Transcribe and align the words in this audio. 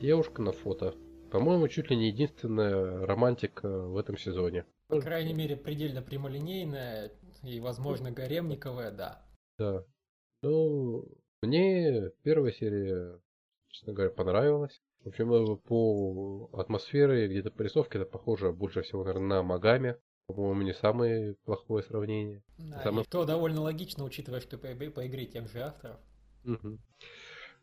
Девушка 0.00 0.42
на 0.42 0.52
фото. 0.52 0.94
По-моему, 1.32 1.66
чуть 1.66 1.90
ли 1.90 1.96
не 1.96 2.06
единственная 2.08 3.04
романтика 3.04 3.68
в 3.68 3.96
этом 3.96 4.16
сезоне. 4.16 4.64
По 4.86 5.00
крайней 5.00 5.34
мере, 5.34 5.56
предельно 5.56 6.02
прямолинейная 6.02 7.10
и, 7.42 7.58
возможно, 7.58 8.12
гаремниковая, 8.12 8.92
да. 8.92 9.26
Да. 9.58 9.84
Ну, 10.42 11.04
мне 11.42 12.10
первая 12.22 12.52
серия, 12.52 13.20
честно 13.70 13.92
говоря, 13.92 14.10
понравилась. 14.10 14.80
В 15.02 15.08
общем, 15.08 15.32
э, 15.32 15.56
по 15.56 16.48
атмосфере, 16.52 17.26
где-то 17.26 17.50
по 17.50 17.62
рисовке, 17.62 17.98
это 17.98 18.08
похоже 18.08 18.52
больше 18.52 18.82
всего, 18.82 19.02
наверное, 19.02 19.38
на 19.38 19.42
Магами. 19.42 19.96
По-моему, 20.28 20.62
не 20.62 20.74
самое 20.74 21.34
плохое 21.44 21.82
сравнение. 21.82 22.44
Да, 22.58 22.82
Самое- 22.82 23.04
и 23.04 23.08
то 23.08 23.24
довольно 23.24 23.62
логично, 23.62 24.04
учитывая, 24.04 24.40
что 24.40 24.58
по, 24.58 24.68
по 24.68 25.06
игре 25.06 25.26
тем 25.26 25.48
же 25.48 25.60
авторов. 25.60 25.98
Мгм. 26.44 26.78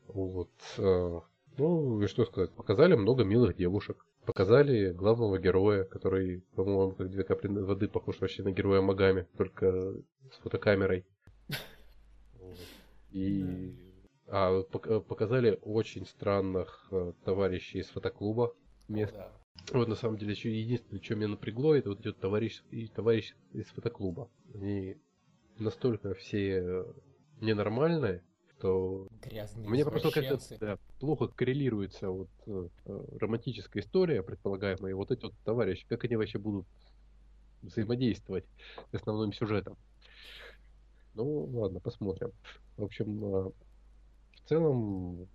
Вот. 0.07 0.51
Ну, 1.57 2.01
и 2.01 2.07
что 2.07 2.25
сказать, 2.25 2.51
показали 2.51 2.95
много 2.95 3.23
милых 3.23 3.55
девушек. 3.55 4.05
Показали 4.25 4.91
главного 4.91 5.37
героя, 5.37 5.83
который, 5.83 6.41
по-моему, 6.55 6.91
как 6.93 7.09
две 7.09 7.23
капли 7.23 7.47
воды 7.47 7.87
похож 7.87 8.19
вообще 8.19 8.43
на 8.43 8.51
героя 8.51 8.81
Магами, 8.81 9.27
только 9.37 9.93
с 10.31 10.37
фотокамерой. 10.41 11.05
И 13.11 13.73
а, 14.27 14.63
пок- 14.63 15.01
показали 15.01 15.59
очень 15.61 16.05
странных 16.05 16.87
э, 16.91 17.13
товарищей 17.23 17.79
из 17.79 17.87
фотоклуба. 17.87 18.53
Мест. 18.87 19.13
Да. 19.13 19.31
Вот 19.71 19.87
на 19.87 19.95
самом 19.95 20.17
деле 20.17 20.31
еще 20.31 20.51
единственное, 20.51 21.01
что 21.01 21.15
меня 21.15 21.29
напрягло, 21.29 21.75
это 21.75 21.89
вот 21.89 22.05
вот 22.05 22.17
товарищ, 22.17 22.61
и 22.71 22.87
товарищ 22.87 23.33
из 23.53 23.67
фотоклуба. 23.67 24.29
Они 24.53 24.97
настолько 25.57 26.13
все 26.15 26.59
э, 26.59 26.85
ненормальные, 27.41 28.23
что 28.57 29.07
Грязные 29.21 29.69
мне 29.69 29.85
просто 29.85 30.11
как-то 30.11 30.57
да, 30.59 30.77
плохо 30.99 31.27
коррелируется 31.27 32.09
вот 32.09 32.29
э, 32.47 32.67
э, 32.85 33.03
романтическая 33.19 33.83
история, 33.83 34.23
предполагаемая, 34.23 34.91
и 34.91 34.93
вот 34.93 35.11
эти 35.11 35.23
вот 35.23 35.33
товарищи, 35.43 35.85
как 35.87 36.03
они 36.05 36.15
вообще 36.15 36.39
будут 36.39 36.65
взаимодействовать 37.61 38.45
с 38.91 38.95
основным 38.95 39.33
сюжетом. 39.33 39.77
Ну, 41.15 41.45
ладно, 41.53 41.79
посмотрим. 41.79 42.31
В 42.77 42.83
общем, 42.83 43.23
э, 43.23 43.51
в 44.43 44.49
целом 44.49 45.27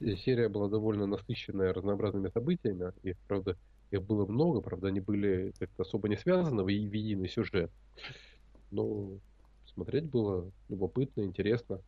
э, 0.00 0.16
серия 0.16 0.48
была 0.48 0.68
довольно 0.68 1.06
насыщенная 1.06 1.72
разнообразными 1.72 2.28
событиями, 2.28 2.92
и, 3.02 3.14
правда, 3.28 3.56
их 3.90 4.02
было 4.02 4.26
много, 4.26 4.60
правда, 4.60 4.88
они 4.88 5.00
были 5.00 5.52
как-то 5.58 5.82
особо 5.82 6.08
не 6.08 6.16
связаны 6.16 6.62
в 6.62 6.66
в 6.66 6.68
единый 6.68 7.28
сюжет. 7.28 7.70
Но 8.70 9.10
смотреть 9.66 10.04
было 10.04 10.50
любопытно, 10.68 11.22
интересно. 11.22 11.80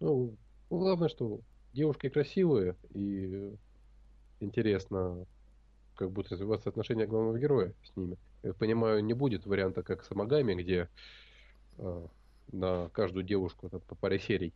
Ну, 0.00 0.36
ну, 0.70 0.78
главное, 0.78 1.08
что 1.08 1.40
девушки 1.72 2.08
красивые 2.08 2.76
и 2.94 3.54
интересно, 4.40 5.26
как 5.96 6.10
будут 6.12 6.32
развиваться 6.32 6.68
отношения 6.68 7.06
главного 7.06 7.38
героя 7.38 7.74
с 7.84 7.96
ними. 7.96 8.16
Я 8.42 8.54
понимаю, 8.54 9.04
не 9.04 9.14
будет 9.14 9.46
варианта, 9.46 9.82
как 9.82 10.04
с 10.04 10.10
Амагами, 10.12 10.54
где 10.54 10.88
э, 11.78 12.06
на 12.52 12.88
каждую 12.90 13.24
девушку 13.24 13.68
там, 13.68 13.80
по 13.80 13.94
паре 13.96 14.18
серий. 14.20 14.54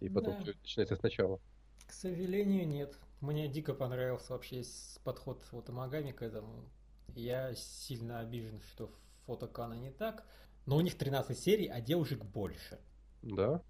И 0.00 0.08
потом 0.08 0.34
Да. 0.34 0.42
все 0.42 0.52
начинается 0.54 0.96
сначала. 0.96 1.40
К 1.86 1.92
сожалению, 1.92 2.68
нет. 2.68 2.96
Мне 3.20 3.48
дико 3.48 3.74
понравился 3.74 4.32
вообще 4.32 4.62
подход 5.02 5.44
вот 5.50 5.68
Амагами 5.68 6.12
к 6.12 6.22
этому. 6.22 6.70
Я 7.14 7.54
сильно 7.56 8.20
обижен, 8.20 8.60
что 8.60 8.92
фотокана 9.26 9.74
не 9.74 9.90
так. 9.90 10.24
Но 10.66 10.76
у 10.76 10.80
них 10.80 10.96
13 10.96 11.36
серий, 11.36 11.66
а 11.66 11.80
девушек 11.80 12.24
больше. 12.24 12.78
Да? 13.22 13.62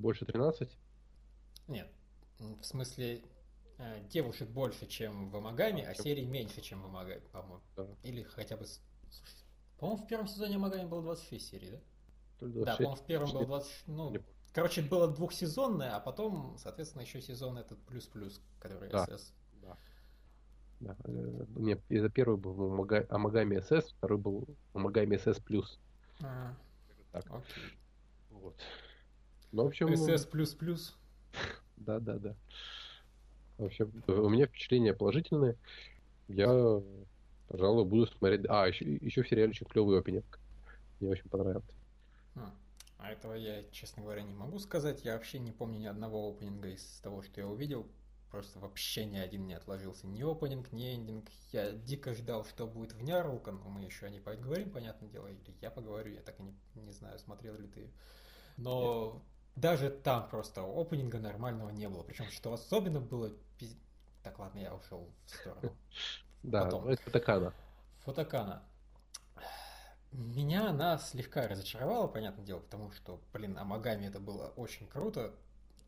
Больше 0.00 0.24
13? 0.24 0.68
Нет, 1.68 1.88
в 2.38 2.62
смысле, 2.64 3.22
э, 3.78 4.00
девушек 4.08 4.48
больше, 4.48 4.86
чем 4.86 5.30
в 5.30 5.36
Амагами, 5.36 5.82
а 5.82 5.94
серий 5.94 6.24
меньше, 6.26 6.62
чем 6.62 6.80
в 6.82 6.86
Амагами, 6.86 7.20
по-моему. 7.32 7.60
Да. 7.76 7.86
Или 8.02 8.22
хотя 8.22 8.56
бы... 8.56 8.64
По-моему, 9.78 10.02
в 10.02 10.06
первом 10.08 10.26
сезоне 10.26 10.56
Амагами 10.56 10.88
было 10.88 11.02
26 11.02 11.46
серий, 11.46 11.70
да? 11.70 11.80
Да, 12.40 12.46
26, 12.76 12.78
по-моему, 12.78 12.96
в 12.96 13.06
первом 13.06 13.30
было 13.32 13.46
20... 13.46 13.72
Ну, 13.88 14.14
короче, 14.54 14.82
было 14.82 15.06
двухсезонное, 15.08 15.94
а 15.94 16.00
потом, 16.00 16.56
соответственно, 16.58 17.02
еще 17.02 17.20
сезон 17.20 17.58
этот 17.58 17.78
плюс-плюс, 17.82 18.40
который 18.58 18.88
Да. 18.88 19.04
СС. 19.06 19.34
Да. 19.62 19.76
Да. 20.80 20.96
э, 21.04 21.44
Не, 21.56 21.72
это 21.90 22.08
первый 22.08 22.38
был 22.38 22.54
Амага- 22.72 23.06
Амагами 23.10 23.60
СС, 23.60 23.92
второй 23.92 24.18
был 24.18 24.48
Амагами 24.72 25.18
СС 25.18 25.38
плюс. 25.40 25.78
А, 26.22 26.54
Так. 27.12 27.26
окей. 27.30 27.78
Вот. 28.30 28.56
Ну, 29.52 29.64
в 29.64 29.66
общем, 29.66 29.96
СС 29.96 30.26
плюс-плюс. 30.26 30.96
да, 31.76 31.98
да, 31.98 32.18
да. 32.18 32.36
В 33.58 33.64
общем, 33.64 33.92
у 34.06 34.28
меня 34.28 34.46
впечатления 34.46 34.94
положительные. 34.94 35.56
Я, 36.28 36.82
пожалуй, 37.48 37.84
буду 37.84 38.06
смотреть. 38.06 38.46
А, 38.48 38.66
еще, 38.66 38.94
еще 38.94 39.22
в 39.22 39.28
сериале 39.28 39.50
очень 39.50 39.66
клевый 39.66 39.98
опенинг. 39.98 40.38
Мне 41.00 41.10
очень 41.10 41.28
понравился. 41.28 41.68
А, 42.36 42.54
а 42.98 43.10
этого 43.10 43.34
я, 43.34 43.64
честно 43.70 44.02
говоря, 44.02 44.22
не 44.22 44.32
могу 44.32 44.58
сказать. 44.60 45.04
Я 45.04 45.14
вообще 45.14 45.40
не 45.40 45.52
помню 45.52 45.78
ни 45.78 45.86
одного 45.86 46.30
опенинга 46.30 46.68
из 46.68 47.00
того, 47.02 47.22
что 47.22 47.40
я 47.40 47.48
увидел. 47.48 47.86
Просто 48.30 48.60
вообще 48.60 49.04
ни 49.06 49.18
один 49.18 49.46
не 49.46 49.54
отложился. 49.54 50.06
Ни 50.06 50.22
опенинг, 50.22 50.72
ни 50.72 50.94
эндинг. 50.94 51.28
Я 51.52 51.72
дико 51.72 52.14
ждал, 52.14 52.44
что 52.44 52.66
будет 52.66 52.92
в 52.92 53.02
Нярука, 53.02 53.50
но 53.50 53.68
мы 53.68 53.82
еще 53.82 54.06
о 54.06 54.10
ней 54.10 54.20
поговорим, 54.20 54.70
понятное 54.70 55.08
дело. 55.08 55.26
Или 55.26 55.40
я 55.60 55.70
поговорю, 55.70 56.12
я 56.12 56.20
так 56.20 56.38
и 56.38 56.44
не, 56.44 56.54
не 56.76 56.92
знаю, 56.92 57.18
смотрел 57.18 57.58
ли 57.58 57.66
ты. 57.66 57.90
Но 58.56 59.20
даже 59.56 59.90
там 59.90 60.28
просто 60.28 60.62
опенинга 60.62 61.18
нормального 61.18 61.70
не 61.70 61.88
было. 61.88 62.02
Причем, 62.02 62.26
что 62.26 62.52
особенно 62.52 63.00
было... 63.00 63.32
Так, 64.22 64.38
ладно, 64.38 64.58
я 64.58 64.74
ушел 64.74 65.08
в 65.26 65.30
сторону. 65.30 65.76
Да, 66.42 66.70
Такана. 67.12 67.52
Фотокана. 68.00 68.62
Меня 70.12 70.70
она 70.70 70.98
слегка 70.98 71.46
разочаровала, 71.46 72.08
понятное 72.08 72.44
дело, 72.44 72.58
потому 72.60 72.90
что, 72.90 73.20
блин, 73.32 73.56
Амагами 73.56 74.06
это 74.06 74.18
было 74.18 74.48
очень 74.56 74.88
круто. 74.88 75.32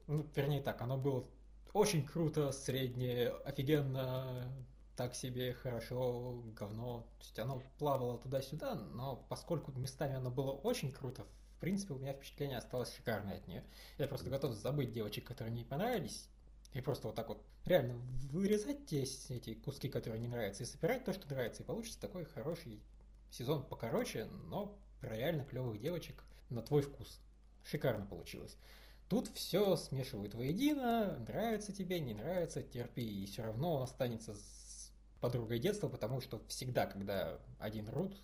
Ну, 0.07 0.27
вернее 0.37 0.63
так, 0.63 0.81
оно 0.81 0.97
было 0.97 1.27
очень 1.73 2.07
круто, 2.07 2.53
среднее, 2.53 3.31
офигенно, 3.45 4.53
так 4.97 5.15
себе, 5.15 5.55
хорошо, 5.55 6.43
говно. 6.55 7.01
То 7.19 7.25
есть 7.25 7.39
оно 7.39 7.63
плавало 7.79 8.19
туда-сюда, 8.19 8.75
но 8.75 9.17
поскольку 9.29 9.73
местами 9.73 10.15
оно 10.15 10.31
было 10.31 10.53
очень 10.53 10.93
круто, 10.93 11.27
принципе, 11.63 11.95
у 11.95 11.99
меня 11.99 12.13
впечатление 12.13 12.59
осталось 12.59 12.93
шикарное 12.93 13.37
от 13.37 13.47
нее. 13.47 13.63
Я 13.97 14.09
просто 14.09 14.29
готов 14.29 14.53
забыть 14.53 14.93
девочек, 14.93 15.25
которые 15.25 15.53
мне 15.53 15.65
понравились, 15.65 16.29
и 16.75 16.81
просто 16.81 17.07
вот 17.07 17.15
так 17.15 17.29
вот 17.29 17.41
реально 17.65 17.95
вырезать 18.33 18.85
те 18.87 19.05
эти 19.29 19.55
куски, 19.55 19.89
которые 19.89 20.21
не 20.21 20.27
нравятся, 20.27 20.65
и 20.65 20.67
собирать 20.67 21.05
то, 21.05 21.13
что 21.13 21.33
нравится, 21.33 21.63
и 21.63 21.67
получится 21.67 22.01
такой 22.01 22.25
хороший 22.25 22.83
сезон 23.31 23.63
покороче, 23.63 24.25
но 24.49 24.77
про 25.01 25.17
реально 25.17 25.45
клевых 25.45 25.81
девочек 25.81 26.25
на 26.51 26.63
твой 26.63 26.83
вкус. 26.83 27.21
Шикарно 27.63 28.07
получилось. 28.07 28.57
Тут 29.09 29.29
все 29.29 29.77
смешивают 29.77 30.35
воедино, 30.35 31.17
нравится 31.29 31.73
тебе, 31.73 32.01
не 32.01 32.15
нравится, 32.15 32.61
терпи, 32.61 33.23
и 33.23 33.27
все 33.27 33.45
равно 33.45 33.75
он 33.77 33.83
останется 33.83 34.35
с 34.35 34.91
подругой 35.21 35.61
детства, 35.61 35.89
потому 35.89 36.21
что 36.21 36.43
всегда, 36.49 36.87
когда 36.87 37.39
один 37.61 37.89
рут 37.89 38.17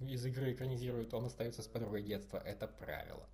из 0.00 0.24
игры 0.26 0.52
экранизирует, 0.52 1.12
он 1.14 1.26
остается 1.26 1.62
с 1.62 1.66
подругой 1.66 2.02
детства, 2.02 2.38
это 2.38 2.68
правило. 2.68 3.28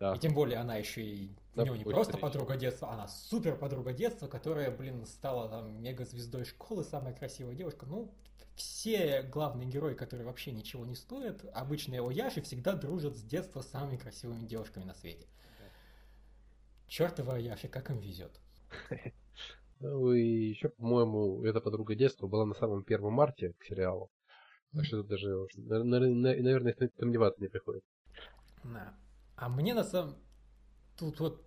Да. 0.00 0.14
И 0.14 0.18
тем 0.18 0.32
более 0.32 0.58
она 0.58 0.76
еще 0.76 1.02
и 1.02 1.36
Да, 1.54 1.62
у 1.62 1.66
него 1.66 1.76
не 1.76 1.84
просто 1.84 2.14
речь. 2.14 2.22
подруга 2.22 2.56
детства, 2.56 2.90
она 2.92 3.08
супер 3.08 3.56
подруга 3.56 3.92
детства, 3.92 4.28
которая, 4.28 4.70
блин, 4.70 5.04
стала 5.06 5.48
там 5.48 5.82
мега 5.82 6.04
звездой 6.04 6.44
школы, 6.44 6.84
самая 6.84 7.14
красивая 7.14 7.54
девушка. 7.54 7.86
Ну, 7.86 8.14
все 8.54 9.22
главные 9.22 9.68
герои, 9.68 9.94
которые 9.94 10.26
вообще 10.26 10.52
ничего 10.52 10.86
не 10.86 10.94
стоят, 10.94 11.44
обычные 11.52 12.00
Ояши 12.06 12.42
всегда 12.42 12.74
дружат 12.74 13.16
с 13.16 13.22
детства 13.22 13.60
с 13.60 13.68
самыми 13.68 13.96
красивыми 13.96 14.46
девушками 14.46 14.84
на 14.84 14.94
свете. 14.94 15.26
Чертова 16.86 17.34
Ояши, 17.34 17.68
как 17.68 17.90
им 17.90 17.98
везет. 17.98 18.40
Ну 19.80 20.12
и 20.12 20.48
еще, 20.48 20.70
по-моему, 20.70 21.44
эта 21.44 21.60
подруга 21.60 21.94
детства 21.94 22.26
была 22.26 22.44
на 22.44 22.54
самом 22.54 22.82
первом 22.82 23.12
марте 23.12 23.52
к 23.58 23.64
сериалу. 23.64 24.10
Так 24.74 24.84
что 24.84 24.98
тут 24.98 25.08
даже, 25.08 25.46
на- 25.56 25.82
на- 25.84 26.00
на- 26.00 26.36
наверное, 26.36 26.76
сомневаться 26.98 27.40
не 27.40 27.48
приходится. 27.48 27.88
Да. 28.64 28.94
А 29.36 29.48
мне 29.48 29.74
на 29.74 29.84
самом... 29.84 30.16
Тут 30.96 31.20
вот 31.20 31.44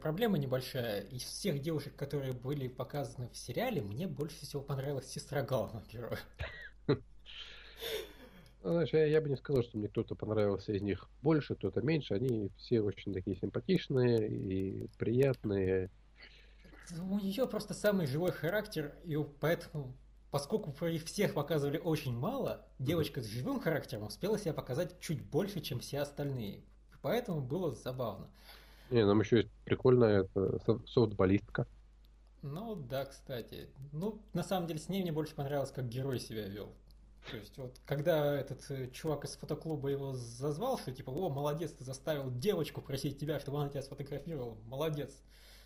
проблема 0.00 0.38
небольшая. 0.38 1.02
Из 1.02 1.22
всех 1.22 1.60
девушек, 1.60 1.96
которые 1.96 2.32
были 2.32 2.68
показаны 2.68 3.28
в 3.28 3.36
сериале, 3.36 3.82
мне 3.82 4.06
больше 4.06 4.40
всего 4.44 4.62
понравилась 4.62 5.06
сестра 5.06 5.42
главного 5.42 5.84
героя. 5.86 6.18
Ну, 6.86 6.96
знаешь, 8.62 8.94
я, 8.94 9.04
я 9.04 9.20
бы 9.20 9.28
не 9.28 9.36
сказал, 9.36 9.62
что 9.62 9.76
мне 9.76 9.88
кто-то 9.88 10.14
понравился 10.14 10.72
из 10.72 10.80
них 10.80 11.08
больше, 11.20 11.54
кто-то 11.54 11.82
меньше. 11.82 12.14
Они 12.14 12.50
все 12.56 12.80
очень 12.80 13.12
такие 13.12 13.36
симпатичные 13.36 14.26
и 14.26 14.88
приятные. 14.98 15.90
У 16.98 17.18
нее 17.18 17.46
просто 17.46 17.74
самый 17.74 18.06
живой 18.06 18.32
характер, 18.32 18.96
и 19.04 19.16
поэтому, 19.40 19.94
поскольку 20.34 20.74
их 20.86 21.04
всех 21.04 21.32
показывали 21.32 21.78
очень 21.78 22.12
мало, 22.12 22.66
девочка 22.80 23.22
с 23.22 23.26
живым 23.26 23.60
характером 23.60 24.08
успела 24.08 24.36
себя 24.36 24.52
показать 24.52 24.98
чуть 24.98 25.24
больше, 25.24 25.60
чем 25.60 25.78
все 25.78 26.00
остальные. 26.00 26.64
Поэтому 27.02 27.40
было 27.40 27.72
забавно. 27.76 28.26
Не, 28.90 29.06
нам 29.06 29.20
еще 29.20 29.36
есть 29.42 29.50
прикольная 29.64 30.22
это, 30.22 30.58
со- 30.66 30.84
софтболистка. 30.88 31.68
Ну 32.42 32.74
да, 32.74 33.04
кстати. 33.04 33.68
Ну, 33.92 34.20
на 34.32 34.42
самом 34.42 34.66
деле, 34.66 34.80
с 34.80 34.88
ней 34.88 35.02
мне 35.02 35.12
больше 35.12 35.36
понравилось, 35.36 35.70
как 35.70 35.88
герой 35.88 36.18
себя 36.18 36.48
вел. 36.48 36.74
То 37.30 37.36
есть, 37.36 37.56
вот 37.56 37.78
когда 37.86 38.34
этот 38.34 38.68
э, 38.72 38.90
чувак 38.90 39.26
из 39.26 39.36
фотоклуба 39.36 39.88
его 39.88 40.14
зазвал, 40.14 40.80
что 40.80 40.90
типа, 40.90 41.10
о, 41.10 41.28
молодец, 41.28 41.70
ты 41.70 41.84
заставил 41.84 42.32
девочку 42.32 42.82
просить 42.82 43.20
тебя, 43.20 43.38
чтобы 43.38 43.60
она 43.60 43.68
тебя 43.68 43.82
сфотографировала, 43.82 44.56
молодец. 44.66 45.14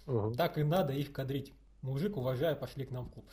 Угу. 0.06 0.34
Так 0.34 0.58
и 0.58 0.62
надо 0.62 0.92
их 0.92 1.10
кадрить. 1.10 1.54
Мужик, 1.80 2.18
уважаю, 2.18 2.54
пошли 2.54 2.84
к 2.84 2.90
нам 2.90 3.06
в 3.06 3.12
клуб. 3.12 3.24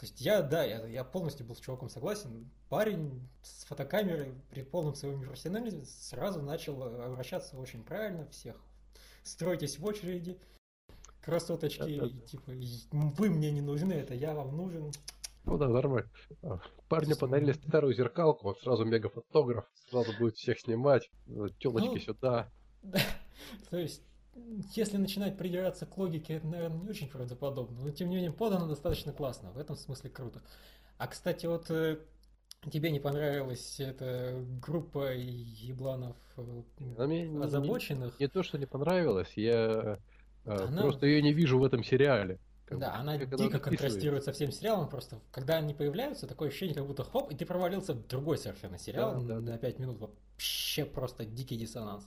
То 0.00 0.06
есть 0.06 0.18
я, 0.22 0.40
да, 0.40 0.64
я, 0.64 0.86
я 0.86 1.04
полностью 1.04 1.44
был 1.44 1.54
с 1.54 1.60
чуваком 1.60 1.90
согласен. 1.90 2.50
Парень 2.70 3.28
с 3.42 3.64
фотокамерой 3.64 4.32
при 4.48 4.62
полном 4.62 4.94
своем 4.94 5.20
профессионализме 5.20 5.84
сразу 5.84 6.40
начал 6.40 6.82
обращаться 6.82 7.58
очень 7.58 7.84
правильно, 7.84 8.26
всех 8.30 8.56
стройтесь 9.22 9.78
в 9.78 9.84
очереди, 9.84 10.38
красоточки, 11.20 11.98
да, 11.98 12.08
да. 12.08 12.26
типа, 12.26 12.52
вы 12.92 13.28
мне 13.28 13.50
не 13.50 13.60
нужны, 13.60 13.92
это 13.92 14.14
я 14.14 14.32
вам 14.32 14.56
нужен. 14.56 14.90
Ну 15.44 15.58
да, 15.58 15.68
нормально. 15.68 16.10
А, 16.42 16.60
парню 16.88 17.14
подарили 17.14 17.52
старую 17.52 17.92
зеркалку, 17.92 18.44
вот 18.44 18.60
сразу 18.60 18.86
мегафотограф, 18.86 19.66
сразу 19.90 20.16
будет 20.18 20.36
всех 20.36 20.60
снимать, 20.60 21.10
телочки 21.58 21.94
ну, 21.94 21.98
сюда. 21.98 22.50
Да. 22.82 22.98
То 23.68 23.76
есть, 23.76 24.02
если 24.74 24.96
начинать 24.96 25.36
придираться 25.36 25.86
к 25.86 25.96
логике, 25.98 26.34
это, 26.34 26.46
наверное, 26.46 26.80
не 26.80 26.88
очень 26.88 27.08
правдоподобно, 27.08 27.80
но 27.80 27.90
тем 27.90 28.08
не 28.08 28.16
менее 28.16 28.32
подано 28.32 28.66
достаточно 28.66 29.12
классно, 29.12 29.50
в 29.52 29.58
этом 29.58 29.76
смысле 29.76 30.10
круто. 30.10 30.42
А, 30.98 31.06
кстати, 31.06 31.46
вот 31.46 31.70
э, 31.70 31.98
тебе 32.70 32.90
не 32.90 33.00
понравилась 33.00 33.80
эта 33.80 34.44
группа 34.62 35.14
ебланов 35.14 36.16
э, 36.36 37.42
озабоченных? 37.42 38.18
Не, 38.18 38.24
не, 38.24 38.26
не 38.26 38.28
то, 38.28 38.42
что 38.42 38.58
не 38.58 38.66
понравилось, 38.66 39.32
я 39.36 39.98
э, 40.44 40.52
Она... 40.52 40.82
просто 40.82 41.06
ее 41.06 41.22
не 41.22 41.32
вижу 41.32 41.58
в 41.58 41.64
этом 41.64 41.82
сериале. 41.82 42.38
Да, 42.70 42.76
бы, 42.76 42.84
она 42.86 43.18
дико 43.18 43.58
контрастирует 43.58 44.24
со 44.24 44.32
всем 44.32 44.52
сериалом, 44.52 44.88
просто 44.88 45.18
когда 45.32 45.56
они 45.56 45.74
появляются, 45.74 46.28
такое 46.28 46.48
ощущение, 46.48 46.76
как 46.76 46.86
будто 46.86 47.02
хоп, 47.02 47.32
и 47.32 47.34
ты 47.34 47.44
провалился 47.44 47.94
в 47.94 48.06
другой 48.06 48.38
совершенно 48.38 48.78
сериал 48.78 49.20
да, 49.22 49.40
да, 49.40 49.52
на 49.52 49.58
5 49.58 49.78
минут, 49.80 49.98
вообще 49.98 50.84
просто 50.84 51.24
дикий 51.24 51.56
диссонанс. 51.56 52.06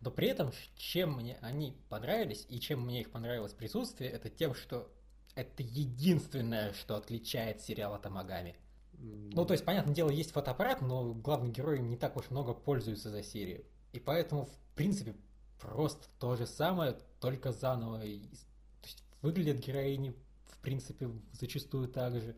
Но 0.00 0.10
при 0.10 0.28
этом, 0.28 0.52
чем 0.76 1.14
мне 1.14 1.38
они 1.42 1.76
понравились, 1.88 2.46
и 2.48 2.58
чем 2.58 2.82
мне 2.82 3.02
их 3.02 3.10
понравилось 3.10 3.52
присутствие, 3.52 4.10
это 4.10 4.30
тем, 4.30 4.54
что 4.54 4.90
это 5.34 5.62
единственное, 5.62 6.72
что 6.72 6.96
отличает 6.96 7.60
сериал 7.60 7.94
от 7.94 8.06
Амагами. 8.06 8.56
Ну, 8.98 9.46
то 9.46 9.54
есть, 9.54 9.64
понятное 9.64 9.94
дело, 9.94 10.10
есть 10.10 10.32
фотоаппарат, 10.32 10.82
но 10.82 11.14
главный 11.14 11.50
герой 11.50 11.78
не 11.80 11.96
так 11.96 12.16
уж 12.16 12.30
много 12.30 12.52
пользуется 12.52 13.10
за 13.10 13.22
серию. 13.22 13.64
И 13.92 14.00
поэтому, 14.00 14.46
в 14.46 14.74
принципе, 14.74 15.14
просто 15.58 16.06
то 16.18 16.36
же 16.36 16.46
самое, 16.46 16.98
только 17.20 17.52
заново 17.52 18.02
Выглядят 19.22 19.58
героини, 19.58 20.14
в 20.46 20.58
принципе, 20.58 21.10
зачастую 21.32 21.88
так 21.88 22.14
же. 22.14 22.34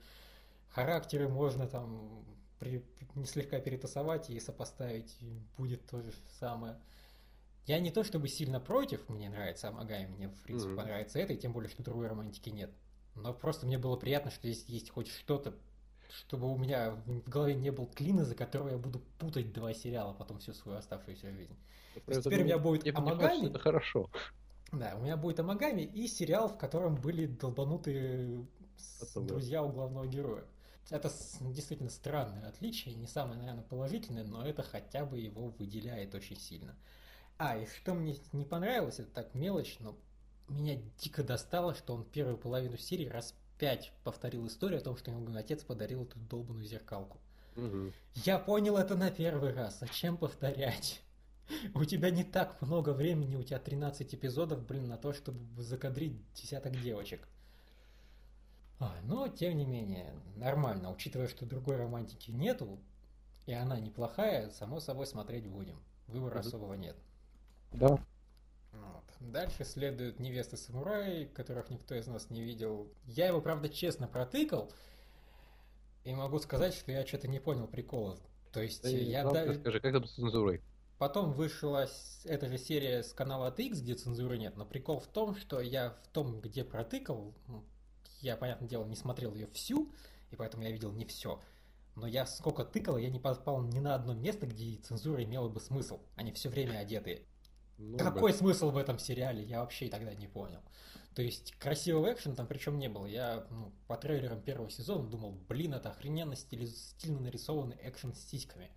Характеры 0.71 1.29
можно 1.29 1.69
там 1.69 2.25
при, 2.59 2.85
слегка 3.25 3.61
перетасовать 3.61 4.31
и 4.31 4.41
сопоставить, 4.41 5.17
и 5.21 5.39
будет 5.57 5.87
то 5.87 6.01
же 6.01 6.13
самое. 6.41 6.77
Я 7.67 7.79
не 7.79 7.91
то 7.91 8.03
чтобы 8.03 8.29
сильно 8.29 8.61
против, 8.61 9.09
мне 9.09 9.31
нравится 9.31 9.69
Амагай, 9.69 10.07
мне 10.07 10.29
в 10.29 10.43
принципе 10.43 10.73
mm-hmm. 10.73 10.77
понравится 10.77 11.19
это, 11.19 11.33
и 11.33 11.37
тем 11.37 11.53
более, 11.53 11.71
что 11.71 11.83
другой 11.83 12.09
романтики 12.09 12.51
нет. 12.51 12.71
Но 13.15 13.33
просто 13.33 13.67
мне 13.67 13.79
было 13.79 13.97
приятно, 13.97 14.31
что 14.31 14.49
здесь 14.49 14.65
есть 14.67 14.91
хоть 14.91 15.09
что-то, 15.09 15.55
чтобы 16.09 16.51
у 16.51 16.59
меня 16.59 16.91
в 17.07 17.29
голове 17.29 17.55
не 17.55 17.71
был 17.71 17.87
клин, 17.87 18.21
из-за 18.21 18.35
которого 18.35 18.71
я 18.71 18.79
буду 18.79 19.01
путать 19.19 19.53
два 19.53 19.73
сериала 19.75 20.13
потом 20.13 20.39
всю 20.39 20.53
свою 20.53 20.79
оставшуюся 20.79 21.31
жизнь. 21.31 21.57
теперь 22.07 22.43
у 22.43 22.45
меня 22.45 22.59
будет 22.59 22.95
Амагами. 22.97 23.47
Это 23.47 23.59
хорошо. 23.59 24.11
Да, 24.73 24.95
у 24.97 25.03
меня 25.03 25.17
будет 25.17 25.39
Амагами 25.39 25.83
и 25.83 26.09
сериал, 26.09 26.49
в 26.49 26.59
котором 26.59 26.97
были 26.97 27.27
долбанутые 27.27 28.47
друзья 29.17 29.63
у 29.63 29.71
главного 29.71 30.07
героя. 30.07 30.45
Это 30.91 31.11
действительно 31.41 31.91
странное 31.91 32.49
отличие, 32.49 32.95
не 32.95 33.07
самое, 33.07 33.39
наверное, 33.39 33.63
положительное, 33.63 34.25
но 34.25 34.45
это 34.45 34.63
хотя 34.63 35.05
бы 35.05 35.19
его 35.19 35.49
выделяет 35.59 36.15
очень 36.15 36.37
сильно. 36.37 36.75
А, 37.45 37.57
и 37.57 37.67
что 37.67 37.93
мне 37.93 38.17
не 38.33 38.45
понравилось, 38.45 39.01
это 39.01 39.11
так 39.11 39.35
мелочь, 39.35 39.77
но 39.81 39.97
меня 40.49 40.79
дико 40.99 41.25
достало, 41.25 41.75
что 41.75 41.93
он 41.93 42.05
первую 42.05 42.39
половину 42.39 42.77
серии 42.77 43.09
раз 43.09 43.35
пять 43.59 43.93
повторил 44.05 44.47
историю 44.47 44.79
о 44.79 44.85
том, 44.85 44.97
что 44.97 45.11
ему 45.11 45.37
отец 45.37 45.65
подарил 45.65 46.05
эту 46.05 46.21
долбанную 46.21 46.65
зеркалку. 46.65 47.19
Угу. 47.57 47.91
Я 48.15 48.39
понял 48.39 48.77
это 48.77 48.95
на 48.95 49.11
первый 49.11 49.53
раз. 49.53 49.81
Зачем 49.81 50.19
повторять? 50.19 51.03
У 51.75 51.85
тебя 51.85 52.11
не 52.11 52.23
так 52.23 52.63
много 52.63 52.91
времени, 52.91 53.35
у 53.35 53.43
тебя 53.43 53.59
13 53.59 54.15
эпизодов, 54.15 54.65
блин, 54.65 54.87
на 54.87 54.97
то, 54.97 55.13
чтобы 55.13 55.61
закадрить 55.61 56.23
десяток 56.35 56.81
девочек. 56.81 57.27
А, 58.79 58.95
но, 59.03 59.27
тем 59.27 59.57
не 59.57 59.67
менее, 59.67 60.15
нормально, 60.37 60.93
учитывая, 60.93 61.27
что 61.27 61.45
другой 61.45 61.75
романтики 61.75 62.31
нету, 62.31 62.79
и 63.47 63.53
она 63.53 63.81
неплохая, 63.81 64.51
само 64.51 64.79
собой 64.79 65.09
смотреть 65.09 65.49
будем. 65.49 65.83
Выбора 66.07 66.37
mm 66.37 66.47
особого 66.47 66.75
нет. 66.75 66.97
Да. 67.73 67.99
Вот. 68.73 69.05
Дальше 69.21 69.65
следуют 69.65 70.19
невесты 70.21 70.57
самураи, 70.57 71.25
которых 71.25 71.71
никто 71.71 71.95
из 71.95 72.07
нас 72.07 72.31
не 72.31 72.43
видел. 72.43 72.93
Я 73.05 73.29
его, 73.29 73.41
правда, 73.41 73.69
честно 73.69 74.09
протыкал, 74.09 74.73
и 76.05 76.15
могу 76.15 76.39
сказать, 76.39 76.75
что 76.75 76.91
я 76.93 77.07
что-то 77.07 77.29
не 77.29 77.39
понял 77.39 77.67
прикола. 77.67 78.19
То 78.53 78.61
есть 78.61 78.83
да 78.83 78.89
я... 78.89 79.25
Да... 79.25 79.55
Скажи, 79.55 79.81
как 79.81 79.93
там 79.93 80.05
с 80.05 80.15
цензурой? 80.15 80.61
Потом 80.99 81.33
вышла 81.33 81.89
эта 82.25 82.47
же 82.47 82.59
серия 82.59 83.03
с 83.03 83.13
канала 83.13 83.51
ATX, 83.51 83.81
где 83.81 83.95
цензуры 83.95 84.39
нет, 84.39 84.57
но 84.57 84.65
прикол 84.65 85.01
в 85.01 85.07
том, 85.09 85.35
что 85.35 85.61
я 85.61 85.97
в 86.05 86.09
том, 86.09 86.41
где 86.41 86.65
протыкал, 86.65 87.35
я, 88.21 88.37
понятное 88.37 88.69
дело, 88.69 88.85
не 88.85 88.95
смотрел 88.95 89.35
ее 89.35 89.49
всю, 89.49 89.93
и 90.31 90.37
поэтому 90.37 90.63
я 90.63 90.71
видел 90.71 90.93
не 90.93 91.05
все. 91.05 91.41
Но 91.97 92.07
я 92.07 92.25
сколько 92.25 92.65
тыкал, 92.65 92.99
я 92.99 93.11
не 93.11 93.19
попал 93.19 93.63
ни 93.63 93.81
на 93.81 93.95
одно 93.95 94.15
место, 94.15 94.47
где 94.47 94.77
цензура 94.77 95.25
имела 95.25 95.49
бы 95.49 95.61
смысл. 95.61 96.01
Они 96.15 96.31
все 96.33 96.49
время 96.49 96.79
одетые. 96.79 97.23
Ну, 97.79 97.99
Какой 97.99 98.33
да. 98.33 98.39
смысл 98.39 98.71
в 98.71 98.77
этом 98.77 98.99
сериале, 98.99 99.43
я 99.43 99.61
вообще 99.61 99.89
тогда 99.89 100.15
не 100.15 100.29
понял. 100.29 100.61
То 101.15 101.23
есть 101.23 101.53
красивого 101.59 102.13
экшена 102.13 102.35
там 102.35 102.47
причем 102.47 102.79
не 102.79 102.89
было. 102.89 103.07
Я 103.07 103.47
ну, 103.51 103.73
по 103.87 103.97
трейлерам 103.97 104.41
первого 104.41 104.71
сезона 104.71 105.09
думал, 105.09 105.33
блин, 105.49 105.75
это 105.75 105.91
охрененно 105.91 106.37
стиль, 106.37 106.67
стильно 106.69 107.21
нарисованный 107.21 107.77
экшен 107.83 108.15
с 108.15 108.21
сиськами. 108.21 108.71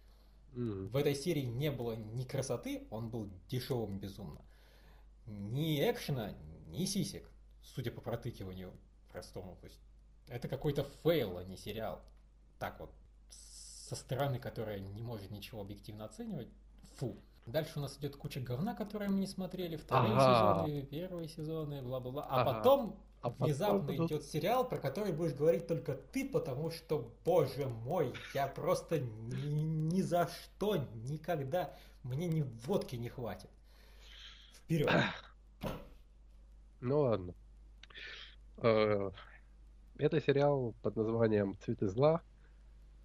Mm. 0.53 0.87
В 0.87 0.95
этой 0.95 1.15
серии 1.15 1.43
не 1.43 1.71
было 1.71 1.93
ни 1.93 2.23
красоты, 2.23 2.87
он 2.89 3.09
был 3.09 3.29
дешевым 3.47 3.99
безумно. 3.99 4.41
Ни 5.27 5.79
экшена, 5.89 6.33
ни 6.67 6.85
сисек, 6.85 7.29
судя 7.61 7.91
по 7.91 8.01
протыкиванию 8.01 8.73
простому. 9.09 9.57
То 9.61 9.67
есть 9.67 9.79
это 10.27 10.47
какой-то 10.47 10.83
фейл, 11.03 11.37
а 11.37 11.43
не 11.43 11.57
сериал. 11.57 12.01
Так 12.59 12.79
вот, 12.79 12.91
со 13.29 13.95
стороны, 13.95 14.39
которая 14.39 14.79
не 14.79 15.01
может 15.01 15.31
ничего 15.31 15.61
объективно 15.61 16.05
оценивать, 16.05 16.49
фу. 16.95 17.17
Дальше 17.45 17.73
у 17.77 17.81
нас 17.81 17.97
идет 17.97 18.15
куча 18.15 18.39
говна, 18.39 18.73
которые 18.73 19.09
мы 19.09 19.19
не 19.19 19.27
смотрели, 19.27 19.75
вторые 19.75 20.15
ага. 20.15 20.63
сезоны, 20.63 20.81
первые 20.81 21.27
сезоны, 21.27 21.81
бла-бла-бла. 21.83 22.25
А 22.27 22.41
ага. 22.41 22.53
потом 22.53 22.99
а 23.21 23.29
внезапно 23.29 23.87
потом... 23.87 24.07
идет 24.07 24.23
сериал, 24.23 24.67
про 24.67 24.79
который 24.79 25.11
будешь 25.11 25.33
говорить 25.33 25.67
только 25.67 25.93
ты, 25.93 26.27
потому 26.27 26.71
что, 26.71 27.11
боже 27.23 27.67
мой, 27.67 28.13
я 28.33 28.47
просто 28.47 28.99
ни, 28.99 29.61
ни 29.61 30.01
за 30.01 30.27
что, 30.27 30.77
никогда, 31.07 31.75
мне 32.01 32.27
ни 32.27 32.41
водки 32.65 32.95
не 32.95 33.09
хватит. 33.09 33.49
Вперед. 34.53 34.89
Ну 36.81 36.99
ладно. 37.01 37.35
Э, 38.57 39.11
это 39.97 40.19
сериал 40.19 40.73
под 40.81 40.95
названием 40.95 41.57
«Цветы 41.59 41.87
зла» 41.87 42.21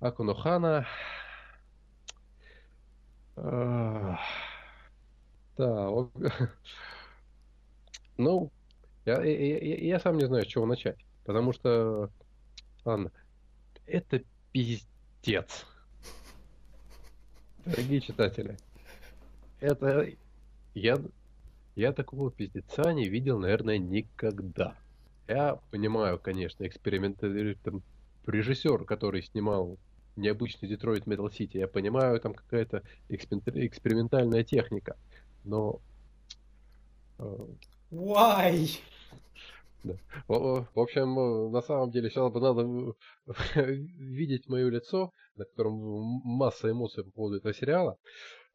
Акунохана. 0.01 0.87
Э, 3.43 4.17
да, 5.57 5.91
ну, 8.19 8.51
я, 9.07 9.23
я, 9.23 9.77
я, 9.77 10.01
сам 10.01 10.19
не 10.19 10.27
знаю, 10.27 10.45
с 10.45 10.49
чего 10.49 10.67
начать. 10.67 10.99
Потому 11.25 11.53
что, 11.53 12.11
ладно, 12.85 13.11
это 13.87 14.23
пиздец. 14.53 15.67
Дорогие 17.65 18.01
читатели, 18.01 18.57
это 19.61 20.09
я, 20.75 20.99
я 21.77 21.93
такого 21.93 22.31
пиздеца 22.31 22.93
не 22.93 23.09
видел, 23.09 23.39
наверное, 23.39 23.79
никогда. 23.79 24.77
Я 25.29 25.59
понимаю, 25.71 26.19
конечно, 26.19 26.67
экспериментальный 26.67 27.55
там, 27.55 27.83
режиссер, 28.27 28.85
который 28.85 29.23
снимал 29.23 29.79
необычный 30.17 30.69
Детройт 30.69 31.07
Metal 31.07 31.31
Сити, 31.33 31.57
я 31.59 31.69
понимаю, 31.69 32.21
там 32.21 32.35
какая-то 32.35 32.83
экспериментальная 33.09 34.45
техника, 34.45 34.97
но 35.45 35.81
э, 37.19 37.37
Why? 37.91 38.69
Да. 39.83 39.95
В, 40.29 40.67
общем, 40.79 41.19
э, 41.19 41.51
на 41.51 41.63
самом 41.63 41.91
деле, 41.91 42.11
сейчас 42.11 42.31
бы 42.31 42.41
надо 42.41 42.95
э, 43.55 43.65
видеть 43.73 44.49
мое 44.49 44.69
лицо, 44.69 45.13
на 45.37 45.45
котором 45.45 45.75
масса 46.25 46.71
эмоций 46.71 47.05
по 47.05 47.11
поводу 47.11 47.37
этого 47.37 47.55
сериала. 47.55 47.97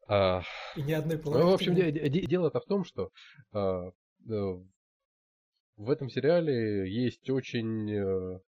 А, 0.08 0.42
И 0.76 0.82
ни 0.82 0.92
одной 0.92 1.20
Ну, 1.24 1.50
в 1.50 1.54
общем, 1.54 1.74
де- 1.74 1.90
де- 1.90 2.26
дело-то 2.26 2.60
в 2.60 2.64
том, 2.64 2.84
что 2.84 3.10
а, 3.52 3.90
в 4.24 5.90
этом 5.90 6.08
сериале 6.08 6.88
есть 6.88 7.28
очень 7.28 8.40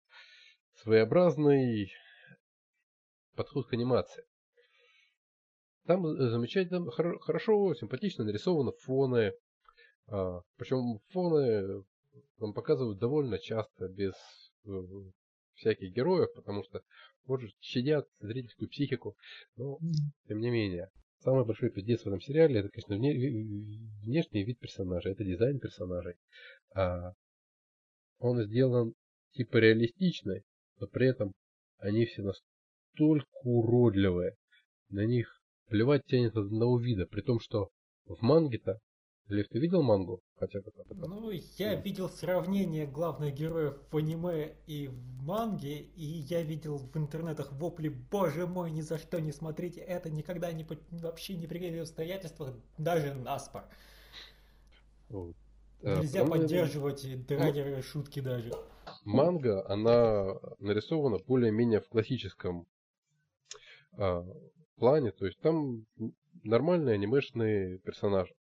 своеобразный 0.75 1.91
подход 3.37 3.69
к 3.69 3.73
анимации. 3.73 4.25
Там 5.87 6.05
э, 6.07 6.31
замечательно, 6.31 6.91
хорошо, 6.91 7.75
симпатично 7.75 8.25
нарисованы 8.25 8.73
фоны. 8.83 9.33
А, 10.09 10.41
причем 10.57 10.99
фоны 11.11 11.85
нам 12.39 12.53
показывают 12.53 12.99
довольно 12.99 13.39
часто, 13.39 13.89
без 13.89 14.15
э, 14.67 14.71
всяких 15.55 15.93
героев, 15.93 16.29
потому 16.35 16.65
что, 16.65 16.83
может, 17.27 17.53
щадят 17.61 18.07
зрительскую 18.21 18.69
психику. 18.69 19.17
Но, 19.57 19.79
тем 20.27 20.41
не 20.41 20.51
менее, 20.51 20.91
самый 21.21 21.45
большой 21.45 21.71
пиздец 21.71 22.03
в 22.03 22.07
этом 22.07 22.21
сериале, 22.21 22.61
это, 22.61 22.69
конечно, 22.69 22.97
внешний 22.97 24.45
вид 24.45 24.59
персонажа, 24.59 25.11
это 25.11 25.25
дизайн 25.25 25.59
персонажей. 25.59 26.17
А 26.75 27.13
он 28.19 28.43
сделан 28.43 28.95
типа 29.33 29.59
реалистичный, 29.59 30.45
но 30.81 30.87
при 30.87 31.09
этом 31.09 31.33
они 31.79 32.07
все 32.07 32.23
настолько 32.99 33.29
уродливые. 33.45 34.37
На 34.89 35.05
них 35.05 35.29
плевать 35.69 36.05
тянет 36.07 36.37
от 36.37 36.47
одного 36.47 36.79
вида, 36.79 37.07
при 37.07 37.21
том, 37.21 37.41
что 37.41 37.69
в 38.07 38.23
манге-то 38.23 38.79
Лев, 39.29 39.49
ты 39.49 39.59
видел 39.59 39.83
мангу? 39.83 40.21
Хотя 40.37 40.61
бы 40.61 40.71
Ну, 40.95 41.31
я 41.31 41.75
да. 41.75 41.81
видел 41.81 42.09
сравнение 42.09 42.87
главных 42.87 43.35
героев 43.35 43.77
в 43.91 43.97
аниме 43.97 44.55
и 44.69 44.87
в 44.87 45.23
манге, 45.25 45.81
и 45.81 46.05
я 46.05 46.43
видел 46.43 46.79
в 46.79 46.97
интернетах 46.97 47.53
вопли, 47.55 47.89
боже 47.89 48.47
мой, 48.47 48.71
ни 48.71 48.83
за 48.83 48.99
что 48.99 49.21
не 49.21 49.33
смотрите 49.33 49.81
это, 49.81 50.11
никогда 50.11 50.53
не, 50.53 50.65
вообще 50.93 51.35
ни 51.35 51.47
при 51.47 51.59
каких 51.59 51.83
обстоятельствах, 51.83 52.55
даже 52.79 53.15
наспор. 53.15 53.65
Вот. 55.09 55.35
Нельзя 55.83 56.23
а, 56.23 56.27
поддерживать 56.27 57.05
ну, 57.05 57.25
драгеры 57.25 57.83
шутки 57.83 58.21
даже. 58.21 58.53
Манга, 59.05 59.69
она 59.69 60.37
нарисована 60.61 61.19
более-менее 61.19 61.81
в 61.81 61.89
классическом 61.89 62.65
а, 63.97 64.25
плане, 64.77 65.13
то 65.13 65.27
есть 65.27 65.39
там 65.41 65.87
нормальные 66.43 66.95
анимешные 66.95 67.79
персонажи. 67.79 68.35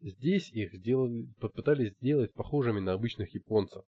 Здесь 0.00 0.50
их 0.52 0.72
сделали, 0.74 1.26
попытались 1.40 1.92
сделать 2.00 2.32
похожими 2.32 2.80
на 2.80 2.94
обычных 2.94 3.34
японцев. 3.34 3.84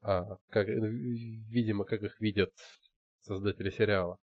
А, 0.00 0.36
как, 0.48 0.68
видимо, 0.68 1.84
как 1.84 2.02
их 2.02 2.20
видят 2.20 2.50
создатели 3.20 3.70
сериала. 3.70 4.18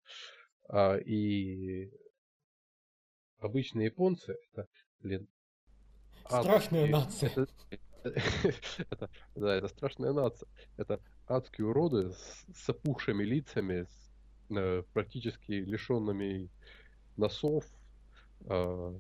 А, 0.69 0.97
и 0.97 1.91
обычные 3.39 3.87
японцы 3.87 4.37
это, 4.53 4.67
блин, 5.01 5.29
Страшная 6.27 6.93
адские, 6.95 7.37
нация. 7.37 7.47
Это, 8.03 8.21
это, 8.91 9.11
да, 9.35 9.57
это 9.57 9.69
страшная 9.69 10.13
нация. 10.13 10.49
Это 10.77 11.01
адские 11.27 11.69
уроды 11.69 12.11
с, 12.11 12.45
с 12.55 12.69
опухшими 12.69 13.25
лицами, 13.25 13.85
с, 13.85 14.08
э, 14.51 14.83
практически 14.93 15.53
лишенными 15.53 16.49
носов, 17.17 17.65
э, 18.47 18.99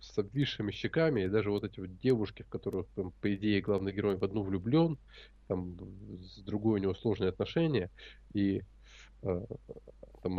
с 0.00 0.18
обвисшими 0.18 0.70
щеками, 0.70 1.22
и 1.22 1.28
даже 1.28 1.50
вот 1.50 1.64
эти 1.64 1.80
вот 1.80 1.98
девушки, 1.98 2.42
в 2.42 2.48
которых, 2.48 2.86
там, 2.94 3.12
по 3.20 3.34
идее, 3.34 3.60
главный 3.60 3.92
герой 3.92 4.16
в 4.16 4.24
одну 4.24 4.42
влюблен, 4.42 4.98
там 5.48 5.76
с 6.20 6.38
другой 6.40 6.80
у 6.80 6.82
него 6.82 6.94
сложные 6.94 7.30
отношения, 7.30 7.90
и 8.34 8.62
э, 9.22 9.46
там 10.22 10.38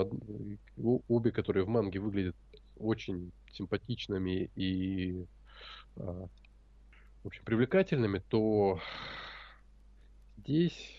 обе, 1.07 1.31
которые 1.31 1.65
в 1.65 1.69
манге 1.69 1.99
выглядят 1.99 2.35
очень 2.77 3.31
симпатичными 3.51 4.51
и 4.55 5.25
в 7.27 7.27
общем, 7.27 7.43
привлекательными, 7.43 8.19
то 8.29 8.79
здесь 10.37 10.95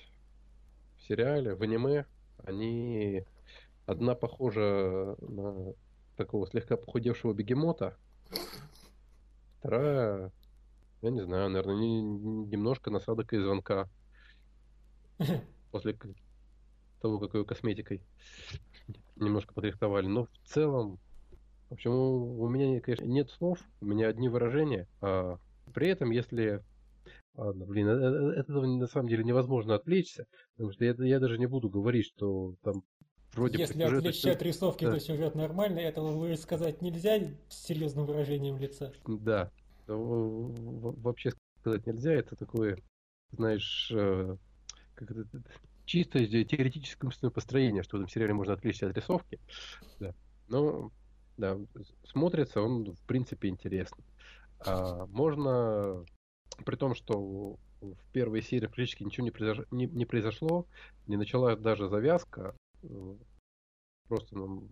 в 0.98 1.08
сериале, 1.08 1.54
в 1.54 1.62
аниме, 1.62 2.04
они 2.44 3.24
одна 3.86 4.14
похожа 4.14 5.16
на 5.20 5.74
такого 6.16 6.46
слегка 6.46 6.76
похудевшего 6.76 7.32
бегемота, 7.32 7.96
Вторая, 9.58 10.30
я 11.02 11.10
не 11.10 11.20
знаю, 11.20 11.50
наверное, 11.50 11.74
не, 11.74 12.00
немножко 12.00 12.90
насадок 12.90 13.32
и 13.32 13.38
звонка. 13.38 13.88
После 15.72 15.98
того, 17.00 17.18
как 17.18 17.34
ее 17.34 17.44
косметикой 17.44 18.00
немножко 19.16 19.54
подрихтовали. 19.54 20.06
Но 20.06 20.26
в 20.26 20.38
целом, 20.44 21.00
в 21.70 21.74
общем, 21.74 21.90
у, 21.90 22.40
у 22.40 22.48
меня, 22.48 22.80
конечно, 22.80 23.04
нет 23.04 23.30
слов, 23.30 23.58
у 23.80 23.86
меня 23.86 24.08
одни 24.08 24.28
выражения. 24.28 24.86
А 25.00 25.38
при 25.74 25.88
этом, 25.88 26.12
если 26.12 26.62
Ладно, 27.38 27.66
блин, 27.66 27.88
от 27.88 28.00
э, 28.00 28.04
э, 28.04 28.40
этого 28.40 28.66
на 28.66 28.88
самом 28.88 29.06
деле 29.06 29.22
невозможно 29.22 29.76
отвлечься, 29.76 30.26
потому 30.56 30.72
что 30.72 30.84
я, 30.84 30.94
я 30.98 31.20
даже 31.20 31.38
не 31.38 31.46
буду 31.46 31.70
говорить, 31.70 32.06
что 32.06 32.56
там 32.64 32.82
вроде 33.32 33.58
Если 33.58 33.80
отвлечься 33.80 34.32
от 34.32 34.42
рисовки, 34.42 34.84
да. 34.84 34.94
то 34.94 34.98
сюжет 34.98 35.36
нормальный, 35.36 35.84
этого 35.84 36.08
вы 36.08 36.36
сказать 36.36 36.82
нельзя 36.82 37.20
с 37.48 37.64
серьезным 37.64 38.06
выражением 38.06 38.58
лица. 38.58 38.92
Да, 39.06 39.52
вообще 39.86 41.30
сказать 41.60 41.86
нельзя, 41.86 42.12
это 42.14 42.34
такое, 42.34 42.76
знаешь, 43.30 43.92
э, 43.94 44.36
как 44.96 45.08
это, 45.12 45.24
чисто 45.84 46.18
теоретическое 46.26 47.06
умственное 47.06 47.30
построение, 47.30 47.84
что 47.84 47.98
в 47.98 48.00
этом 48.00 48.08
сериале 48.08 48.34
можно 48.34 48.54
отвлечься 48.54 48.88
от 48.88 48.96
рисовки. 48.96 49.38
Да. 50.00 50.12
Но, 50.48 50.90
да, 51.36 51.56
смотрится 52.02 52.60
он, 52.60 52.92
в 52.92 53.06
принципе, 53.06 53.46
интересно. 53.46 54.02
А 54.66 55.06
можно, 55.06 56.04
при 56.64 56.76
том, 56.76 56.94
что 56.94 57.56
в 57.80 58.12
первой 58.12 58.42
серии 58.42 58.66
практически 58.66 59.04
ничего 59.04 59.24
не, 59.24 59.30
произош... 59.30 59.66
не, 59.70 59.86
не 59.86 60.04
произошло, 60.04 60.66
не 61.06 61.16
началась 61.16 61.58
даже 61.58 61.88
завязка, 61.88 62.54
просто 64.08 64.36
нам 64.36 64.68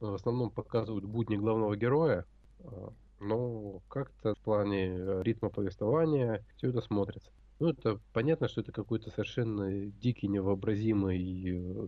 в 0.00 0.14
основном 0.14 0.50
показывают 0.50 1.04
будни 1.04 1.36
главного 1.36 1.76
героя, 1.76 2.26
а, 2.60 2.92
но 3.20 3.80
как-то 3.88 4.34
в 4.34 4.38
плане 4.40 4.88
э, 4.88 5.22
ритма 5.22 5.48
повествования 5.48 6.44
все 6.56 6.70
это 6.70 6.80
смотрится. 6.80 7.30
Ну, 7.60 7.68
это 7.68 8.00
понятно, 8.12 8.48
что 8.48 8.60
это 8.62 8.72
какой-то 8.72 9.10
совершенно 9.10 9.86
дикий, 9.86 10.26
невообразимый 10.26 11.44
э, 11.46 11.86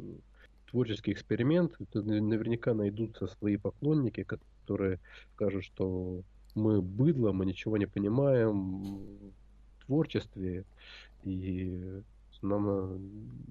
творческий 0.71 1.13
эксперимент. 1.13 1.75
Это 1.81 2.03
наверняка 2.03 2.75
найдутся 2.75 3.27
свои 3.27 3.57
поклонники, 3.57 4.23
которые 4.23 5.01
скажут, 5.33 5.65
что 5.65 6.23
мы 6.55 6.81
быдло, 6.83 7.33
мы 7.33 7.47
ничего 7.47 7.77
не 7.77 7.87
понимаем 7.87 8.99
в 9.79 9.87
творчестве, 9.87 10.65
и 11.23 12.03
нам 12.43 13.01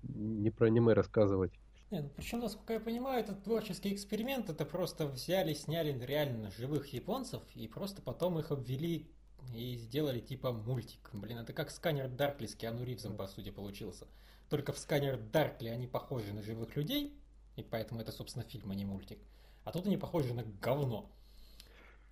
не 0.04 0.52
про 0.52 0.68
аниме 0.68 0.94
рассказывать. 0.94 1.52
Нет, 1.92 2.04
ну, 2.04 2.10
причем, 2.16 2.40
насколько 2.40 2.74
я 2.74 2.80
понимаю, 2.80 3.24
этот 3.24 3.44
творческий 3.44 3.94
эксперимент, 3.94 4.50
это 4.50 4.66
просто 4.66 5.06
взяли, 5.06 5.54
сняли 5.54 5.98
реально 6.04 6.50
живых 6.50 6.88
японцев 6.88 7.44
и 7.54 7.68
просто 7.68 8.02
потом 8.02 8.40
их 8.40 8.52
обвели 8.52 9.08
и 9.54 9.76
сделали 9.76 10.20
типа 10.20 10.52
мультик. 10.52 11.10
Блин, 11.14 11.38
это 11.38 11.54
как 11.54 11.70
сканер 11.70 12.10
Даркли 12.10 12.48
с 12.48 12.56
Киану 12.56 12.84
Ривзом, 12.84 13.16
по 13.16 13.28
сути, 13.28 13.52
получился. 13.52 14.08
Только 14.50 14.74
в 14.74 14.80
сканер 14.80 15.18
Даркли 15.18 15.70
они 15.70 15.86
похожи 15.86 16.34
на 16.34 16.42
живых 16.42 16.76
людей, 16.76 17.16
и 17.58 17.64
поэтому 17.64 18.02
это, 18.02 18.12
собственно, 18.12 18.44
фильм, 18.44 18.72
а 18.72 18.76
не 18.76 18.86
мультик. 18.86 19.20
А 19.64 19.72
тут 19.72 19.86
они 19.86 19.98
похожи 19.98 20.34
на 20.34 20.44
говно. 20.44 21.12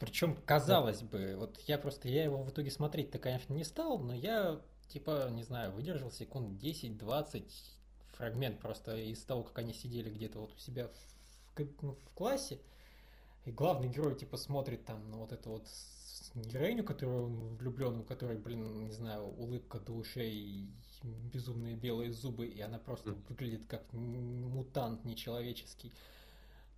Причем, 0.01 0.35
казалось 0.47 1.03
бы, 1.03 1.35
вот 1.37 1.59
я 1.67 1.77
просто, 1.77 2.09
я 2.09 2.23
его 2.23 2.41
в 2.41 2.49
итоге 2.49 2.71
смотреть-то, 2.71 3.19
конечно, 3.19 3.53
не 3.53 3.63
стал, 3.63 3.99
но 3.99 4.15
я, 4.15 4.59
типа, 4.87 5.29
не 5.29 5.43
знаю, 5.43 5.71
выдержал 5.73 6.09
секунд 6.09 6.59
10-20, 6.59 7.45
фрагмент 8.13 8.59
просто 8.59 8.95
из 8.97 9.23
того, 9.23 9.43
как 9.43 9.59
они 9.59 9.75
сидели 9.75 10.09
где-то 10.09 10.39
вот 10.39 10.55
у 10.55 10.57
себя 10.57 10.87
в, 10.87 11.83
ну, 11.83 11.93
в 11.93 12.09
классе. 12.15 12.59
И 13.45 13.51
главный 13.51 13.89
герой 13.89 14.15
типа 14.15 14.37
смотрит 14.37 14.85
там 14.85 15.07
на 15.11 15.17
вот 15.17 15.33
эту 15.33 15.51
вот 15.51 15.67
героиню, 16.33 16.83
которую 16.83 17.25
он 17.25 17.57
влюблен, 17.57 17.99
у 17.99 18.03
которой, 18.03 18.37
блин, 18.37 18.85
не 18.85 18.91
знаю, 18.91 19.27
улыбка 19.27 19.79
до 19.79 19.93
ушей, 19.93 20.67
безумные 21.31 21.75
белые 21.75 22.11
зубы, 22.11 22.47
и 22.47 22.59
она 22.59 22.79
просто 22.79 23.11
выглядит 23.29 23.67
как 23.67 23.83
мутант 23.93 25.05
нечеловеческий. 25.05 25.93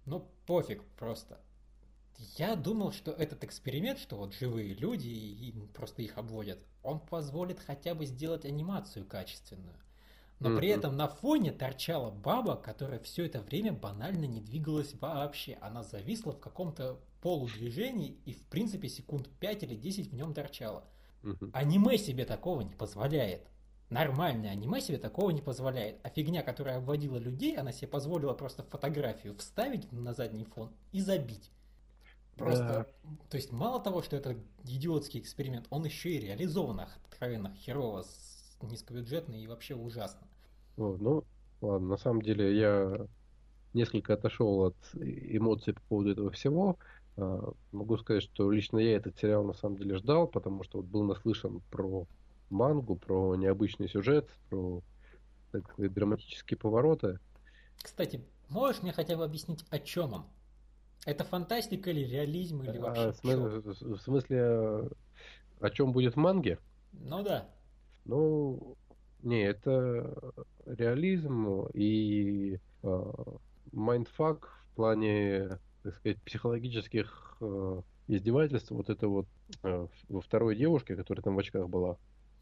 Но 0.05 0.27
пофиг 0.45 0.83
просто. 0.97 1.39
Я 2.37 2.55
думал, 2.55 2.91
что 2.91 3.11
этот 3.11 3.43
эксперимент, 3.43 3.99
что 3.99 4.17
вот 4.17 4.33
живые 4.33 4.73
люди 4.73 5.07
и 5.07 5.51
просто 5.73 6.01
их 6.01 6.17
обводят, 6.17 6.59
он 6.81 6.99
позволит 6.99 7.59
хотя 7.59 7.95
бы 7.95 8.05
сделать 8.05 8.45
анимацию 8.45 9.05
качественную. 9.05 9.75
Но 10.39 10.49
mm-hmm. 10.49 10.57
при 10.57 10.67
этом 10.69 10.97
на 10.97 11.07
фоне 11.07 11.51
торчала 11.51 12.11
баба, 12.11 12.55
которая 12.55 12.99
все 12.99 13.25
это 13.25 13.41
время 13.41 13.71
банально 13.71 14.25
не 14.25 14.41
двигалась 14.41 14.93
вообще. 14.99 15.57
Она 15.61 15.83
зависла 15.83 16.33
в 16.33 16.39
каком-то 16.39 16.99
полудвижении 17.21 18.17
и, 18.25 18.33
в 18.33 18.45
принципе, 18.47 18.89
секунд 18.89 19.29
5 19.39 19.63
или 19.63 19.75
10 19.75 20.11
в 20.11 20.13
нем 20.13 20.33
торчала. 20.33 20.83
Mm-hmm. 21.23 21.51
Аниме 21.53 21.97
себе 21.97 22.25
такого 22.25 22.61
не 22.61 22.75
позволяет. 22.75 23.47
Нормальное 23.89 24.51
аниме 24.51 24.81
себе 24.81 24.97
такого 24.97 25.29
не 25.29 25.41
позволяет. 25.41 25.99
А 26.03 26.09
фигня, 26.09 26.41
которая 26.41 26.77
обводила 26.77 27.17
людей, 27.17 27.55
она 27.55 27.71
себе 27.71 27.87
позволила 27.87 28.33
просто 28.33 28.63
фотографию 28.63 29.37
вставить 29.37 29.91
на 29.91 30.13
задний 30.13 30.45
фон 30.45 30.71
и 30.91 30.99
забить. 30.99 31.51
Просто, 32.35 32.87
да. 33.03 33.09
то 33.29 33.37
есть 33.37 33.51
мало 33.51 33.79
того, 33.79 34.01
что 34.01 34.15
это 34.15 34.35
идиотский 34.65 35.19
эксперимент, 35.19 35.67
он 35.69 35.85
еще 35.85 36.11
и 36.11 36.19
реализован 36.19 36.79
откровенно 36.79 37.53
херово, 37.55 38.03
низкобюджетный 38.61 39.43
и 39.43 39.47
вообще 39.47 39.75
ужасно. 39.75 40.27
Вот, 40.77 40.99
ну, 40.99 41.23
ладно, 41.61 41.89
на 41.89 41.97
самом 41.97 42.21
деле 42.21 42.57
я 42.57 43.07
несколько 43.73 44.13
отошел 44.13 44.65
от 44.65 44.75
эмоций 44.95 45.73
по 45.73 45.81
поводу 45.81 46.11
этого 46.11 46.31
всего. 46.31 46.77
А, 47.17 47.53
могу 47.71 47.97
сказать, 47.97 48.23
что 48.23 48.51
лично 48.51 48.79
я 48.79 48.95
этот 48.95 49.17
сериал 49.17 49.43
на 49.43 49.53
самом 49.53 49.77
деле 49.77 49.97
ждал, 49.97 50.27
потому 50.27 50.63
что 50.63 50.77
вот 50.77 50.87
был 50.87 51.03
наслышан 51.03 51.61
про 51.69 52.07
мангу, 52.49 52.95
про 52.95 53.35
необычный 53.35 53.87
сюжет, 53.87 54.29
про 54.49 54.81
так 55.51 55.71
сказать, 55.71 55.93
драматические 55.93 56.57
повороты. 56.57 57.19
Кстати, 57.81 58.23
можешь 58.49 58.81
мне 58.81 58.91
хотя 58.91 59.15
бы 59.15 59.23
объяснить, 59.23 59.63
о 59.69 59.77
чем 59.77 60.13
он? 60.13 60.25
Это 61.05 61.23
фантастика 61.23 61.89
или 61.91 62.05
реализм 62.05 62.61
или 62.63 62.77
а, 62.77 62.81
вообще? 62.81 63.01
А, 63.01 63.11
в, 63.11 63.97
смысле, 63.97 64.89
о 65.59 65.69
чем 65.69 65.91
будет 65.91 66.13
в 66.13 66.17
манге? 66.17 66.59
Ну 66.93 67.23
да. 67.23 67.49
Ну, 68.05 68.77
не, 69.21 69.43
это 69.43 70.33
реализм 70.65 71.67
и 71.73 72.59
э, 72.83 73.13
mindfuck 73.71 74.49
в 74.71 74.75
плане, 74.75 75.59
так 75.83 75.95
сказать, 75.95 76.21
психологических 76.23 77.37
э, 77.41 77.81
издевательств. 78.07 78.71
Вот 78.71 78.89
это 78.89 79.07
вот 79.07 79.27
э, 79.63 79.87
во 80.09 80.21
второй 80.21 80.55
девушке, 80.55 80.95
которая 80.95 81.23
там 81.23 81.35
в 81.35 81.39
очках 81.39 81.67
была, 81.67 81.97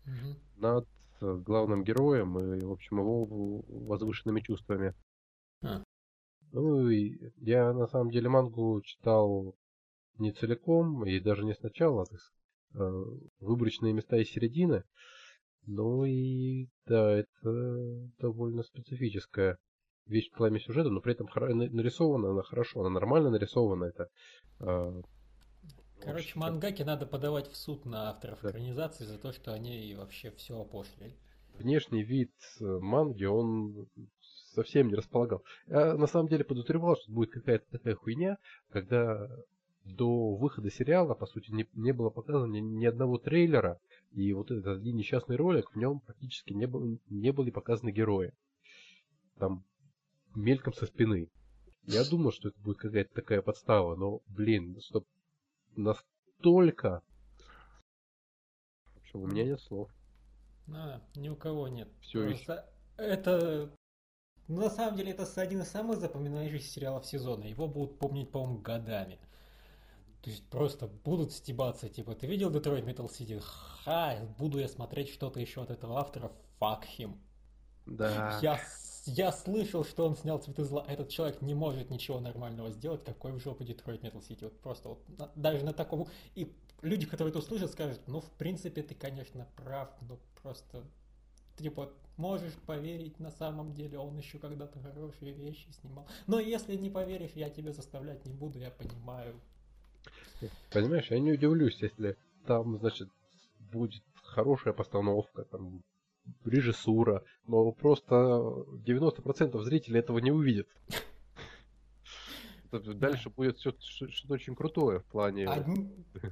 угу. 0.05 0.35
над 0.57 0.87
главным 1.21 1.83
героем 1.83 2.37
и, 2.39 2.65
в 2.65 2.71
общем, 2.71 2.97
его 2.99 3.25
возвышенными 3.67 4.41
чувствами. 4.41 4.95
А. 6.53 6.55
Ну, 6.55 6.89
и 6.89 7.17
я 7.37 7.73
на 7.73 7.87
самом 7.87 8.11
деле 8.11 8.29
мангу 8.29 8.81
читал 8.83 9.55
не 10.17 10.31
целиком 10.31 11.05
и 11.05 11.19
даже 11.19 11.43
не 11.43 11.53
сначала, 11.53 12.05
так 12.05 12.19
сказать, 12.19 13.21
выборочные 13.39 13.93
места 13.93 14.17
и 14.17 14.25
середины. 14.25 14.83
Ну 15.67 16.05
и 16.05 16.67
да, 16.85 17.11
это 17.11 18.09
довольно 18.19 18.63
специфическая 18.63 19.57
вещь 20.05 20.29
в 20.31 20.37
плане 20.37 20.59
сюжета, 20.59 20.89
но 20.89 21.01
при 21.01 21.13
этом 21.13 21.27
нарисована 21.35 22.31
она 22.31 22.43
хорошо, 22.43 22.81
она 22.81 22.89
нормально 22.89 23.29
нарисована. 23.29 23.85
Это, 23.85 24.07
э, 24.59 25.01
Короче, 26.01 26.37
мангаки 26.37 26.81
надо 26.81 27.05
подавать 27.05 27.47
в 27.47 27.55
суд 27.55 27.85
на 27.85 28.09
авторов 28.09 28.39
да. 28.41 28.49
экранизации 28.49 29.05
за 29.05 29.19
то, 29.19 29.31
что 29.31 29.53
они 29.53 29.93
вообще 29.95 30.31
все 30.31 30.59
опошлили. 30.59 31.15
Внешний 31.53 32.03
вид 32.03 32.33
э, 32.59 32.63
манги, 32.63 33.25
он 33.25 33.87
совсем 34.53 34.87
не 34.87 34.95
располагал. 34.95 35.43
Я 35.67 35.95
на 35.95 36.07
самом 36.07 36.29
деле 36.29 36.43
подозревал, 36.43 36.95
что 36.95 37.11
будет 37.11 37.31
какая-то 37.31 37.65
такая 37.71 37.95
хуйня, 37.95 38.37
когда 38.69 39.27
до 39.83 40.35
выхода 40.35 40.69
сериала, 40.69 41.13
по 41.13 41.25
сути, 41.25 41.51
не, 41.51 41.67
не 41.73 41.91
было 41.91 42.09
показано 42.09 42.51
ни, 42.51 42.59
ни 42.59 42.85
одного 42.85 43.17
трейлера, 43.17 43.79
и 44.11 44.31
вот 44.33 44.51
этот 44.51 44.67
один 44.67 44.95
несчастный 44.95 45.35
ролик, 45.35 45.71
в 45.71 45.75
нем 45.75 46.01
практически 46.01 46.53
не, 46.53 46.67
был, 46.67 46.99
не 47.09 47.31
были 47.31 47.49
показаны 47.49 47.91
герои. 47.91 48.33
Там 49.39 49.63
мельком 50.35 50.73
со 50.73 50.85
спины. 50.85 51.29
Я 51.83 52.07
думал, 52.07 52.31
что 52.31 52.49
это 52.49 52.59
будет 52.59 52.77
какая-то 52.77 53.13
такая 53.13 53.41
подстава, 53.41 53.95
но, 53.95 54.21
блин, 54.27 54.79
что 54.81 55.03
настолько... 55.75 57.01
Общем, 58.97 59.21
у 59.21 59.27
меня 59.27 59.45
нет 59.45 59.59
слов. 59.61 59.89
А, 60.73 61.01
ни 61.15 61.29
у 61.29 61.35
кого 61.35 61.67
нет. 61.67 61.89
Все 62.01 62.27
Просто 62.27 62.69
это... 62.97 63.75
На 64.51 64.69
самом 64.69 64.97
деле, 64.97 65.11
это 65.11 65.25
один 65.41 65.61
из 65.61 65.69
самых 65.69 65.99
запоминающихся 65.99 66.73
сериалов 66.73 67.05
сезона. 67.05 67.45
Его 67.45 67.67
будут 67.67 67.97
помнить, 67.97 68.29
по-моему, 68.31 68.59
годами. 68.59 69.17
То 70.21 70.29
есть 70.29 70.45
просто 70.49 70.87
будут 70.87 71.31
стебаться, 71.31 71.87
типа, 71.87 72.15
ты 72.15 72.27
видел 72.27 72.51
Detroit 72.51 72.83
Metal 72.83 73.09
City? 73.09 73.41
Ха, 73.85 74.17
буду 74.37 74.59
я 74.59 74.67
смотреть 74.67 75.09
что-то 75.09 75.39
еще 75.39 75.63
от 75.63 75.71
этого 75.71 75.99
автора, 75.99 76.31
fuck 76.59 76.83
him. 76.97 77.17
Да. 77.85 78.39
Я, 78.41 78.59
я 79.05 79.31
слышал, 79.31 79.85
что 79.85 80.05
он 80.05 80.17
снял 80.17 80.37
«Цветы 80.37 80.65
зла». 80.65 80.85
Этот 80.85 81.07
человек 81.07 81.41
не 81.41 81.55
может 81.55 81.89
ничего 81.89 82.19
нормального 82.19 82.71
сделать, 82.71 83.05
какой 83.05 83.31
в 83.31 83.39
жопу 83.39 83.63
Detroit 83.63 84.01
Metal 84.01 84.21
City. 84.21 84.43
Вот 84.43 84.59
просто 84.59 84.89
вот 84.89 84.99
даже 85.35 85.63
на 85.63 85.71
таком... 85.71 86.07
И 86.35 86.53
люди, 86.81 87.05
которые 87.05 87.29
это 87.29 87.39
услышат, 87.39 87.71
скажут, 87.71 88.01
ну, 88.05 88.19
в 88.19 88.29
принципе, 88.31 88.83
ты, 88.83 88.95
конечно, 88.95 89.47
прав, 89.55 89.89
но 90.01 90.19
просто 90.43 90.83
типа, 91.61 91.91
можешь 92.17 92.53
поверить 92.65 93.19
на 93.19 93.31
самом 93.31 93.73
деле, 93.73 93.97
он 93.97 94.17
еще 94.17 94.37
когда-то 94.37 94.79
хорошие 94.79 95.33
вещи 95.33 95.69
снимал. 95.71 96.07
Но 96.27 96.39
если 96.39 96.75
не 96.75 96.89
поверишь, 96.89 97.31
я 97.35 97.49
тебя 97.49 97.71
заставлять 97.71 98.25
не 98.25 98.33
буду, 98.33 98.59
я 98.59 98.71
понимаю. 98.71 99.39
Понимаешь, 100.71 101.11
я 101.11 101.19
не 101.19 101.31
удивлюсь, 101.31 101.81
если 101.81 102.17
там, 102.45 102.77
значит, 102.79 103.09
будет 103.59 104.03
хорошая 104.23 104.73
постановка, 104.73 105.43
там, 105.45 105.83
режиссура, 106.45 107.23
но 107.45 107.71
просто 107.71 108.15
90% 108.15 109.59
зрителей 109.61 109.99
этого 109.99 110.19
не 110.19 110.31
увидят. 110.31 110.67
Дальше 112.71 113.29
будет 113.29 113.59
что-то 113.59 114.33
очень 114.33 114.55
крутое 114.55 114.99
в 114.99 115.05
плане... 115.05 115.47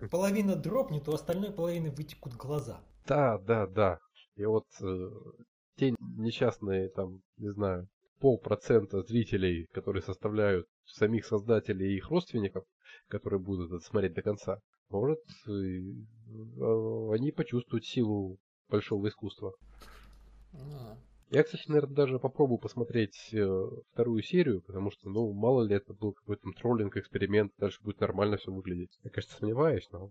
Половина 0.10 0.56
дропнет, 0.56 1.08
у 1.10 1.14
остальной 1.14 1.52
половины 1.52 1.92
вытекут 1.92 2.36
глаза. 2.36 2.82
Да, 3.06 3.38
да, 3.40 3.68
да. 3.68 4.00
И 4.36 4.46
вот 4.46 4.66
э, 4.82 5.10
те 5.76 5.96
несчастные, 6.18 6.90
там, 6.90 7.22
не 7.38 7.52
знаю, 7.52 7.88
полпроцента 8.20 9.02
зрителей, 9.02 9.68
которые 9.72 10.02
составляют 10.02 10.68
самих 10.86 11.26
создателей 11.26 11.94
и 11.94 11.98
их 11.98 12.10
родственников, 12.10 12.66
которые 13.08 13.40
будут 13.40 13.72
это 13.72 13.84
смотреть 13.84 14.14
до 14.14 14.22
конца, 14.22 14.60
может, 14.90 15.20
а, 15.48 17.12
они 17.14 17.32
почувствуют 17.32 17.86
силу 17.86 18.38
большого 18.70 19.08
искусства. 19.08 19.54
Я, 21.32 21.44
кстати, 21.44 21.68
наверное, 21.68 21.96
даже 21.96 22.20
попробую 22.20 22.58
посмотреть 22.58 23.30
э, 23.34 23.68
вторую 23.94 24.24
серию, 24.24 24.64
потому 24.64 24.90
что, 24.90 25.10
ну, 25.10 25.32
мало 25.32 25.62
ли 25.62 25.76
это 25.76 25.94
был 25.94 26.14
какой-то 26.14 26.50
троллинг, 26.58 26.98
эксперимент, 26.98 27.54
дальше 27.60 27.84
будет 27.84 28.00
нормально 28.00 28.38
все 28.38 28.52
выглядеть. 28.52 28.98
Я, 29.04 29.12
конечно, 29.12 29.38
сомневаюсь, 29.38 29.88
но... 29.92 30.10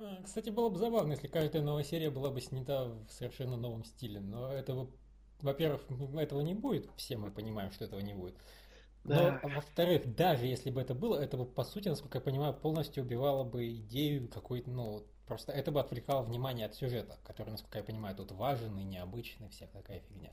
А, 0.00 0.22
кстати, 0.22 0.50
было 0.50 0.70
бы 0.70 0.78
забавно, 0.78 1.12
если 1.12 1.28
каждая 1.28 1.62
новая 1.62 1.84
серия 1.84 2.10
была 2.10 2.30
бы 2.30 2.40
снята 2.40 2.86
в 2.86 3.10
совершенно 3.10 3.56
новом 3.56 3.84
стиле, 3.84 4.20
но 4.20 4.50
этого, 4.50 4.90
во-первых, 5.40 5.82
этого 6.14 6.40
не 6.40 6.54
будет, 6.54 6.88
все 6.96 7.16
мы 7.16 7.30
понимаем, 7.30 7.70
что 7.70 7.84
этого 7.84 8.00
не 8.00 8.14
будет. 8.14 8.34
Да. 9.04 9.40
Но, 9.42 9.48
во-вторых, 9.50 10.14
даже 10.14 10.46
если 10.46 10.70
бы 10.70 10.80
это 10.80 10.94
было, 10.94 11.16
это 11.16 11.36
бы, 11.36 11.44
по 11.44 11.64
сути, 11.64 11.88
насколько 11.88 12.18
я 12.18 12.22
понимаю, 12.22 12.54
полностью 12.54 13.04
убивало 13.04 13.44
бы 13.44 13.70
идею 13.74 14.28
какой-то, 14.28 14.70
ну, 14.70 15.06
просто 15.26 15.52
это 15.52 15.70
бы 15.70 15.80
отвлекало 15.80 16.22
внимание 16.22 16.66
от 16.66 16.74
сюжета, 16.74 17.18
который, 17.24 17.50
насколько 17.50 17.78
я 17.78 17.84
понимаю, 17.84 18.16
тут 18.16 18.32
важен 18.32 18.78
и 18.78 18.84
необычный, 18.84 19.48
вся 19.48 19.66
такая 19.66 20.00
фигня. 20.00 20.32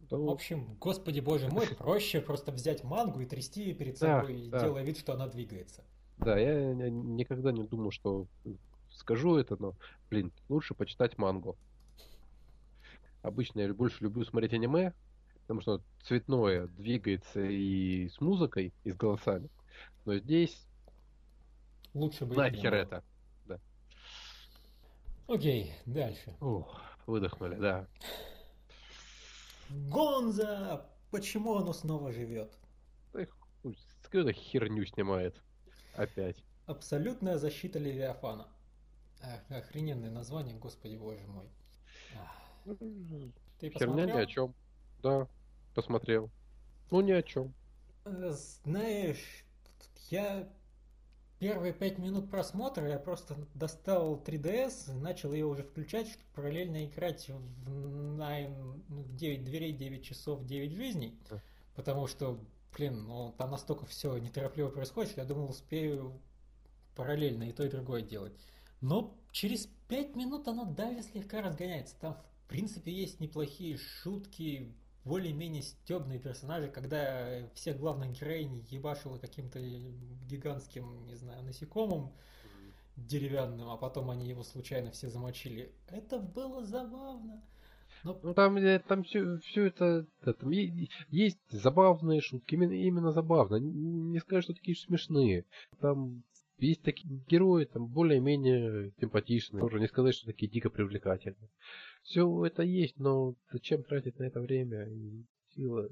Да. 0.00 0.16
В 0.16 0.30
общем, 0.30 0.76
господи 0.80 1.18
боже 1.18 1.48
мой, 1.48 1.66
проще 1.66 2.20
просто 2.20 2.52
взять 2.52 2.84
мангу 2.84 3.20
и 3.20 3.26
трясти 3.26 3.62
ее 3.62 3.74
перед 3.74 3.98
собой, 3.98 4.48
да, 4.48 4.60
делая 4.60 4.84
вид, 4.84 4.98
что 4.98 5.14
она 5.14 5.26
двигается. 5.26 5.84
Да, 6.18 6.38
я 6.38 6.72
никогда 6.72 7.52
не 7.52 7.64
думал, 7.64 7.90
что 7.90 8.26
скажу 8.90 9.36
это, 9.36 9.56
но, 9.60 9.74
блин, 10.10 10.32
лучше 10.48 10.74
почитать 10.74 11.18
мангу. 11.18 11.56
Обычно 13.22 13.60
я 13.60 13.74
больше 13.74 14.04
люблю 14.04 14.24
смотреть 14.24 14.54
аниме, 14.54 14.94
потому 15.42 15.60
что 15.60 15.82
цветное 16.02 16.68
двигается 16.68 17.40
и 17.40 18.08
с 18.08 18.20
музыкой, 18.20 18.72
и 18.84 18.90
с 18.90 18.96
голосами. 18.96 19.48
Но 20.04 20.16
здесь 20.16 20.66
лучше 21.92 22.24
бы 22.24 22.36
нахер 22.36 22.74
это. 22.74 23.04
Да. 23.46 23.58
Окей, 25.26 25.74
дальше. 25.84 26.34
Ух, 26.40 26.80
выдохнули, 27.06 27.56
да. 27.56 27.86
Гонза! 29.68 30.86
Почему 31.10 31.56
оно 31.56 31.72
снова 31.72 32.12
живет? 32.12 32.52
Какую-то 33.12 34.32
херню 34.32 34.84
снимает. 34.86 35.40
Опять. 35.96 36.42
Абсолютная 36.66 37.38
защита 37.38 37.78
Левиафана. 37.78 38.48
Ах, 39.22 39.40
охрененное 39.50 40.10
название, 40.10 40.56
господи 40.56 40.96
боже 40.96 41.26
мой. 41.26 41.46
Ты 43.58 43.70
Херня 43.70 44.04
ни 44.06 44.10
о 44.10 44.26
чем. 44.26 44.54
Да, 45.02 45.28
посмотрел. 45.74 46.30
Ну, 46.90 47.00
ни 47.00 47.12
о 47.12 47.22
чем. 47.22 47.54
Э, 48.04 48.32
знаешь, 48.64 49.44
я 50.10 50.48
первые 51.38 51.72
пять 51.72 51.98
минут 51.98 52.30
просмотра 52.30 52.88
я 52.88 52.98
просто 52.98 53.36
достал 53.54 54.22
3DS, 54.22 54.92
начал 54.94 55.32
ее 55.32 55.46
уже 55.46 55.62
включать, 55.62 56.08
чтобы 56.08 56.26
параллельно 56.34 56.86
играть 56.86 57.28
в 57.28 58.18
Nine, 58.18 58.82
9 59.16 59.44
дверей, 59.44 59.72
9 59.72 60.04
часов, 60.04 60.44
9 60.44 60.72
жизней. 60.72 61.18
Потому 61.74 62.06
что, 62.06 62.40
блин, 62.76 63.04
ну 63.06 63.34
там 63.38 63.50
настолько 63.50 63.86
все 63.86 64.16
неторопливо 64.18 64.68
происходит, 64.68 65.12
что 65.12 65.20
я 65.22 65.26
думал, 65.26 65.50
успею 65.50 66.20
параллельно 66.94 67.44
и 67.44 67.52
то, 67.52 67.64
и 67.64 67.70
другое 67.70 68.02
делать. 68.02 68.32
Но 68.80 69.16
через 69.32 69.66
5 69.88 70.16
минут 70.16 70.46
оно 70.48 70.64
даже 70.64 71.02
слегка 71.02 71.40
разгоняется. 71.42 71.96
Там, 72.00 72.16
в 72.44 72.48
принципе, 72.48 72.92
есть 72.92 73.20
неплохие 73.20 73.78
шутки, 73.78 74.74
более-менее 75.04 75.62
стебные 75.62 76.18
персонажи, 76.18 76.68
когда 76.68 77.48
всех 77.54 77.78
главных 77.78 78.12
героинь 78.18 78.66
ебашило 78.70 79.18
каким-то 79.18 79.60
гигантским, 79.60 81.06
не 81.06 81.14
знаю, 81.14 81.44
насекомым 81.44 82.12
деревянным, 82.96 83.70
а 83.70 83.76
потом 83.76 84.10
они 84.10 84.28
его 84.28 84.42
случайно 84.42 84.90
все 84.90 85.08
замочили. 85.08 85.72
Это 85.88 86.18
было 86.18 86.64
забавно. 86.64 87.42
Но... 88.06 88.20
Ну 88.22 88.34
там, 88.34 88.56
э, 88.56 88.78
там 88.78 89.02
все, 89.02 89.38
все 89.38 89.64
это, 89.64 90.06
да, 90.24 90.32
там 90.32 90.50
есть 90.50 91.40
забавные 91.50 92.20
шутки, 92.20 92.54
именно, 92.54 92.72
именно 92.72 93.10
забавно. 93.10 93.56
Не, 93.56 94.20
сказать, 94.20 94.44
что 94.44 94.54
такие 94.54 94.76
смешные. 94.76 95.44
Там 95.80 96.22
есть 96.58 96.82
такие 96.82 97.20
герои, 97.28 97.64
там 97.64 97.88
более-менее 97.88 98.92
симпатичные. 99.00 99.60
Тоже 99.60 99.80
не 99.80 99.88
сказать, 99.88 100.14
что 100.14 100.26
такие 100.26 100.48
дико 100.48 100.70
привлекательные. 100.70 101.50
Все 102.04 102.44
это 102.44 102.62
есть, 102.62 102.96
но 102.98 103.34
зачем 103.50 103.82
тратить 103.82 104.20
на 104.20 104.24
это 104.24 104.40
время 104.40 104.84
и 104.84 105.24
силы? 105.56 105.90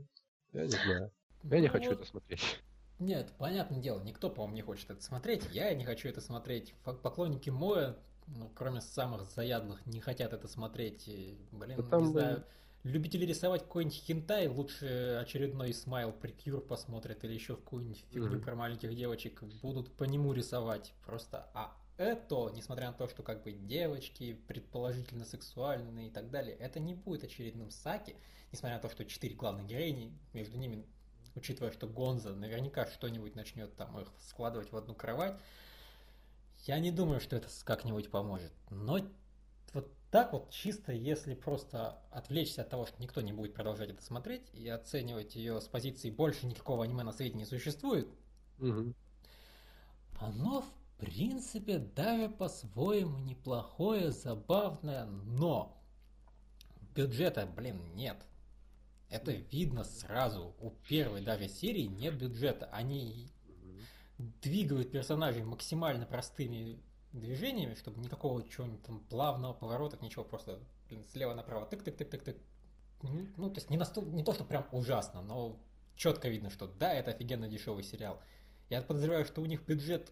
Я 0.52 0.66
не 0.66 0.68
знаю. 0.68 1.10
Я 1.42 1.60
не 1.60 1.66
ну, 1.66 1.72
хочу 1.72 1.90
это 1.90 2.04
смотреть. 2.04 2.60
Нет, 3.00 3.32
понятное 3.38 3.82
дело, 3.82 4.00
никто, 4.04 4.30
по-моему, 4.30 4.54
не 4.54 4.62
хочет 4.62 4.88
это 4.88 5.02
смотреть. 5.02 5.48
Я 5.50 5.74
не 5.74 5.84
хочу 5.84 6.08
это 6.08 6.20
смотреть. 6.20 6.74
Поклонники 6.84 7.50
Моя, 7.50 7.96
ну, 8.26 8.50
кроме 8.54 8.80
самых 8.80 9.22
заядлых, 9.30 9.84
не 9.86 10.00
хотят 10.00 10.32
это 10.32 10.48
смотреть. 10.48 11.08
Блин, 11.52 11.76
да 11.76 11.82
там... 11.82 12.04
не 12.04 12.10
знаю. 12.10 12.44
Любители 12.84 13.24
рисовать 13.24 13.62
какой-нибудь 13.62 13.96
хентай, 13.96 14.46
лучше 14.46 15.18
очередной 15.22 15.72
смайл 15.72 16.12
прикюр 16.12 16.60
посмотрят 16.60 17.24
или 17.24 17.32
еще 17.32 17.56
какую-нибудь 17.56 18.04
фигню 18.10 18.34
mm-hmm. 18.34 18.44
про 18.44 18.54
маленьких 18.54 18.94
девочек 18.94 19.42
будут 19.62 19.90
по 19.96 20.04
нему 20.04 20.34
рисовать. 20.34 20.92
Просто, 21.06 21.48
а 21.54 21.74
это, 21.96 22.50
несмотря 22.54 22.88
на 22.88 22.92
то, 22.92 23.08
что 23.08 23.22
как 23.22 23.42
бы 23.42 23.52
девочки 23.52 24.34
предположительно 24.48 25.24
сексуальные 25.24 26.08
и 26.08 26.10
так 26.10 26.30
далее, 26.30 26.56
это 26.56 26.78
не 26.78 26.92
будет 26.92 27.24
очередным 27.24 27.70
саки, 27.70 28.16
несмотря 28.52 28.76
на 28.76 28.82
то, 28.82 28.90
что 28.90 29.06
четыре 29.06 29.34
главных 29.34 29.66
героини, 29.66 30.12
между 30.34 30.58
ними, 30.58 30.84
учитывая, 31.34 31.72
что 31.72 31.86
Гонза 31.86 32.34
наверняка 32.34 32.84
что-нибудь 32.86 33.34
начнет 33.34 33.74
там 33.76 33.98
их 33.98 34.08
складывать 34.18 34.72
в 34.72 34.76
одну 34.76 34.94
кровать, 34.94 35.40
я 36.66 36.78
не 36.78 36.90
думаю, 36.90 37.20
что 37.20 37.36
это 37.36 37.48
как-нибудь 37.64 38.10
поможет. 38.10 38.52
Но 38.70 38.98
вот 39.72 39.92
так 40.10 40.32
вот 40.32 40.50
чисто, 40.50 40.92
если 40.92 41.34
просто 41.34 41.98
отвлечься 42.10 42.62
от 42.62 42.70
того, 42.70 42.86
что 42.86 43.02
никто 43.02 43.20
не 43.20 43.32
будет 43.32 43.54
продолжать 43.54 43.90
это 43.90 44.02
смотреть 44.02 44.42
и 44.52 44.68
оценивать 44.68 45.36
ее 45.36 45.60
с 45.60 45.66
позиции 45.66 46.10
больше 46.10 46.46
никакого 46.46 46.84
аниме 46.84 47.02
на 47.02 47.12
свете 47.12 47.36
не 47.36 47.44
существует, 47.44 48.08
угу. 48.58 48.94
оно 50.18 50.62
в 50.62 50.72
принципе 50.98 51.78
даже 51.78 52.28
по-своему 52.28 53.18
неплохое, 53.18 54.10
забавное, 54.10 55.04
но 55.04 55.76
бюджета, 56.94 57.46
блин, 57.46 57.80
нет. 57.94 58.24
Это 59.10 59.32
видно 59.32 59.84
сразу. 59.84 60.54
У 60.60 60.70
первой 60.70 61.20
даже 61.20 61.48
серии 61.48 61.84
нет 61.84 62.16
бюджета. 62.16 62.66
Они 62.72 63.30
двигают 64.18 64.90
персонажей 64.90 65.42
максимально 65.42 66.06
простыми 66.06 66.78
движениями, 67.12 67.74
чтобы 67.74 68.00
никакого 68.00 68.46
чего-нибудь 68.48 68.82
там 68.82 69.00
плавного 69.00 69.52
поворота, 69.52 69.98
ничего, 70.02 70.24
просто 70.24 70.60
блин, 70.88 71.04
слева 71.12 71.34
направо 71.34 71.66
тык-тык-тык-тык-тык. 71.66 72.38
Ну, 73.36 73.50
то 73.50 73.58
есть 73.58 73.70
не, 73.70 73.76
настолько, 73.76 74.08
не 74.10 74.24
то, 74.24 74.32
что 74.32 74.44
прям 74.44 74.66
ужасно, 74.72 75.20
но 75.22 75.60
четко 75.94 76.28
видно, 76.28 76.50
что 76.50 76.66
да, 76.66 76.92
это 76.92 77.10
офигенно 77.10 77.48
дешевый 77.48 77.84
сериал. 77.84 78.20
Я 78.70 78.82
подозреваю, 78.82 79.24
что 79.24 79.42
у 79.42 79.46
них 79.46 79.62
бюджет 79.66 80.10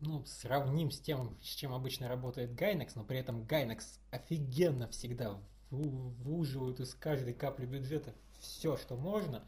ну, 0.00 0.24
сравним 0.24 0.90
с 0.90 1.00
тем, 1.00 1.36
с 1.42 1.46
чем 1.46 1.72
обычно 1.74 2.08
работает 2.08 2.54
Гайнекс, 2.54 2.94
но 2.94 3.04
при 3.04 3.18
этом 3.18 3.44
Гайнекс 3.44 3.98
офигенно 4.10 4.88
всегда 4.88 5.38
выуживают 5.70 6.80
из 6.80 6.94
каждой 6.94 7.34
капли 7.34 7.66
бюджета 7.66 8.14
все, 8.38 8.76
что 8.76 8.96
можно, 8.96 9.42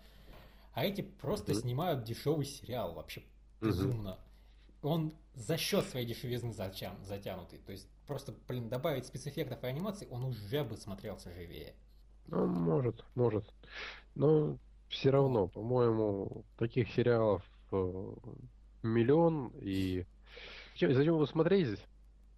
а 0.73 0.85
эти 0.85 1.03
просто 1.03 1.53
mm-hmm. 1.53 1.61
снимают 1.61 2.05
дешевый 2.05 2.47
сериал, 2.47 2.94
вообще 2.94 3.23
безумно. 3.61 4.19
Mm-hmm. 4.83 4.88
Он 4.88 5.14
за 5.35 5.57
счет 5.57 5.85
своей 5.87 6.07
дешевизны 6.07 6.53
затян, 6.53 6.97
затянутый. 7.05 7.59
То 7.59 7.73
есть 7.73 7.88
просто, 8.07 8.35
блин, 8.47 8.69
добавить 8.69 9.07
спецэффектов 9.07 9.62
и 9.64 9.67
анимаций, 9.67 10.07
он 10.11 10.25
уже 10.25 10.64
бы 10.64 10.77
смотрелся 10.77 11.33
живее. 11.33 11.75
Ну, 12.27 12.47
может, 12.47 13.05
может. 13.14 13.45
Но 14.14 14.59
все 14.88 15.11
равно, 15.11 15.49
по-моему, 15.49 16.45
таких 16.59 16.90
сериалов 16.93 17.43
э, 17.73 18.14
миллион, 18.83 19.53
и 19.61 20.07
зачем, 20.73 20.95
зачем 20.95 21.14
его 21.14 21.27
смотреть 21.27 21.67
здесь? 21.67 21.85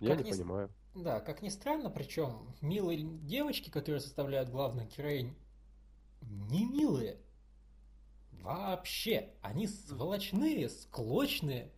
Я 0.01 0.17
как 0.17 0.25
не 0.25 0.31
ни... 0.31 0.35
понимаю. 0.35 0.71
Да, 0.95 1.21
как 1.21 1.43
ни 1.43 1.51
странно, 1.51 1.91
причем 1.91 2.55
милые 2.63 3.03
девочки, 3.03 3.69
которые 3.69 4.01
составляют 4.01 4.49
главных 4.49 4.97
героинь, 4.97 5.37
не 6.23 6.65
милые. 6.65 7.19
Вообще. 8.47 9.31
Они 9.43 9.67
сволочные, 9.67 10.69
склочные. 10.69 11.73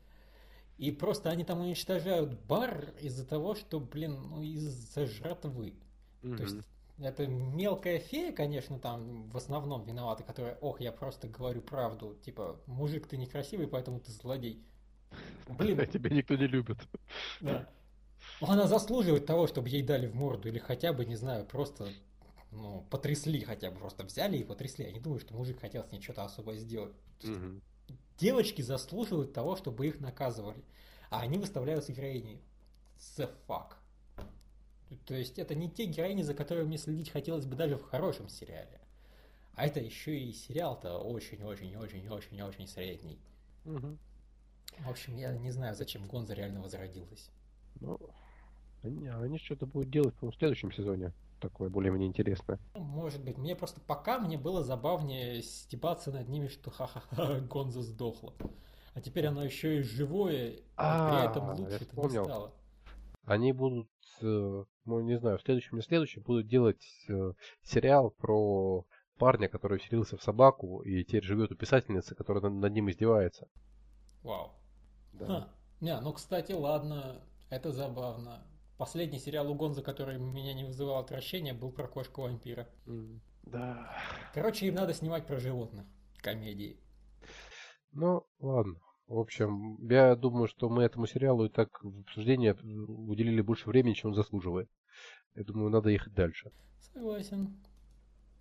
И 0.76 0.92
просто 0.92 1.30
они 1.30 1.44
там 1.44 1.60
уничтожают 1.60 2.38
бар 2.42 2.92
из-за 3.00 3.26
того, 3.26 3.54
что, 3.54 3.80
блин, 3.80 4.20
ну 4.28 4.42
из-за 4.42 5.06
жратвы. 5.06 5.74
Mm-hmm. 6.22 6.36
То 6.36 6.42
есть 6.42 6.56
это 7.00 7.26
мелкая 7.26 7.98
фея, 7.98 8.32
конечно, 8.32 8.78
там 8.78 9.28
в 9.30 9.36
основном 9.36 9.84
виновата, 9.84 10.22
которая, 10.22 10.56
ох, 10.60 10.80
я 10.80 10.92
просто 10.92 11.26
говорю 11.26 11.62
правду. 11.62 12.16
Типа, 12.22 12.60
мужик, 12.66 13.06
ты 13.06 13.16
некрасивый, 13.16 13.66
поэтому 13.66 13.98
ты 13.98 14.12
злодей. 14.12 14.62
Блин. 15.48 15.84
Тебя 15.92 16.10
никто 16.10 16.36
не 16.36 16.46
любит. 16.46 16.78
Да. 17.40 17.66
Она 18.40 18.66
заслуживает 18.66 19.26
того, 19.26 19.46
чтобы 19.46 19.68
ей 19.70 19.82
дали 19.82 20.06
в 20.06 20.14
морду, 20.14 20.48
или 20.48 20.58
хотя 20.58 20.92
бы, 20.92 21.04
не 21.06 21.16
знаю, 21.16 21.46
просто 21.46 21.88
ну, 22.50 22.86
потрясли 22.90 23.40
хотя 23.40 23.70
бы, 23.70 23.78
просто 23.78 24.04
взяли 24.04 24.38
и 24.38 24.44
потрясли. 24.44 24.84
Я 24.84 24.92
не 24.92 25.00
думаю, 25.00 25.20
что 25.20 25.34
мужик 25.34 25.60
хотел 25.60 25.84
с 25.84 25.92
ней 25.92 26.00
что-то 26.00 26.24
особое 26.24 26.56
сделать. 26.56 26.94
Угу. 27.22 27.60
Девочки 28.18 28.62
заслуживают 28.62 29.32
того, 29.32 29.56
чтобы 29.56 29.86
их 29.86 30.00
наказывали. 30.00 30.64
А 31.10 31.20
они 31.20 31.38
выставляются 31.38 31.92
героиней. 31.92 32.40
The 33.16 33.30
fuck. 33.46 33.74
То 35.06 35.14
есть 35.14 35.38
это 35.38 35.54
не 35.54 35.70
те 35.70 35.84
героини, 35.84 36.22
за 36.22 36.34
которыми 36.34 36.76
следить 36.76 37.10
хотелось 37.10 37.44
бы 37.44 37.56
даже 37.56 37.76
в 37.76 37.82
хорошем 37.82 38.28
сериале. 38.28 38.80
А 39.54 39.66
это 39.66 39.80
еще 39.80 40.18
и 40.18 40.32
сериал-то 40.32 40.98
очень-очень-очень-очень-очень 40.98 42.66
средний. 42.66 43.18
Угу. 43.64 43.98
В 44.78 44.90
общем, 44.90 45.16
я 45.16 45.36
не 45.36 45.50
знаю, 45.50 45.74
зачем 45.74 46.06
Гонза 46.06 46.34
реально 46.34 46.62
возродилась. 46.62 47.30
Ну, 47.80 47.98
они, 48.82 49.08
они 49.08 49.38
что-то 49.38 49.66
будут 49.66 49.90
делать, 49.90 50.14
в 50.20 50.32
следующем 50.32 50.72
сезоне. 50.72 51.12
Такое 51.40 51.68
более-менее 51.68 52.08
интересное. 52.08 52.58
Ну, 52.74 52.82
может 52.82 53.24
быть. 53.24 53.38
Мне 53.38 53.54
просто 53.54 53.80
пока 53.80 54.18
мне 54.18 54.36
было 54.36 54.64
забавнее 54.64 55.42
стебаться 55.42 56.10
над 56.10 56.28
ними, 56.28 56.48
что 56.48 56.70
ха-ха-ха, 56.70 57.40
Гонза 57.40 57.82
сдохла. 57.82 58.34
А 58.94 59.00
теперь 59.00 59.26
оно 59.26 59.44
еще 59.44 59.78
и 59.78 59.82
живое, 59.82 60.60
а 60.76 61.10
при 61.10 61.30
этом 61.30 61.50
лучше 61.50 61.84
это 61.84 62.00
не 62.00 62.24
стало. 62.24 62.52
Они 63.24 63.52
будут, 63.52 63.88
э, 64.22 64.64
ну 64.86 65.00
не 65.00 65.18
знаю, 65.18 65.38
в 65.38 65.42
следующем 65.42 65.76
или 65.76 65.84
следующем 65.84 66.22
будут 66.22 66.48
делать 66.48 66.82
э, 67.08 67.32
сериал 67.62 68.10
про 68.10 68.84
парня, 69.18 69.48
который 69.48 69.78
вселился 69.78 70.16
в 70.16 70.22
собаку 70.22 70.80
и 70.80 71.04
теперь 71.04 71.22
живет 71.22 71.52
у 71.52 71.54
писательницы, 71.54 72.14
которая 72.14 72.50
над 72.50 72.72
ним 72.72 72.90
издевается. 72.90 73.46
Вау. 74.22 74.52
Да. 75.12 75.26
Ха. 75.26 75.48
Не, 75.80 76.00
ну 76.00 76.12
кстати, 76.12 76.52
ладно, 76.52 77.22
это 77.50 77.70
забавно. 77.70 78.42
Последний 78.78 79.18
сериал 79.18 79.50
у 79.50 79.54
Гонза, 79.56 79.82
который 79.82 80.18
меня 80.18 80.54
не 80.54 80.64
вызывал 80.64 81.00
отвращения, 81.00 81.52
был 81.52 81.72
про 81.72 81.88
кошку-вампира. 81.88 82.68
Mm, 82.86 83.18
да. 83.42 83.90
Короче, 84.32 84.68
им 84.68 84.76
надо 84.76 84.94
снимать 84.94 85.26
про 85.26 85.40
животных. 85.40 85.84
Комедии. 86.18 86.78
Ну, 87.90 88.24
ладно. 88.38 88.80
В 89.08 89.18
общем, 89.18 89.84
я 89.88 90.14
думаю, 90.14 90.46
что 90.46 90.68
мы 90.68 90.84
этому 90.84 91.06
сериалу 91.08 91.46
и 91.46 91.48
так 91.48 91.82
в 91.82 92.02
обсуждении 92.02 92.50
уделили 92.50 93.40
больше 93.40 93.68
времени, 93.68 93.94
чем 93.94 94.10
он 94.10 94.14
заслуживает. 94.14 94.70
Я 95.34 95.42
думаю, 95.42 95.70
надо 95.70 95.88
ехать 95.88 96.14
дальше. 96.14 96.52
Согласен. 96.78 97.60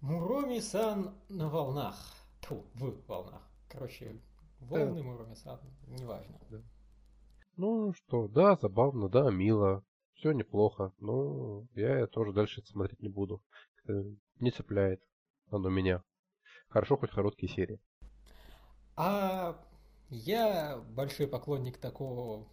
Муроми-сан 0.01 1.15
на 1.29 1.49
волнах. 1.49 1.95
Фу, 2.41 2.63
в 2.75 3.07
волнах. 3.07 3.41
Короче, 3.69 4.21
волны 4.59 5.01
да. 5.01 5.03
Муроми-сан, 5.03 5.59
неважно. 5.87 6.39
Да. 6.51 6.61
Ну 7.55 7.91
что, 7.93 8.27
да, 8.27 8.55
забавно, 8.55 9.09
да, 9.09 9.31
мило. 9.31 9.83
Все 10.17 10.31
неплохо. 10.31 10.93
Но 10.99 11.65
я 11.75 12.07
тоже 12.07 12.33
дальше 12.33 12.61
это 12.61 12.69
смотреть 12.69 13.01
не 13.01 13.09
буду. 13.09 13.41
Не 14.39 14.51
цепляет 14.51 15.01
оно 15.49 15.69
меня. 15.69 16.03
Хорошо, 16.67 16.97
хоть 16.97 17.11
короткие 17.11 17.51
серии. 17.51 17.79
А 18.95 19.63
я 20.09 20.83
большой 20.89 21.27
поклонник 21.27 21.77
такого, 21.77 22.47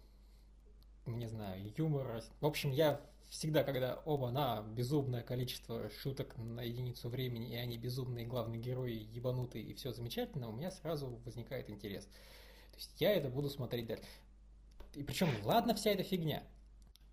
не 1.05 1.27
знаю, 1.27 1.73
юмора. 1.75 2.21
В 2.39 2.45
общем, 2.45 2.71
я 2.71 3.01
всегда, 3.29 3.63
когда 3.63 3.95
оба 4.05 4.29
на 4.29 4.61
безумное 4.61 5.23
количество 5.23 5.89
шуток 5.89 6.37
на 6.37 6.61
единицу 6.61 7.09
времени, 7.09 7.53
и 7.53 7.55
они 7.55 7.77
безумные 7.77 8.25
главные 8.25 8.61
герои, 8.61 9.09
ебанутые, 9.11 9.65
и 9.65 9.73
все 9.73 9.91
замечательно, 9.91 10.47
у 10.49 10.53
меня 10.53 10.71
сразу 10.71 11.19
возникает 11.25 11.69
интерес. 11.69 12.05
То 12.05 12.77
есть 12.77 13.01
я 13.01 13.13
это 13.13 13.29
буду 13.29 13.49
смотреть 13.49 13.87
дальше. 13.87 14.07
И 14.93 15.03
причем, 15.03 15.27
ладно 15.43 15.73
вся 15.73 15.91
эта 15.91 16.03
фигня. 16.03 16.43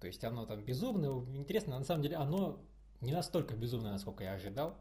То 0.03 0.09
есть 0.09 0.25
оно 0.25 0.47
там 0.47 0.65
безумное, 0.65 1.11
интересно, 1.37 1.79
на 1.79 1.85
самом 1.85 2.03
деле 2.03 2.17
оно 2.17 2.61
не 3.01 3.13
настолько 3.13 3.55
безумное, 3.55 3.93
насколько 3.93 4.25
я 4.25 4.33
ожидал. 4.33 4.77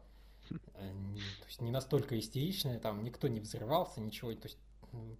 То 0.48 1.46
есть 1.46 1.60
не 1.60 1.70
настолько 1.70 2.18
истеричная, 2.18 2.80
там 2.80 3.04
никто 3.04 3.28
не 3.28 3.38
взрывался, 3.38 4.00
ничего. 4.00 4.34
То 4.34 4.48
есть, 4.48 4.58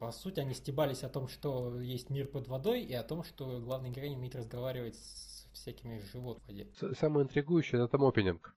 по 0.00 0.10
сути, 0.10 0.40
они 0.40 0.54
стебались 0.54 1.04
о 1.04 1.08
том, 1.08 1.28
что 1.28 1.80
есть 1.80 2.10
мир 2.10 2.26
под 2.26 2.48
водой, 2.48 2.82
и 2.82 2.92
о 2.94 3.04
том, 3.04 3.22
что 3.22 3.60
главный 3.60 3.90
героинь 3.90 4.16
умеет 4.16 4.34
разговаривать 4.34 4.96
с 4.96 5.46
всякими 5.52 6.00
животными 6.00 6.64
в. 6.64 6.94
Самое 6.96 7.22
интригующее 7.22 7.80
это 7.80 7.92
там 7.92 8.02
опенинг, 8.04 8.56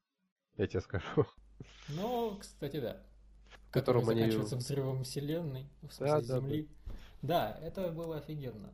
я 0.58 0.65
тебе 0.65 0.81
скажу. 0.81 1.27
Ну, 1.89 2.38
кстати, 2.39 2.79
да. 2.79 3.03
Который 3.69 4.03
заканчивается 4.03 4.58
взрывом 4.58 5.03
вселенной, 5.03 5.69
в 5.84 5.93
смысле 5.93 6.08
да, 6.08 6.21
Земли. 6.21 6.69
Да, 6.86 6.91
да. 7.21 7.60
да, 7.62 7.67
это 7.67 7.91
было 7.91 8.17
офигенно. 8.17 8.73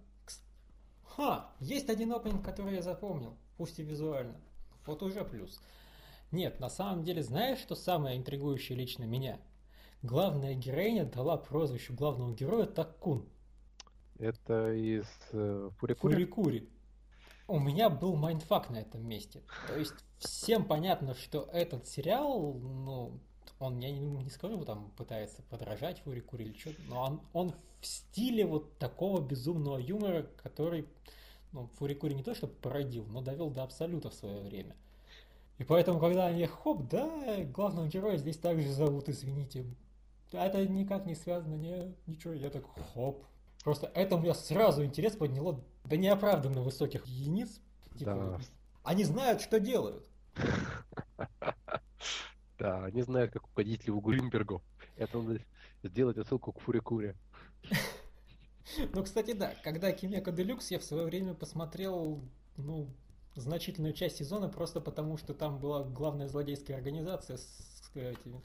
Ха, 1.15 1.49
есть 1.59 1.89
один 1.89 2.13
опенинг, 2.13 2.43
который 2.43 2.75
я 2.75 2.81
запомнил, 2.81 3.35
пусть 3.57 3.79
и 3.79 3.83
визуально. 3.83 4.39
Вот 4.85 5.03
уже 5.03 5.25
плюс. 5.25 5.61
Нет, 6.31 6.59
на 6.59 6.69
самом 6.69 7.03
деле, 7.03 7.21
знаешь, 7.21 7.59
что 7.59 7.75
самое 7.75 8.17
интригующее 8.17 8.77
лично 8.77 9.03
меня? 9.03 9.39
Главная 10.01 10.53
героиня 10.55 11.05
дала 11.05 11.37
прозвищу 11.37 11.93
главного 11.93 12.33
героя 12.33 12.65
Таккун. 12.65 13.27
Это 14.17 14.73
из 14.73 15.05
э, 15.33 15.69
Фурикури? 15.77 16.13
Фурикури. 16.13 16.69
У 17.47 17.59
меня 17.59 17.89
был 17.89 18.15
mindfuck 18.15 18.69
на 18.69 18.77
этом 18.77 19.05
месте. 19.05 19.41
То 19.67 19.77
есть 19.77 19.95
всем 20.19 20.63
понятно, 20.63 21.13
что 21.15 21.49
этот 21.51 21.87
сериал, 21.87 22.53
ну, 22.53 23.19
он, 23.59 23.79
я 23.79 23.91
не, 23.91 23.99
не 23.99 24.29
скажу, 24.29 24.63
там 24.65 24.91
пытается 24.97 25.41
подражать 25.49 26.01
Фурикури 26.01 26.45
или 26.45 26.57
что 26.57 26.71
но 26.89 27.03
он, 27.03 27.21
он 27.33 27.53
в 27.79 27.85
стиле 27.85 28.45
вот 28.45 28.77
такого 28.77 29.21
безумного 29.21 29.77
юмора, 29.77 30.27
который 30.37 30.87
ну, 31.51 31.69
Фурикури 31.77 32.13
не 32.13 32.23
то 32.23 32.33
что 32.33 32.47
породил, 32.47 33.05
но 33.05 33.21
довел 33.21 33.49
до 33.49 33.63
абсолюта 33.63 34.09
в 34.09 34.13
свое 34.13 34.39
время. 34.41 34.75
И 35.57 35.63
поэтому, 35.63 35.99
когда 35.99 36.27
они 36.27 36.45
хоп, 36.45 36.87
да, 36.89 37.43
главного 37.43 37.87
героя 37.87 38.17
здесь 38.17 38.37
также 38.37 38.71
зовут, 38.71 39.09
извините. 39.09 39.65
Это 40.31 40.65
никак 40.65 41.05
не 41.05 41.13
связано, 41.13 41.55
не, 41.55 41.93
ничего, 42.07 42.33
я 42.33 42.49
так 42.49 42.63
хоп. 42.93 43.23
Просто 43.63 43.91
это 43.93 44.15
у 44.15 44.19
меня 44.19 44.33
сразу 44.33 44.83
интерес 44.83 45.15
подняло 45.15 45.61
до 45.83 45.97
неоправданно 45.97 46.61
высоких 46.61 47.05
единиц. 47.05 47.59
Типа, 47.97 48.15
да. 48.15 48.39
Они 48.83 49.03
знают, 49.03 49.41
что 49.41 49.59
делают. 49.59 50.07
Да, 52.61 52.85
они 52.85 53.01
знают, 53.01 53.31
как 53.31 53.47
угодить 53.47 53.87
Леву 53.87 54.01
Гринбергу. 54.01 54.61
Это 54.95 55.19
надо 55.19 55.41
сделать 55.81 56.19
отсылку 56.19 56.53
к 56.53 56.61
Фурикуре. 56.61 57.15
Ну, 58.93 59.03
кстати, 59.03 59.33
да, 59.33 59.55
когда 59.63 59.91
Кимека 59.91 60.31
Делюкс 60.31 60.69
я 60.69 60.77
в 60.77 60.83
свое 60.83 61.03
время 61.05 61.33
посмотрел, 61.33 62.21
ну, 62.57 62.87
значительную 63.35 63.93
часть 63.93 64.17
сезона 64.17 64.47
просто 64.49 64.79
потому, 64.79 65.17
что 65.17 65.33
там 65.33 65.59
была 65.59 65.83
главная 65.83 66.27
злодейская 66.27 66.77
организация 66.77 67.37
с, 67.37 67.91
этими 67.95 68.39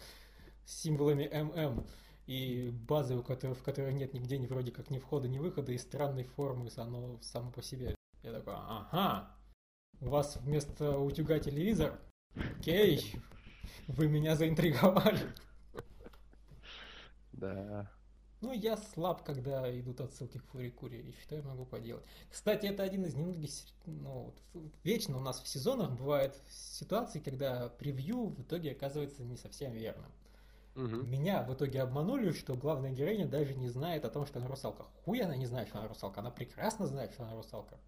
символами 0.65 1.29
ММ 1.31 1.87
и 2.27 2.71
базы, 2.89 3.15
в 3.15 3.23
которой, 3.23 3.55
в 3.55 3.63
которой 3.63 3.93
нет 3.93 4.15
нигде 4.15 4.39
ни 4.39 4.47
вроде 4.47 4.73
как 4.73 4.89
ни 4.91 4.99
входа, 4.99 5.29
ни 5.29 5.39
выхода, 5.39 5.73
и 5.73 5.79
странной 5.79 6.25
формы 6.25 6.71
оно 6.77 7.21
само 7.21 7.53
по 7.53 7.63
себе. 7.63 7.95
Я 8.23 8.33
такой, 8.33 8.55
ага, 8.57 9.31
у 10.01 10.09
вас 10.09 10.39
вместо 10.39 10.99
утюга 10.99 11.39
телевизор? 11.39 12.01
Окей, 12.59 13.21
вы 13.89 14.09
меня 14.09 14.37
заинтриговали. 14.37 15.21
Да. 17.33 17.91
Ну, 18.43 18.53
я 18.53 18.77
слаб, 18.77 19.25
когда 19.25 19.69
идут 19.81 20.01
отсылки 20.01 20.39
к 20.39 20.45
Фурикуре, 20.47 21.01
и 21.01 21.15
что 21.23 21.37
я 21.37 21.43
могу 21.43 21.65
поделать. 21.65 22.05
Кстати, 22.31 22.67
это 22.67 22.83
один 22.83 23.05
из 23.05 23.15
немногих... 23.15 23.51
Ну, 23.87 24.35
вечно 24.85 25.17
у 25.17 25.21
нас 25.21 25.41
в 25.41 25.49
сезонах 25.49 25.93
бывают 25.93 26.37
ситуации, 26.51 27.19
когда 27.19 27.69
превью 27.71 28.27
в 28.27 28.43
итоге 28.43 28.73
оказывается 28.73 29.25
не 29.25 29.37
совсем 29.37 29.73
верным. 29.73 30.13
Угу. 30.77 31.07
Меня 31.07 31.43
в 31.43 31.55
итоге 31.55 31.81
обманули, 31.81 32.33
что 32.33 32.55
главная 32.55 32.93
героиня 32.93 33.27
даже 33.27 33.55
не 33.55 33.69
знает 33.71 34.05
о 34.05 34.11
том, 34.11 34.27
что 34.27 34.39
она 34.39 34.49
русалка. 34.49 34.85
Хуй 35.05 35.21
она 35.21 35.35
не 35.35 35.47
знает, 35.47 35.69
что 35.69 35.79
она 35.79 35.89
русалка. 35.89 36.21
Она 36.21 36.31
прекрасно 36.31 36.87
знает, 36.87 37.13
что 37.13 37.25
она 37.25 37.35
русалка. 37.35 37.79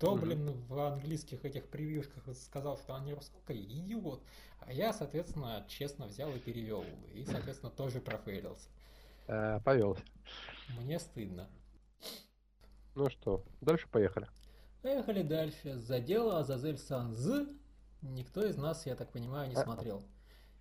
Кто, 0.00 0.14
угу. 0.14 0.22
блин, 0.22 0.50
в 0.66 0.80
английских 0.80 1.44
этих 1.44 1.68
превьюшках 1.68 2.34
сказал, 2.34 2.78
что 2.78 2.94
она 2.94 3.04
не 3.04 3.12
русалка? 3.12 3.54
Идиот. 3.54 4.22
А 4.60 4.72
я, 4.72 4.94
соответственно, 4.94 5.62
честно 5.68 6.06
взял 6.06 6.34
и 6.34 6.38
перевел. 6.38 6.86
И, 7.12 7.26
соответственно, 7.26 7.70
тоже 7.70 8.00
профейлился 8.00 8.70
э, 9.26 9.60
повелся. 9.62 10.02
Мне 10.80 10.98
стыдно. 10.98 11.50
Ну 12.94 13.10
что, 13.10 13.44
дальше 13.60 13.88
поехали. 13.88 14.26
Поехали 14.80 15.22
дальше. 15.22 15.76
За 15.76 16.00
дело 16.00 16.38
Азазель 16.38 16.78
Санз 16.78 17.28
никто 18.00 18.42
из 18.42 18.56
нас, 18.56 18.86
я 18.86 18.96
так 18.96 19.12
понимаю, 19.12 19.50
не 19.50 19.56
а... 19.56 19.62
смотрел. 19.62 20.02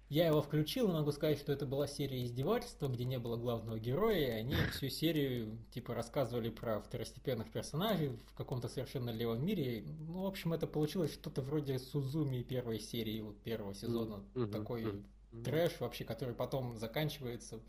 Я 0.09 0.25
его 0.25 0.41
включил 0.41 0.89
и 0.89 0.91
могу 0.91 1.11
сказать, 1.11 1.37
что 1.37 1.51
это 1.51 1.67
была 1.67 1.87
серия 1.87 2.25
издевательства, 2.25 2.87
где 2.87 3.05
не 3.05 3.19
было 3.19 3.37
главного 3.37 3.77
героя, 3.77 4.17
и 4.17 4.31
они 4.31 4.55
всю 4.71 4.89
серию 4.89 5.59
типа 5.71 5.93
рассказывали 5.93 6.49
про 6.49 6.81
второстепенных 6.81 7.51
персонажей 7.51 8.09
в 8.09 8.33
каком-то 8.33 8.67
совершенно 8.69 9.11
левом 9.11 9.45
мире. 9.45 9.83
Ну, 10.07 10.23
в 10.23 10.25
общем, 10.25 10.53
это 10.53 10.65
получилось 10.65 11.13
что-то 11.13 11.43
вроде 11.43 11.77
Сузуми 11.77 12.41
первой 12.41 12.79
серии, 12.79 13.21
вот 13.21 13.39
первого 13.41 13.75
сезона. 13.75 14.23
Mm-hmm. 14.33 14.51
Такой 14.51 14.83
mm-hmm. 14.83 15.43
трэш 15.43 15.79
вообще, 15.79 16.05
который 16.05 16.33
потом 16.33 16.75
заканчивается 16.77 17.59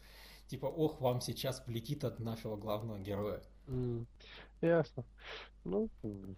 типа, 0.51 0.67
ох, 0.67 1.01
вам 1.01 1.21
сейчас 1.21 1.63
влетит 1.67 2.05
от 2.05 2.19
нашего 2.19 2.57
главного 2.57 2.99
героя. 2.99 3.41
Mm, 3.71 4.07
ясно. 4.63 5.05
Ну, 5.65 5.89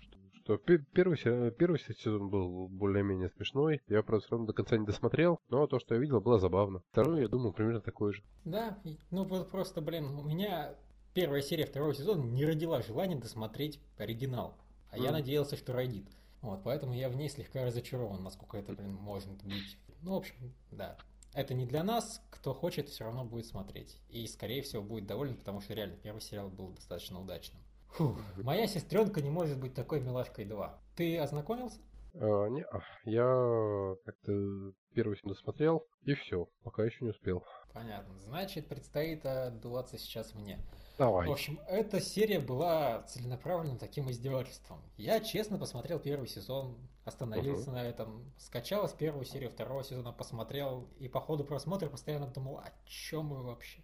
что, 0.01 0.19
что 0.35 0.57
первый, 0.59 1.17
первый 1.53 1.79
сезон 1.79 2.29
был 2.29 2.69
более-менее 2.69 3.31
смешной. 3.31 3.81
Я, 3.89 4.03
правда, 4.03 4.27
все 4.27 4.33
равно 4.33 4.47
до 4.47 4.53
конца 4.53 4.77
не 4.77 4.85
досмотрел, 4.85 5.41
но 5.49 5.67
то, 5.67 5.79
что 5.79 5.95
я 5.95 6.01
видел, 6.01 6.21
было 6.21 6.39
забавно. 6.39 6.83
Второй, 6.91 7.23
я 7.23 7.29
думаю, 7.29 7.53
примерно 7.53 7.81
такой 7.81 8.13
же. 8.13 8.23
Да, 8.45 8.79
ну 9.11 9.25
вот 9.25 9.51
просто, 9.51 9.81
блин, 9.81 10.07
у 10.19 10.23
меня 10.23 10.75
первая 11.15 11.41
серия 11.41 11.65
второго 11.65 11.95
сезона 11.95 12.23
не 12.23 12.45
родила 12.45 12.83
желания 12.83 13.17
досмотреть 13.17 13.81
оригинал. 13.97 14.59
А 14.91 14.99
mm. 14.99 15.03
я 15.05 15.13
надеялся, 15.13 15.57
что 15.57 15.73
родит. 15.73 16.07
Вот, 16.43 16.63
поэтому 16.65 16.93
я 16.93 17.09
в 17.09 17.17
ней 17.17 17.31
слегка 17.31 17.65
разочарован, 17.65 18.23
насколько 18.23 18.59
это, 18.59 18.73
блин, 18.73 18.93
может 18.95 19.31
быть. 19.45 19.79
Ну, 20.03 20.15
в 20.15 20.17
общем, 20.17 20.53
да, 20.73 20.99
это 21.35 21.55
не 21.55 21.67
для 21.67 21.83
нас, 21.83 22.23
кто 22.31 22.55
хочет, 22.55 22.89
все 22.89 23.05
равно 23.05 23.25
будет 23.25 23.47
смотреть. 23.47 24.01
И, 24.09 24.27
скорее 24.27 24.63
всего, 24.63 24.83
будет 24.83 25.07
доволен, 25.07 25.37
потому 25.37 25.61
что 25.61 25.75
реально 25.75 25.97
первый 25.97 26.21
сериал 26.21 26.49
был 26.49 26.73
достаточно 26.73 27.21
удачным. 27.21 27.63
Фух, 27.89 28.19
моя 28.37 28.67
сестренка 28.67 29.21
не 29.21 29.31
может 29.31 29.59
быть 29.59 29.75
такой 29.75 30.01
милашкой 30.01 30.47
2. 30.47 30.81
Ты 30.97 31.19
ознакомился? 31.19 31.81
А, 32.15 32.47
не, 32.49 32.65
я 33.05 33.97
как-то 34.05 34.73
первый 34.95 35.17
сезон 35.17 35.37
смотрел, 35.37 35.87
и 36.05 36.15
все, 36.15 36.49
пока 36.63 36.85
еще 36.85 37.05
не 37.05 37.11
успел. 37.11 37.45
Понятно. 37.73 38.19
Значит, 38.21 38.69
предстоит 38.69 39.25
отдуваться 39.25 39.99
сейчас 39.99 40.35
мне. 40.35 40.59
Давай. 41.03 41.27
В 41.27 41.33
общем, 41.33 41.59
эта 41.67 42.01
серия 42.01 42.39
была 42.39 43.03
целенаправленным 43.09 43.77
таким 43.77 44.09
издевательством. 44.09 44.81
Я 44.97 45.19
честно 45.19 45.59
посмотрел 45.59 45.99
первый 45.99 46.29
сезон, 46.29 46.79
остановился 47.05 47.71
угу. 47.71 47.73
на 47.73 47.85
этом, 47.85 48.33
скачал 48.39 48.89
с 48.89 48.93
первую 48.93 49.25
серию 49.25 49.51
второго 49.51 49.83
сезона, 49.83 50.13
посмотрел, 50.13 50.89
и 51.01 51.09
по 51.09 51.21
ходу 51.21 51.43
просмотра 51.43 51.89
постоянно 51.89 52.29
думал, 52.29 52.59
о 52.59 52.71
чем 52.87 53.27
мы 53.27 53.43
вообще? 53.43 53.81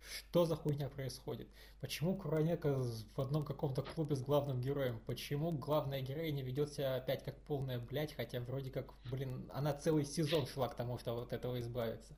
Что 0.00 0.44
за 0.44 0.54
хуйня 0.54 0.88
происходит? 0.88 1.48
Почему 1.80 2.14
Куранека 2.14 2.80
в 3.16 3.20
одном 3.20 3.44
каком-то 3.44 3.82
клубе 3.82 4.14
с 4.14 4.22
главным 4.22 4.60
героем? 4.60 5.00
Почему 5.06 5.50
главная 5.50 6.02
героиня 6.02 6.44
ведет 6.44 6.72
себя 6.72 6.94
опять 6.94 7.24
как 7.24 7.36
полная 7.42 7.80
блядь, 7.80 8.14
хотя 8.14 8.38
вроде 8.38 8.70
как, 8.70 8.94
блин, 9.10 9.50
она 9.52 9.72
целый 9.72 10.04
сезон 10.04 10.46
шла 10.46 10.68
к 10.68 10.76
тому, 10.76 10.98
что 11.00 11.14
вот 11.14 11.32
этого 11.32 11.58
избавиться? 11.58 12.14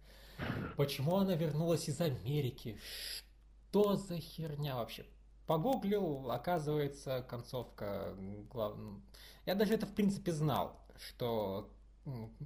Почему 0.77 1.17
она 1.17 1.37
вернулась 1.37 1.89
из 1.89 2.03
Америки? 2.03 2.77
что 3.17 3.32
за 3.73 4.19
херня 4.19 4.77
вообще? 4.77 5.07
Погуглил, 5.47 6.31
оказывается, 6.31 7.25
концовка 7.29 8.15
главного... 8.51 9.01
Я 9.45 9.55
даже 9.55 9.75
это, 9.75 9.87
в 9.87 9.95
принципе, 9.95 10.33
знал, 10.33 10.81
что 10.97 11.71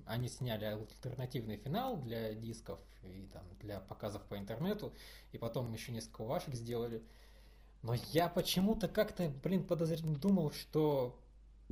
они 0.06 0.28
сняли 0.28 0.64
альтернативный 0.64 1.56
финал 1.56 1.96
для 1.96 2.34
дисков 2.34 2.78
и 3.02 3.28
там 3.32 3.44
для 3.60 3.80
показов 3.80 4.22
по 4.24 4.38
интернету, 4.38 4.92
и 5.32 5.38
потом 5.38 5.72
еще 5.72 5.92
несколько 5.92 6.22
ваших 6.22 6.54
сделали. 6.54 7.02
Но 7.82 7.94
я 8.12 8.28
почему-то 8.28 8.88
как-то, 8.88 9.28
блин, 9.42 9.64
подозрительно 9.64 10.16
думал, 10.16 10.50
что 10.52 11.18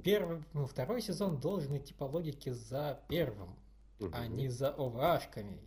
первый, 0.02 0.42
ну, 0.52 0.66
второй 0.66 1.02
сезон 1.02 1.40
должен 1.40 1.76
идти 1.76 1.94
по 1.94 2.04
логике 2.04 2.54
за 2.54 3.00
первым, 3.08 3.56
угу. 3.98 4.10
а 4.12 4.26
не 4.26 4.48
за 4.48 4.70
овашками. 4.70 5.60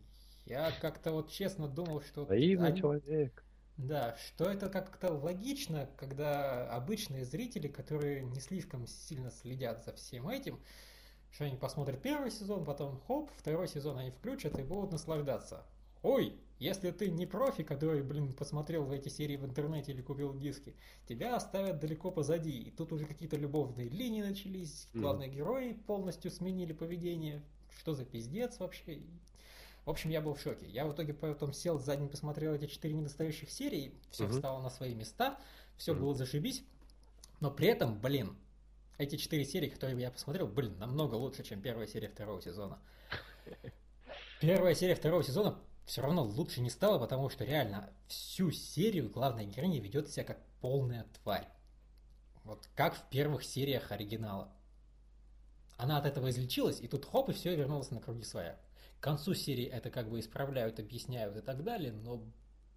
Я 0.45 0.71
как-то 0.81 1.11
вот 1.11 1.29
честно 1.29 1.67
думал, 1.67 2.01
что... 2.01 2.25
Наивный 2.25 2.69
они... 2.69 2.79
человек. 2.79 3.43
Да, 3.77 4.15
что 4.25 4.45
это 4.45 4.69
как-то 4.69 5.13
логично, 5.13 5.87
когда 5.97 6.67
обычные 6.71 7.25
зрители, 7.25 7.67
которые 7.67 8.23
не 8.23 8.39
слишком 8.39 8.87
сильно 8.87 9.29
следят 9.29 9.85
за 9.85 9.93
всем 9.93 10.27
этим, 10.27 10.59
что 11.31 11.45
они 11.45 11.57
посмотрят 11.57 12.01
первый 12.01 12.31
сезон, 12.31 12.65
потом 12.65 12.99
хоп, 13.07 13.29
второй 13.37 13.67
сезон 13.67 13.99
они 13.99 14.09
включат 14.09 14.57
и 14.57 14.63
будут 14.63 14.91
наслаждаться. 14.91 15.63
Ой, 16.01 16.33
если 16.57 16.89
ты 16.89 17.11
не 17.11 17.27
профи, 17.27 17.63
который, 17.63 18.01
блин, 18.01 18.33
посмотрел 18.33 18.83
в 18.83 18.91
эти 18.91 19.09
серии 19.09 19.35
в 19.35 19.45
интернете 19.45 19.91
или 19.91 20.01
купил 20.01 20.33
диски, 20.33 20.75
тебя 21.07 21.35
оставят 21.35 21.79
далеко 21.79 22.09
позади. 22.09 22.59
И 22.61 22.71
тут 22.71 22.91
уже 22.93 23.05
какие-то 23.05 23.35
любовные 23.35 23.89
линии 23.89 24.23
начались, 24.23 24.87
главные 24.93 25.29
mm. 25.29 25.33
герои 25.33 25.73
полностью 25.73 26.31
сменили 26.31 26.73
поведение. 26.73 27.43
Что 27.77 27.93
за 27.93 28.05
пиздец 28.05 28.57
вообще? 28.59 29.01
В 29.87 29.89
общем, 29.89 30.09
я 30.09 30.19
был 30.19 30.33
в 30.33 30.41
шоке. 30.41 30.65
Я 30.67 30.85
в 30.85 30.91
итоге 30.91 31.13
потом 31.13 31.53
сел 31.53 31.79
за 31.79 31.95
день, 31.95 32.09
посмотрел 32.09 32.53
эти 32.53 32.65
четыре 32.67 32.93
недостающих 32.93 33.49
серии, 33.49 33.93
все 34.11 34.25
Мгм. 34.25 34.33
встало 34.33 34.61
на 34.61 34.69
свои 34.69 34.93
места, 34.93 35.39
все 35.77 35.93
Мгм. 35.93 36.01
было 36.01 36.13
зашибись. 36.13 36.61
Но 37.39 37.49
при 37.51 37.69
этом, 37.69 37.97
блин, 37.97 38.35
эти 38.97 39.15
четыре 39.15 39.45
серии, 39.45 39.69
которые 39.69 39.97
я 39.97 40.11
посмотрел, 40.11 40.45
блин, 40.49 40.77
намного 40.77 41.15
лучше, 41.15 41.41
чем 41.43 41.61
первая 41.61 41.87
серия 41.87 42.09
второго 42.09 42.41
сезона. 42.41 42.79
Первая 44.41 44.75
серия 44.75 44.93
второго 44.93 45.23
сезона 45.23 45.57
все 45.85 46.01
равно 46.01 46.21
лучше 46.25 46.59
не 46.59 46.69
стала, 46.69 46.99
потому 46.99 47.29
что 47.29 47.45
реально 47.45 47.89
всю 48.09 48.51
серию 48.51 49.09
главная 49.09 49.45
героиня 49.45 49.79
ведет 49.79 50.09
себя 50.09 50.25
как 50.25 50.39
полная 50.59 51.05
тварь. 51.23 51.47
Вот 52.43 52.67
как 52.75 52.93
в 52.93 53.03
первых 53.09 53.45
сериях 53.45 53.89
оригинала. 53.93 54.51
Она 55.77 55.97
от 55.97 56.05
этого 56.05 56.29
излечилась, 56.29 56.81
и 56.81 56.89
тут 56.89 57.05
хоп, 57.05 57.29
и 57.29 57.33
все 57.33 57.55
вернулось 57.55 57.89
на 57.91 58.01
круги 58.01 58.23
своя. 58.25 58.59
К 58.99 59.03
концу 59.03 59.33
серии 59.33 59.65
это 59.65 59.89
как 59.89 60.09
бы 60.09 60.19
исправляют, 60.19 60.79
объясняют 60.79 61.37
и 61.37 61.41
так 61.41 61.63
далее, 61.63 61.91
но, 61.91 62.23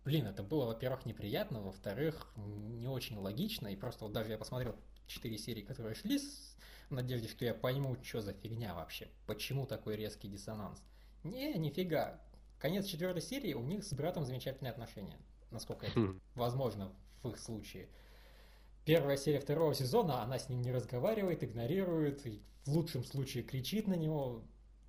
блин, 0.05 0.27
это 0.27 0.43
было, 0.43 0.67
во-первых, 0.67 1.07
неприятно, 1.07 1.61
во-вторых, 1.61 2.33
не 2.37 2.89
очень 2.89 3.17
логично, 3.17 3.69
и 3.69 3.77
просто 3.77 4.05
вот 4.05 4.13
даже 4.13 4.33
я 4.33 4.39
посмотрел 4.39 4.77
четыре 5.07 5.39
серии, 5.39 5.63
которые 5.63 5.95
шли, 5.95 6.19
с 6.19 6.57
в 6.91 6.93
надежде, 6.93 7.29
что 7.29 7.45
я 7.45 7.55
пойму, 7.55 7.97
что 8.03 8.21
за 8.21 8.33
фигня 8.33 8.75
вообще, 8.75 9.09
почему 9.27 9.65
такой 9.67 9.97
резкий 9.97 10.29
диссонанс. 10.29 10.83
Не, 11.23 11.55
нифига. 11.55 12.21
Конец 12.59 12.87
четвертой 12.87 13.23
серии, 13.23 13.55
у 13.55 13.63
них 13.63 13.85
с 13.85 13.93
братом 13.93 14.25
замечательные 14.25 14.73
отношения, 14.73 15.17
насколько 15.51 15.87
это 15.87 15.99
Хм. 15.99 16.21
возможно 16.35 16.93
в 17.23 17.29
их 17.31 17.39
случае. 17.39 17.89
Первая 18.85 19.17
серия 19.17 19.41
второго 19.41 19.75
сезона, 19.75 20.23
она 20.23 20.39
с 20.39 20.49
ним 20.49 20.63
не 20.63 20.73
разговаривает, 20.73 21.45
игнорирует, 21.45 22.25
в 22.65 22.73
лучшем 22.73 23.05
случае 23.05 23.45
кричит 23.45 23.87
на 23.87 23.95
него. 23.95 24.43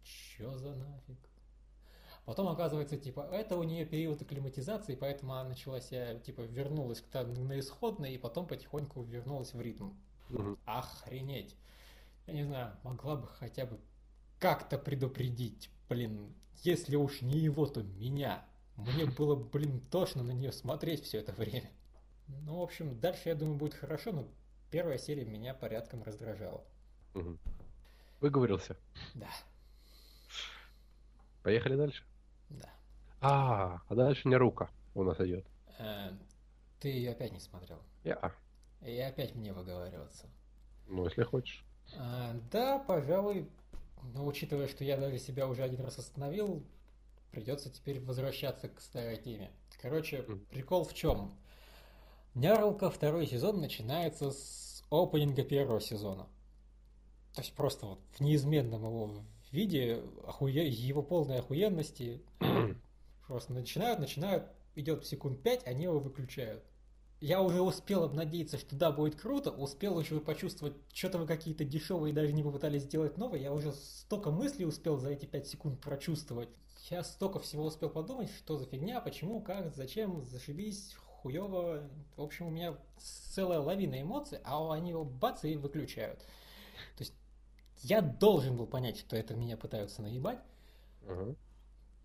Чё 0.03 0.57
за 0.57 0.75
нафиг? 0.75 1.17
Потом 2.25 2.47
оказывается, 2.49 2.97
типа, 2.97 3.27
это 3.31 3.57
у 3.57 3.63
нее 3.63 3.85
период 3.85 4.21
акклиматизации, 4.21 4.95
поэтому 4.95 5.33
она 5.33 5.49
начала 5.49 5.81
себя, 5.81 6.19
типа, 6.19 6.41
вернулась 6.41 7.01
к 7.01 7.07
та- 7.07 7.23
на 7.25 7.59
исходное, 7.59 8.11
и 8.11 8.17
потом 8.17 8.47
потихоньку 8.47 9.01
вернулась 9.03 9.53
в 9.53 9.61
ритм. 9.61 9.93
Мгм. 10.29 10.57
Охренеть. 10.65 11.55
Я 12.27 12.33
не 12.33 12.43
знаю, 12.43 12.77
могла 12.83 13.15
бы 13.15 13.27
хотя 13.27 13.65
бы 13.65 13.79
как-то 14.39 14.77
предупредить, 14.77 15.69
блин, 15.89 16.33
если 16.63 16.95
уж 16.95 17.21
не 17.21 17.39
его, 17.39 17.65
то 17.65 17.81
меня. 17.81 18.45
Мне 18.77 19.05
было, 19.17 19.35
блин, 19.35 19.81
тошно 19.89 20.23
на 20.23 20.31
нее 20.31 20.51
смотреть 20.51 21.03
все 21.03 21.19
это 21.19 21.33
время. 21.33 21.71
Ну, 22.27 22.59
в 22.59 22.61
общем, 22.61 22.99
дальше, 22.99 23.29
я 23.29 23.35
думаю, 23.35 23.57
будет 23.57 23.73
хорошо, 23.73 24.11
но 24.11 24.27
первая 24.69 24.97
серия 24.99 25.25
меня 25.25 25.53
порядком 25.53 26.03
раздражала. 26.03 26.63
Мгм. 27.15 27.39
Выговорился. 28.21 28.77
Да, 29.15 29.27
Поехали 31.43 31.75
дальше. 31.75 32.03
да. 32.49 32.69
А, 33.19 33.81
а 33.87 33.95
дальше 33.95 34.27
не 34.27 34.35
рука 34.35 34.69
у 34.93 35.03
нас 35.03 35.19
идет. 35.19 35.45
Э, 35.79 36.11
ты 36.79 36.89
ее 36.89 37.11
опять 37.11 37.31
не 37.31 37.39
смотрел. 37.39 37.79
Я. 38.03 38.33
И 38.81 38.97
опять 38.99 39.35
мне 39.35 39.53
выговариваться. 39.53 40.27
Ну, 40.87 41.05
если 41.05 41.23
хочешь. 41.23 41.63
А, 41.97 42.33
да, 42.51 42.79
пожалуй, 42.79 43.49
но 44.13 44.25
учитывая, 44.25 44.67
что 44.67 44.83
я 44.83 44.97
даже 44.97 45.19
себя 45.19 45.47
уже 45.47 45.63
один 45.63 45.81
раз 45.81 45.99
остановил, 45.99 46.63
придется 47.31 47.69
теперь 47.69 47.99
возвращаться 48.01 48.69
к 48.69 48.81
старой 48.81 49.17
теме. 49.17 49.51
Короче, 49.81 50.23
прикол 50.49 50.83
в 50.83 50.93
чем? 50.93 51.33
Нярлка 52.33 52.89
второй 52.89 53.27
сезон 53.27 53.59
начинается 53.61 54.31
с 54.31 54.83
опенинга 54.89 55.43
первого 55.43 55.81
сезона. 55.81 56.27
То 57.33 57.41
есть 57.41 57.53
просто 57.53 57.85
вот 57.85 57.99
в 58.13 58.19
неизменном 58.19 58.83
его 58.83 59.23
виде, 59.53 60.03
охуе- 60.23 60.67
его 60.67 61.03
полной 61.03 61.39
охуенности, 61.39 62.21
просто 63.27 63.53
начинают, 63.53 63.99
начинают, 63.99 64.45
идет 64.75 65.05
секунд 65.05 65.41
пять, 65.41 65.65
они 65.65 65.83
его 65.83 65.99
выключают. 65.99 66.63
Я 67.19 67.41
уже 67.43 67.61
успел 67.61 68.03
обнадеяться, 68.03 68.57
что 68.57 68.75
да, 68.75 68.91
будет 68.91 69.15
круто, 69.15 69.51
успел 69.51 69.97
уже 69.97 70.19
почувствовать, 70.19 70.73
что-то 70.91 71.19
вы 71.19 71.27
какие-то 71.27 71.63
дешевые 71.63 72.13
даже 72.13 72.33
не 72.33 72.41
попытались 72.41 72.83
сделать 72.83 73.17
новое, 73.17 73.39
я 73.39 73.53
уже 73.53 73.73
столько 73.73 74.31
мыслей 74.31 74.65
успел 74.65 74.97
за 74.97 75.09
эти 75.09 75.25
5 75.25 75.47
секунд 75.47 75.81
прочувствовать. 75.81 76.49
Я 76.89 77.03
столько 77.03 77.39
всего 77.39 77.65
успел 77.65 77.91
подумать, 77.91 78.29
что 78.37 78.57
за 78.57 78.65
фигня, 78.65 78.99
почему, 79.01 79.39
как, 79.39 79.75
зачем, 79.75 80.25
зашибись, 80.25 80.95
хуево. 81.21 81.87
В 82.15 82.21
общем, 82.21 82.47
у 82.47 82.49
меня 82.49 82.75
целая 82.97 83.59
лавина 83.59 84.01
эмоций, 84.01 84.39
а 84.43 84.73
они 84.73 84.89
его 84.89 85.05
бац 85.05 85.43
и 85.43 85.55
выключают. 85.55 86.19
То 86.97 87.03
есть 87.03 87.13
я 87.83 88.01
должен 88.01 88.57
был 88.57 88.67
понять, 88.67 88.97
что 88.97 89.15
это 89.15 89.35
меня 89.35 89.57
пытаются 89.57 90.01
наебать. 90.01 90.39
Ага. 91.07 91.35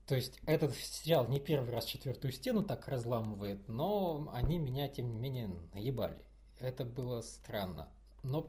То 0.06 0.14
есть 0.14 0.38
этот 0.46 0.74
сериал 0.76 1.26
не 1.28 1.40
первый 1.40 1.70
раз 1.70 1.84
четвертую 1.84 2.32
стену 2.32 2.62
так 2.62 2.86
разламывает, 2.86 3.68
но 3.68 4.30
они 4.32 4.58
меня, 4.58 4.88
тем 4.88 5.10
не 5.10 5.18
менее, 5.18 5.50
наебали. 5.74 6.18
Это 6.60 6.84
было 6.84 7.22
странно. 7.22 7.88
Но 8.22 8.48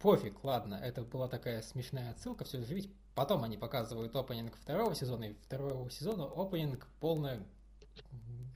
пофиг, 0.00 0.42
ладно, 0.42 0.74
это 0.74 1.02
была 1.02 1.28
такая 1.28 1.60
смешная 1.62 2.10
отсылка, 2.10 2.44
все 2.44 2.62
же 2.62 2.74
ведь 2.74 2.90
потом 3.14 3.44
они 3.44 3.58
показывают 3.58 4.16
опенинг 4.16 4.56
второго 4.56 4.94
сезона, 4.94 5.24
и 5.24 5.34
второго 5.34 5.90
сезона 5.90 6.24
опенинг 6.24 6.88
полное, 6.98 7.46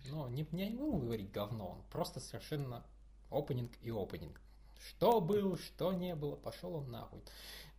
ну, 0.09 0.29
не, 0.29 0.46
не 0.53 0.70
могу 0.70 0.99
говорить 0.99 1.31
говно, 1.31 1.73
он 1.73 1.83
просто 1.90 2.20
совершенно 2.20 2.85
опенинг 3.31 3.73
и 3.83 3.90
опенинг. 3.90 4.40
Что 4.88 5.20
был, 5.20 5.59
что 5.59 5.92
не 5.92 6.14
было, 6.14 6.37
пошел 6.37 6.75
он 6.75 6.90
нахуй. 6.90 7.20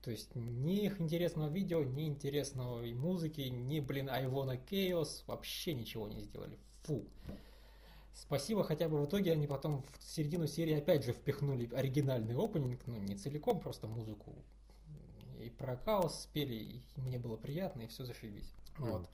То 0.02 0.10
есть 0.10 0.34
ни 0.36 0.86
их 0.86 1.00
интересного 1.00 1.48
видео, 1.50 1.84
ни 1.84 2.08
интересного 2.08 2.84
и 2.84 2.94
музыки, 2.94 3.42
ни, 3.42 3.80
блин, 3.80 4.10
wanna 4.10 4.60
chaos, 4.66 5.24
вообще 5.28 5.74
ничего 5.74 6.08
не 6.08 6.22
сделали. 6.22 6.58
Фу. 6.84 7.06
Спасибо, 8.14 8.64
хотя 8.64 8.90
бы 8.90 9.00
в 9.02 9.06
итоге 9.06 9.32
они 9.32 9.48
потом 9.48 9.84
в 9.84 10.04
середину 10.04 10.48
серии 10.48 10.76
опять 10.76 11.06
же 11.06 11.14
впихнули 11.14 11.70
оригинальный 11.74 12.36
опенинг, 12.36 12.82
ну 12.88 12.98
не 13.00 13.16
целиком, 13.16 13.60
просто 13.60 13.88
музыку. 13.88 14.36
И 15.40 15.50
про 15.50 15.78
хаос 15.78 16.24
спели, 16.24 16.56
и 16.56 16.84
мне 16.98 17.20
было 17.20 17.38
приятно, 17.38 17.82
и 17.82 17.88
все 17.88 18.04
зашибись. 18.04 18.54
Мгм. 18.78 18.92
Вот. 18.92 19.10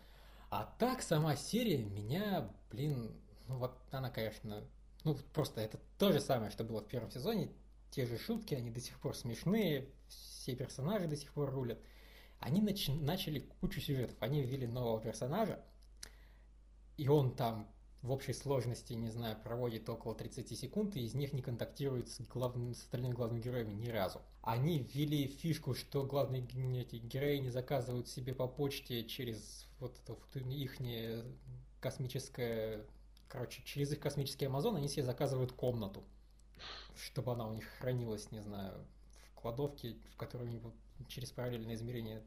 А 0.49 0.73
так 0.79 1.01
сама 1.01 1.35
серия 1.35 1.83
меня, 1.83 2.49
блин, 2.71 3.11
ну 3.47 3.57
вот 3.57 3.77
она, 3.91 4.09
конечно, 4.09 4.63
ну 5.03 5.17
просто 5.33 5.61
это 5.61 5.79
то 5.97 6.11
же 6.11 6.21
самое, 6.21 6.49
что 6.49 6.63
было 6.63 6.81
в 6.81 6.87
первом 6.87 7.11
сезоне, 7.11 7.51
те 7.91 8.05
же 8.05 8.17
шутки, 8.17 8.55
они 8.55 8.71
до 8.71 8.79
сих 8.79 8.99
пор 8.99 9.15
смешные, 9.15 9.87
все 10.09 10.55
персонажи 10.55 11.07
до 11.07 11.15
сих 11.15 11.33
пор 11.33 11.51
рулят. 11.51 11.79
Они 12.39 12.61
начи- 12.61 12.99
начали 12.99 13.39
кучу 13.61 13.81
сюжетов, 13.81 14.15
они 14.19 14.41
ввели 14.41 14.67
нового 14.67 15.01
персонажа, 15.01 15.59
и 16.97 17.07
он 17.07 17.35
там 17.35 17.67
в 18.01 18.11
общей 18.11 18.33
сложности, 18.33 18.93
не 18.93 19.09
знаю, 19.09 19.37
проводит 19.43 19.89
около 19.89 20.15
30 20.15 20.57
секунд, 20.57 20.95
и 20.95 21.03
из 21.03 21.13
них 21.13 21.33
не 21.33 21.41
контактирует 21.41 22.09
с, 22.09 22.21
главным, 22.21 22.73
с 22.73 22.83
остальными 22.83 23.13
главными 23.13 23.41
героями 23.41 23.73
ни 23.73 23.89
разу. 23.89 24.21
Они 24.43 24.79
ввели 24.79 25.27
фишку, 25.27 25.73
что 25.73 26.03
главные 26.03 26.41
эти 26.81 26.95
героини 26.97 27.49
заказывают 27.49 28.07
себе 28.07 28.33
по 28.33 28.47
почте 28.47 29.03
через 29.03 29.67
вот 29.79 29.99
это 30.03 30.13
вот 30.13 30.35
их 30.35 30.77
космическое, 31.81 32.85
короче, 33.27 33.61
через 33.63 33.91
их 33.91 33.99
космический 33.99 34.45
Амазон 34.45 34.75
они 34.75 34.87
себе 34.87 35.03
заказывают 35.03 35.51
комнату, 35.51 36.03
чтобы 36.95 37.33
она 37.33 37.47
у 37.47 37.53
них 37.53 37.65
хранилась, 37.79 38.31
не 38.31 38.41
знаю, 38.41 38.85
в 39.37 39.41
кладовке, 39.41 39.95
в 40.11 40.17
которую 40.17 40.49
они 40.49 40.57
вот 40.57 40.73
через 41.07 41.31
параллельное 41.31 41.75
измерение 41.75 42.23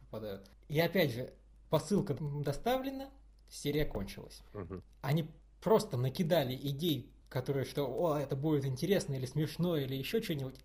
попадают. 0.00 0.50
И 0.68 0.80
опять 0.80 1.12
же, 1.12 1.32
посылка 1.70 2.14
доставлена, 2.14 3.10
серия 3.48 3.84
кончилась. 3.84 4.42
Мгм. 4.54 4.82
Они 5.02 5.28
просто 5.60 5.96
накидали 5.96 6.54
идей, 6.54 7.12
которые 7.28 7.64
что, 7.64 7.84
о, 7.86 8.16
это 8.16 8.34
будет 8.34 8.64
интересно 8.64 9.14
или 9.14 9.26
смешно, 9.26 9.76
или 9.76 9.94
еще 9.94 10.22
что-нибудь, 10.22 10.56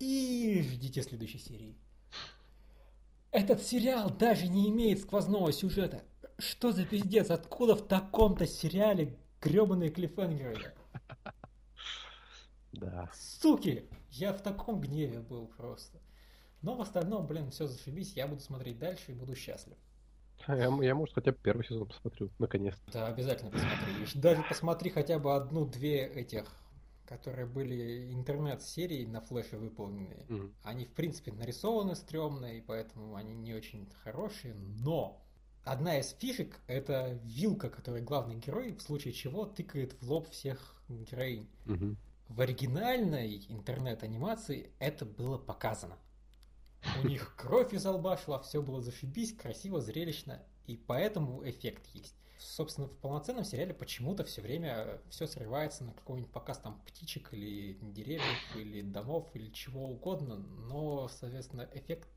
и 0.00 0.62
ждите 0.62 1.02
следующей 1.02 1.38
серии. 1.38 1.76
Этот 3.30 3.62
сериал 3.62 4.10
даже 4.10 4.48
не 4.48 4.68
имеет 4.70 5.00
сквозного 5.00 5.52
сюжета. 5.52 6.04
Что 6.38 6.72
за 6.72 6.84
пиздец? 6.84 7.30
Откуда 7.30 7.76
в 7.76 7.86
таком-то 7.86 8.46
сериале 8.46 9.16
гребаные 9.40 9.90
клиффхенгеры? 9.90 10.74
Да. 12.80 13.10
Суки! 13.14 13.88
Я 14.10 14.32
в 14.32 14.42
таком 14.42 14.80
гневе 14.80 15.20
был 15.20 15.46
просто. 15.46 15.98
Но 16.62 16.74
в 16.76 16.80
остальном, 16.80 17.26
блин, 17.26 17.50
все 17.50 17.66
зашибись, 17.66 18.14
я 18.14 18.26
буду 18.26 18.40
смотреть 18.40 18.78
дальше 18.78 19.12
и 19.12 19.14
буду 19.14 19.34
счастлив. 19.34 19.76
А 20.46 20.56
Я, 20.56 20.70
я, 20.82 20.94
может, 20.94 21.14
хотя 21.14 21.32
бы 21.32 21.38
первый 21.42 21.64
сезон 21.64 21.88
посмотрю, 21.88 22.30
наконец-то. 22.38 22.92
Да, 22.92 23.06
обязательно 23.06 23.50
посмотри. 23.50 24.20
Даже 24.20 24.42
посмотри 24.42 24.90
хотя 24.90 25.18
бы 25.18 25.34
одну-две 25.34 26.06
этих, 26.06 26.44
которые 27.06 27.46
были 27.46 28.12
интернет-серии 28.12 29.04
на 29.06 29.20
флеше 29.20 29.56
выполненные. 29.56 30.26
Мгм. 30.28 30.54
Они, 30.62 30.84
в 30.86 30.92
принципе, 30.92 31.32
нарисованы 31.32 31.94
стрёмно, 31.94 32.46
и 32.46 32.60
поэтому 32.60 33.14
они 33.14 33.34
не 33.34 33.54
очень 33.54 33.88
хорошие, 34.02 34.54
но 34.54 35.22
одна 35.64 35.98
из 35.98 36.10
фишек— 36.18 36.60
это 36.66 37.18
вилка, 37.24 37.70
которой 37.70 38.02
главный 38.02 38.36
герой, 38.36 38.72
в 38.72 38.82
случае 38.82 39.12
чего, 39.12 39.46
тыкает 39.46 39.94
в 40.00 40.10
лоб 40.10 40.30
всех 40.30 40.82
героинь. 40.88 41.48
Мгм. 41.64 41.96
В 42.28 42.40
оригинальной 42.40 43.44
интернет-анимации 43.48 44.70
это 44.78 45.04
было 45.04 45.38
показано. 45.38 45.96
У 47.02 47.06
них 47.06 47.34
кровь 47.36 47.72
из 47.72 47.84
лба 47.84 48.16
шла, 48.16 48.40
все 48.40 48.62
было 48.62 48.80
зашибись, 48.80 49.32
красиво, 49.32 49.80
зрелищно. 49.80 50.42
И 50.66 50.76
поэтому 50.76 51.48
эффект 51.48 51.86
есть. 51.92 52.14
Собственно, 52.38 52.88
в 52.88 52.96
полноценном 52.98 53.44
сериале 53.44 53.72
почему-то 53.72 54.24
все 54.24 54.42
время 54.42 55.00
все 55.08 55.26
срывается 55.26 55.84
на 55.84 55.92
какой-нибудь 55.92 56.30
показ 56.30 56.58
там 56.58 56.80
птичек 56.86 57.32
или 57.32 57.78
деревьев, 57.80 58.56
или 58.56 58.82
домов, 58.82 59.30
или 59.34 59.50
чего 59.50 59.86
угодно, 59.86 60.36
но, 60.36 61.08
соответственно, 61.08 61.68
эффект 61.72 62.08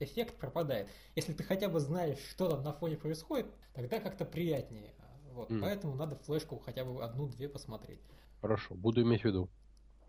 эффект 0.00 0.36
пропадает. 0.38 0.88
Если 1.14 1.32
ты 1.32 1.42
хотя 1.44 1.68
бы 1.68 1.80
знаешь, 1.80 2.18
что 2.30 2.48
там 2.48 2.62
на 2.62 2.72
фоне 2.72 2.96
происходит, 2.96 3.46
тогда 3.74 4.00
как-то 4.00 4.24
приятнее. 4.24 4.92
Вот, 5.32 5.50
mm. 5.50 5.60
поэтому 5.60 5.94
надо 5.94 6.16
флешку 6.16 6.58
хотя 6.58 6.84
бы 6.84 7.02
одну-две 7.02 7.48
посмотреть. 7.48 8.00
Хорошо, 8.44 8.74
буду 8.74 9.00
иметь 9.00 9.22
в 9.22 9.24
виду. 9.24 9.48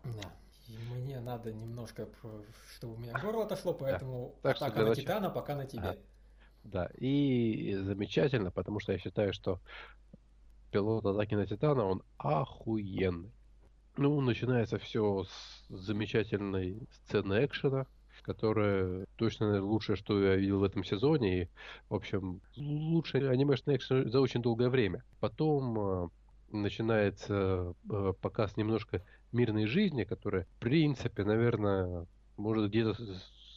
Да. 0.04 0.30
И 0.68 0.76
мне 0.92 1.20
надо 1.20 1.54
немножко, 1.54 2.06
чтобы 2.74 2.96
у 2.96 2.98
меня 2.98 3.18
горло 3.18 3.44
отошло, 3.44 3.72
поэтому 3.72 4.34
да. 4.42 4.52
так 4.52 4.56
атака 4.56 4.80
на 4.80 4.88
начала... 4.88 4.94
Титана 4.94 5.30
пока 5.30 5.56
на 5.56 5.64
тебе. 5.64 5.88
Ага. 5.88 5.98
Да, 6.64 6.90
и 6.98 7.74
замечательно, 7.80 8.50
потому 8.50 8.78
что 8.78 8.92
я 8.92 8.98
считаю, 8.98 9.32
что 9.32 9.58
пилот 10.70 11.06
атаки 11.06 11.34
на 11.34 11.46
Титана, 11.46 11.86
он 11.86 12.02
охуенный. 12.18 13.32
Ну, 13.96 14.20
начинается 14.20 14.76
все 14.76 15.24
с 15.24 15.68
замечательной 15.70 16.86
сцены 16.92 17.42
экшена, 17.42 17.86
которая 18.20 19.06
точно 19.16 19.46
наверное, 19.46 19.70
лучшее, 19.70 19.96
что 19.96 20.22
я 20.22 20.36
видел 20.36 20.58
в 20.58 20.64
этом 20.64 20.84
сезоне. 20.84 21.44
И, 21.44 21.48
в 21.88 21.94
общем, 21.94 22.42
лучший 22.58 23.30
анимешный 23.30 23.76
экшен 23.76 24.10
за 24.10 24.20
очень 24.20 24.42
долгое 24.42 24.68
время. 24.68 25.04
Потом 25.20 25.78
э, 25.78 26.08
начинается 26.50 27.74
э, 27.90 28.12
показ 28.20 28.56
немножко 28.56 29.02
мирной 29.32 29.66
жизни, 29.66 30.04
которая, 30.04 30.44
в 30.44 30.60
принципе, 30.60 31.24
наверное, 31.24 32.06
может 32.36 32.70
где-то 32.70 32.96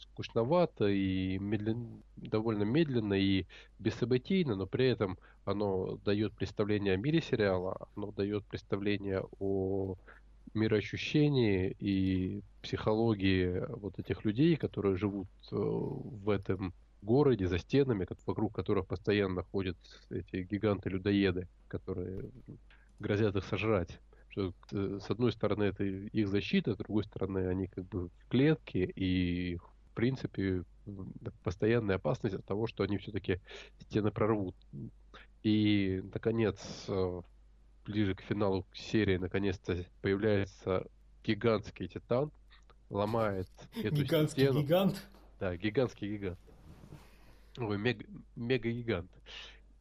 скучновато 0.02 0.88
и 0.88 1.38
медлен... 1.38 2.02
довольно 2.16 2.64
медленно 2.64 3.14
и 3.14 3.46
бессобытийно, 3.78 4.56
но 4.56 4.66
при 4.66 4.86
этом 4.86 5.18
оно 5.44 5.96
дает 6.04 6.32
представление 6.34 6.94
о 6.94 6.96
мире 6.96 7.20
сериала, 7.20 7.88
оно 7.96 8.12
дает 8.12 8.44
представление 8.44 9.24
о 9.38 9.96
мироощущении 10.52 11.76
и 11.78 12.42
психологии 12.62 13.64
вот 13.68 13.98
этих 13.98 14.24
людей, 14.24 14.56
которые 14.56 14.96
живут 14.96 15.28
э, 15.52 15.56
в 15.56 16.28
этом 16.28 16.74
городе 17.02 17.46
за 17.48 17.58
стенами, 17.58 18.06
вокруг 18.26 18.54
которых 18.54 18.86
постоянно 18.86 19.42
ходят 19.42 19.76
эти 20.10 20.42
гиганты-людоеды, 20.42 21.48
которые 21.68 22.30
грозят 23.00 23.34
их 23.34 23.44
сожрать. 23.44 23.98
Что, 24.28 24.54
э, 24.70 24.98
с 25.02 25.10
одной 25.10 25.32
стороны, 25.32 25.64
это 25.64 25.82
их 25.82 26.28
защита, 26.28 26.74
с 26.74 26.76
другой 26.76 27.02
стороны, 27.02 27.48
они 27.48 27.66
как 27.66 27.88
бы 27.88 28.08
в 28.08 28.28
клетке, 28.28 28.84
и 28.84 29.56
в 29.56 29.94
принципе 29.94 30.62
постоянная 31.42 31.96
опасность 31.96 32.36
от 32.36 32.44
того, 32.44 32.66
что 32.66 32.84
они 32.84 32.98
все-таки 32.98 33.40
стены 33.80 34.12
прорвут. 34.12 34.54
И, 35.42 36.02
наконец, 36.12 36.84
э, 36.88 37.22
ближе 37.86 38.14
к 38.14 38.20
финалу 38.20 38.66
серии 38.72 39.16
наконец-то 39.16 39.84
появляется 40.02 40.86
гигантский 41.24 41.88
титан, 41.88 42.30
ломает 42.88 43.48
эту 43.82 44.02
гигантский 44.04 44.44
стену. 44.44 44.62
гигант? 44.62 45.08
Да, 45.40 45.56
гигантский 45.56 46.16
гигант. 46.16 46.38
Ой, 47.56 47.78
мега, 47.78 48.04
мега-гигант. 48.36 49.10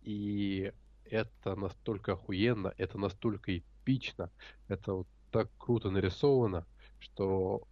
И 0.03 0.71
это 1.09 1.55
настолько 1.55 2.13
охуенно, 2.13 2.73
это 2.77 2.97
настолько 2.97 3.57
эпично, 3.57 4.29
это 4.67 4.93
вот 4.93 5.07
так 5.31 5.49
круто 5.57 5.89
нарисовано, 5.89 6.65
что 6.99 7.67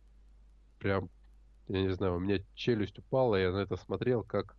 прям, 0.79 1.09
я 1.67 1.81
не 1.81 1.93
знаю, 1.93 2.15
у 2.15 2.19
меня 2.19 2.43
челюсть 2.55 2.99
упала, 2.99 3.35
я 3.35 3.51
на 3.51 3.59
это 3.59 3.77
смотрел 3.77 4.23
как... 4.23 4.55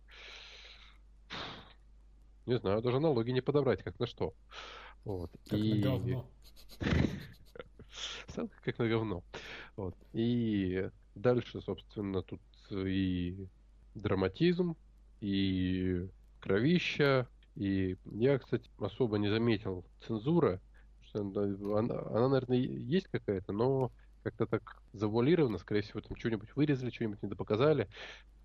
Не 2.45 2.57
знаю, 2.57 2.81
даже 2.81 2.99
налоги 2.99 3.29
не 3.29 3.41
подобрать, 3.41 3.83
как 3.83 3.99
на 3.99 4.07
что. 4.07 4.33
Вот. 5.05 5.29
Как 5.47 5.59
и... 5.59 5.75
на 5.75 5.81
говно. 5.81 6.29
как 8.63 8.79
на 8.79 8.87
говно. 8.87 9.23
Вот. 9.75 9.95
И 10.13 10.89
дальше, 11.13 11.61
собственно, 11.61 12.23
тут 12.23 12.41
и 12.71 13.47
драматизм, 13.93 14.75
и 15.21 16.09
кровища, 16.39 17.27
и 17.59 17.97
я, 18.05 18.39
кстати, 18.39 18.69
особо 18.79 19.17
не 19.17 19.29
заметил 19.29 19.85
цензуры, 20.07 20.59
она, 21.13 21.43
она, 21.43 22.29
наверное, 22.29 22.57
есть 22.57 23.07
какая-то, 23.07 23.51
но 23.51 23.91
как-то 24.23 24.45
так 24.47 24.81
завуалировано, 24.93 25.57
скорее 25.57 25.81
всего, 25.81 26.01
там 26.01 26.17
что-нибудь 26.17 26.55
вырезали, 26.55 26.89
что-нибудь 26.89 27.21
недопоказали 27.21 27.87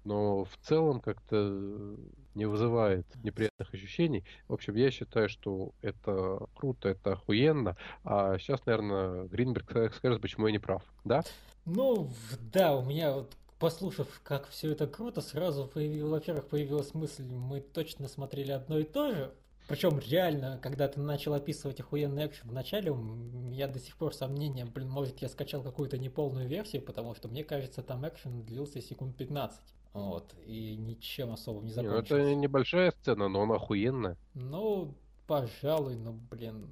но 0.05 0.45
в 0.45 0.57
целом 0.63 1.01
как-то 1.01 1.97
не 2.35 2.47
вызывает 2.47 3.07
неприятных 3.23 3.73
ощущений. 3.73 4.25
В 4.49 4.53
общем, 4.53 4.75
я 4.75 4.91
считаю, 4.91 5.29
что 5.29 5.73
это 5.81 6.47
круто, 6.55 6.91
это 6.91 7.13
охуенно. 7.13 7.77
А 8.05 8.39
сейчас, 8.39 8.65
наверное, 8.67 9.25
Гринберг 9.25 9.95
скажет, 9.95 10.21
почему 10.21 10.47
я 10.47 10.53
не 10.53 10.59
прав, 10.59 10.83
да? 11.05 11.23
Ну, 11.65 12.11
да, 12.53 12.77
у 12.77 12.85
меня 12.85 13.13
вот 13.13 13.35
послушав, 13.65 14.21
как 14.23 14.47
все 14.49 14.73
это 14.73 14.87
круто, 14.87 15.23
сразу 15.23 15.67
появилась, 15.67 16.11
во-первых, 16.11 16.49
появилась 16.49 16.93
мысль, 16.93 17.25
мы 17.25 17.63
точно 17.63 18.09
смотрели 18.09 18.53
одно 18.53 18.79
и 18.79 18.85
то 18.85 19.11
же. 19.15 19.33
Причем 19.69 19.99
реально, 19.99 20.59
когда 20.63 20.87
ты 20.87 21.01
начал 21.01 21.33
описывать 21.33 21.81
охуенный 21.81 22.27
экшен 22.27 22.51
в 22.51 22.53
начале, 22.53 22.93
меня 22.93 23.67
до 23.67 23.79
сих 23.79 23.97
пор 23.97 24.13
сомнения, 24.13 24.67
блин, 24.67 24.91
может 24.91 25.23
я 25.23 25.31
скачал 25.31 25.63
какую-то 25.63 25.97
неполную 25.97 26.47
версию, 26.47 26.83
потому 26.83 27.15
что 27.15 27.29
мне 27.29 27.43
кажется, 27.43 27.83
там 27.83 28.07
экшен 28.07 28.43
длился 28.43 28.83
секунд 28.83 29.17
15. 29.17 29.59
Вот, 29.95 30.35
и 30.45 30.77
ничем 30.77 31.33
особым 31.33 31.65
не 31.65 31.71
ну, 31.71 31.75
закончился. 31.77 32.17
это 32.17 32.35
небольшая 32.35 32.93
сцена, 32.93 33.29
но 33.29 33.45
она 33.45 33.55
охуенная. 33.55 34.19
Ну, 34.35 34.95
пожалуй, 35.27 35.97
но, 35.97 36.13
блин, 36.13 36.69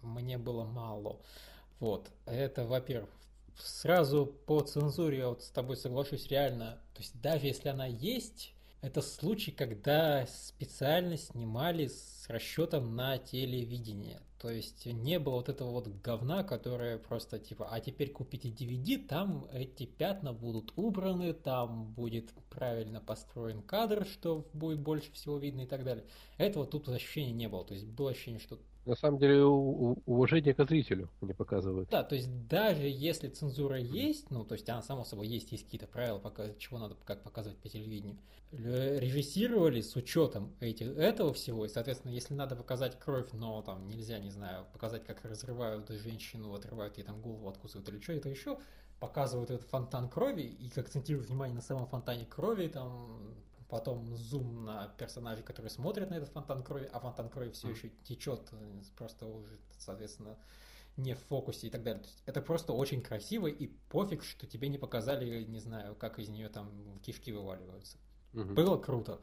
мне 0.00 0.38
было 0.38 0.62
мало. 0.62 1.18
Вот, 1.80 2.08
это, 2.24 2.66
во-первых. 2.66 3.10
Сразу 3.56 4.26
по 4.26 4.60
цензуре 4.60 5.18
я 5.18 5.28
вот 5.28 5.42
с 5.42 5.50
тобой 5.50 5.76
соглашусь 5.76 6.28
реально. 6.28 6.80
То 6.94 7.00
есть 7.00 7.20
даже 7.20 7.46
если 7.46 7.68
она 7.68 7.86
есть, 7.86 8.54
это 8.82 9.02
случай, 9.02 9.50
когда 9.50 10.26
специально 10.26 11.16
снимали 11.16 11.88
с 11.88 12.24
расчетом 12.28 12.96
на 12.96 13.18
телевидение. 13.18 14.20
То 14.38 14.48
есть 14.48 14.86
не 14.86 15.18
было 15.18 15.34
вот 15.34 15.50
этого 15.50 15.70
вот 15.70 15.88
говна, 16.02 16.44
которое 16.44 16.96
просто 16.96 17.38
типа, 17.38 17.68
а 17.70 17.78
теперь 17.80 18.10
купите 18.10 18.48
DVD, 18.48 18.96
там 19.06 19.46
эти 19.52 19.84
пятна 19.84 20.32
будут 20.32 20.72
убраны, 20.76 21.34
там 21.34 21.92
будет 21.92 22.32
правильно 22.48 23.02
построен 23.02 23.60
кадр, 23.60 24.06
что 24.06 24.48
будет 24.54 24.80
больше 24.80 25.12
всего 25.12 25.36
видно 25.36 25.62
и 25.62 25.66
так 25.66 25.84
далее. 25.84 26.06
Этого 26.38 26.66
тут 26.66 26.88
ощущения 26.88 27.32
не 27.32 27.48
было. 27.48 27.66
То 27.66 27.74
есть 27.74 27.84
было 27.84 28.12
ощущение, 28.12 28.40
что 28.40 28.58
на 28.86 28.94
самом 28.96 29.18
деле 29.18 29.44
уважение 29.44 30.54
к 30.54 30.64
зрителю 30.64 31.08
не 31.20 31.32
показывают. 31.32 31.88
Да, 31.90 32.02
то 32.02 32.14
есть 32.14 32.28
даже 32.48 32.86
если 32.86 33.28
цензура 33.28 33.78
есть, 33.78 34.30
ну 34.30 34.44
то 34.44 34.54
есть 34.54 34.68
она 34.68 34.82
само 34.82 35.04
собой 35.04 35.28
есть, 35.28 35.52
есть 35.52 35.64
какие-то 35.64 35.86
правила, 35.86 36.20
чего 36.58 36.78
надо 36.78 36.96
как 37.04 37.22
показывать 37.22 37.58
по 37.58 37.68
телевидению, 37.68 38.16
режиссировали 38.52 39.80
с 39.80 39.94
учетом 39.96 40.52
эти, 40.60 40.82
этого 40.82 41.32
всего, 41.32 41.66
и 41.66 41.68
соответственно, 41.68 42.12
если 42.12 42.34
надо 42.34 42.56
показать 42.56 42.98
кровь, 42.98 43.28
но 43.32 43.62
там 43.62 43.88
нельзя, 43.88 44.18
не 44.18 44.30
знаю, 44.30 44.66
показать, 44.72 45.04
как 45.04 45.24
разрывают 45.24 45.88
женщину, 45.90 46.54
отрывают 46.54 46.96
ей 46.98 47.04
там 47.04 47.20
голову, 47.20 47.48
откусывают 47.48 47.88
или 47.88 48.00
что 48.00 48.12
это 48.12 48.28
еще, 48.28 48.58
показывают 48.98 49.50
этот 49.50 49.68
фонтан 49.68 50.08
крови 50.08 50.42
и 50.42 50.70
акцентируют 50.78 51.28
внимание 51.28 51.54
на 51.54 51.62
самом 51.62 51.86
фонтане 51.86 52.26
крови, 52.26 52.68
там 52.68 53.34
потом 53.70 54.16
зум 54.16 54.64
на 54.64 54.88
персонажей, 54.98 55.44
которые 55.44 55.70
смотрят 55.70 56.10
на 56.10 56.14
этот 56.14 56.30
фонтан 56.30 56.62
крови, 56.62 56.88
а 56.92 57.00
фонтан 57.00 57.28
крови 57.28 57.50
все 57.50 57.70
еще 57.70 57.90
течет, 58.04 58.48
э, 58.52 58.82
просто 58.96 59.26
уже, 59.26 59.58
соответственно, 59.78 60.36
не 60.96 61.14
в 61.14 61.20
фокусе 61.20 61.68
и 61.68 61.70
так 61.70 61.82
далее. 61.82 62.02
То 62.02 62.08
есть 62.08 62.22
это 62.26 62.42
просто 62.42 62.72
очень 62.72 63.00
красиво, 63.00 63.46
и 63.46 63.68
пофиг, 63.88 64.22
что 64.22 64.46
тебе 64.46 64.68
не 64.68 64.78
показали, 64.78 65.44
не 65.44 65.60
знаю, 65.60 65.94
как 65.94 66.18
из 66.18 66.28
нее 66.28 66.48
там 66.48 66.98
кишки 67.00 67.32
вываливаются. 67.32 67.96
Угу. 68.34 68.54
Было 68.54 68.76
круто. 68.76 69.20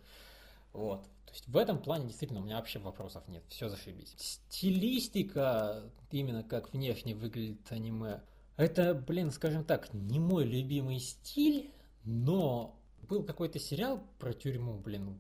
Вот. 0.74 1.04
То 1.26 1.34
есть 1.34 1.48
в 1.48 1.58
этом 1.58 1.82
плане 1.82 2.08
действительно 2.08 2.40
у 2.40 2.44
меня 2.44 2.56
вообще 2.56 2.80
вопросов 2.80 3.28
нет. 3.28 3.44
Все 3.50 3.68
зашибись. 3.68 4.16
Стилистика, 4.18 5.84
именно 6.10 6.44
как 6.44 6.74
внешне 6.74 7.16
выглядит 7.16 7.70
аниме, 7.72 8.22
это, 8.56 8.96
блин, 8.96 9.32
скажем 9.32 9.64
так, 9.64 9.94
не 9.94 10.20
мой 10.20 10.46
любимый 10.46 11.00
стиль, 11.00 11.72
но 12.04 12.77
был 13.08 13.24
какой-то 13.24 13.60
сериал 13.60 14.04
про 14.20 14.34
тюрьму, 14.34 14.78
блин, 14.78 15.20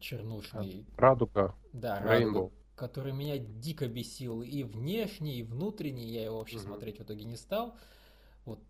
чернушный. 0.00 0.86
Радуга. 0.96 1.54
Да, 1.72 2.00
Радуга, 2.00 2.50
который 2.74 3.12
меня 3.12 3.38
дико 3.38 3.88
бесил 3.88 4.42
и 4.42 4.62
внешне, 4.62 5.36
и 5.36 5.42
внутренне. 5.42 6.04
Я 6.04 6.24
его 6.24 6.38
вообще 6.38 6.56
угу. 6.56 6.66
смотреть 6.66 6.98
в 6.98 7.02
итоге 7.02 7.24
не 7.24 7.36
стал. 7.36 7.76
Вот 8.44 8.60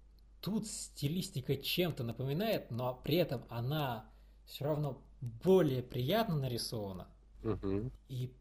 тут 0.40 0.66
стилистика 0.66 1.56
чем-то 1.56 2.04
напоминает, 2.04 2.70
но 2.70 2.94
при 2.94 3.16
этом 3.16 3.44
она 3.48 4.10
все 4.44 4.64
равно 4.64 5.02
более 5.20 5.82
приятно 5.82 6.36
нарисована. 6.36 7.08
Угу. 7.44 7.90
И 8.08 8.32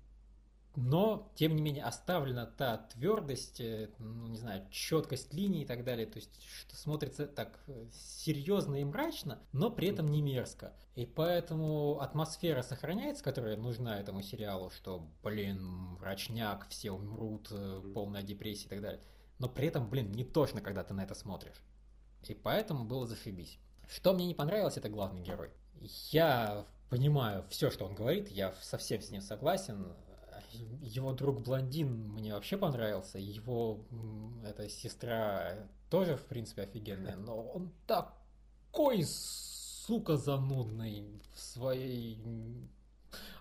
но, 0.76 1.32
тем 1.36 1.56
не 1.56 1.62
менее, 1.62 1.84
оставлена 1.84 2.46
та 2.46 2.78
твердость, 2.78 3.60
э, 3.60 3.90
ну, 4.00 4.28
не 4.28 4.38
знаю, 4.38 4.66
четкость 4.72 5.34
линий 5.34 5.64
и 5.64 5.66
так 5.66 5.84
далее, 5.84 6.06
то 6.06 6.18
есть, 6.18 6.42
что 6.44 6.76
смотрится 6.76 7.28
так 7.28 7.60
э, 7.68 7.88
серьезно 7.92 8.76
и 8.76 8.84
мрачно, 8.86 9.40
но 9.52 9.70
при 9.70 9.90
этом 9.90 10.08
не 10.08 10.22
мерзко. 10.22 10.74
И 10.96 11.06
поэтому 11.06 12.00
атмосфера 12.00 12.62
сохраняется, 12.62 13.24
которая 13.24 13.58
нужна 13.58 14.00
этому 14.00 14.22
сериалу, 14.22 14.70
что, 14.70 15.10
блин, 15.24 15.62
мрачняк, 16.00 16.68
все 16.70 16.92
умрут, 16.92 17.50
э, 17.52 17.82
полная 17.94 18.24
депрессия 18.24 18.68
и 18.68 18.70
так 18.70 18.82
далее. 18.82 19.02
Но 19.40 19.50
при 19.50 19.68
этом, 19.68 19.90
блин, 19.90 20.12
не 20.12 20.24
точно, 20.24 20.62
когда 20.62 20.84
ты 20.84 20.94
на 20.94 21.04
это 21.04 21.16
смотришь. 21.16 21.62
И 22.28 22.34
поэтому 22.34 22.86
было 22.86 23.08
зашибись. 23.08 23.60
Что 23.90 24.14
мне 24.14 24.26
не 24.26 24.36
понравилось, 24.36 24.78
это 24.78 24.88
главный 24.88 25.22
герой. 25.22 25.52
Я 26.12 26.66
понимаю 26.90 27.46
все, 27.50 27.72
что 27.72 27.86
он 27.86 27.96
говорит, 27.96 28.30
я 28.30 28.54
совсем 28.62 29.02
с 29.02 29.10
ним 29.10 29.22
согласен 29.22 29.96
его 30.54 31.14
друг 31.14 31.42
блондин 31.42 32.10
мне 32.14 32.34
вообще 32.34 32.58
понравился, 32.58 33.18
его 33.18 33.86
эта 34.44 34.70
сестра 34.70 35.68
тоже, 35.90 36.16
в 36.16 36.26
принципе, 36.26 36.64
офигенная, 36.64 37.16
но 37.16 37.42
он 37.42 37.72
такой, 37.86 39.04
сука, 39.06 40.18
занудный 40.18 41.22
в 41.34 41.40
своей... 41.40 42.18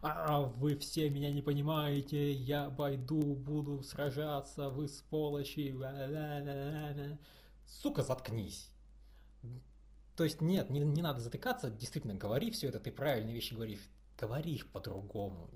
А, 0.02 0.40
вы 0.40 0.76
все 0.76 1.08
меня 1.10 1.30
не 1.30 1.42
понимаете, 1.42 2.32
я 2.32 2.70
пойду, 2.70 3.20
буду 3.36 3.82
сражаться, 3.84 4.68
вы 4.68 4.88
сволочи. 4.88 5.76
Сука, 7.66 8.02
заткнись. 8.02 8.68
То 10.16 10.24
есть 10.24 10.40
нет, 10.40 10.70
не, 10.70 10.80
не 10.80 11.02
надо 11.02 11.20
затыкаться, 11.20 11.70
действительно, 11.70 12.14
говори 12.14 12.50
все 12.50 12.68
это, 12.68 12.80
ты 12.80 12.90
правильные 12.90 13.34
вещи 13.34 13.54
говоришь. 13.54 13.88
Говори 14.18 14.54
их 14.54 14.70
по-другому 14.70 15.48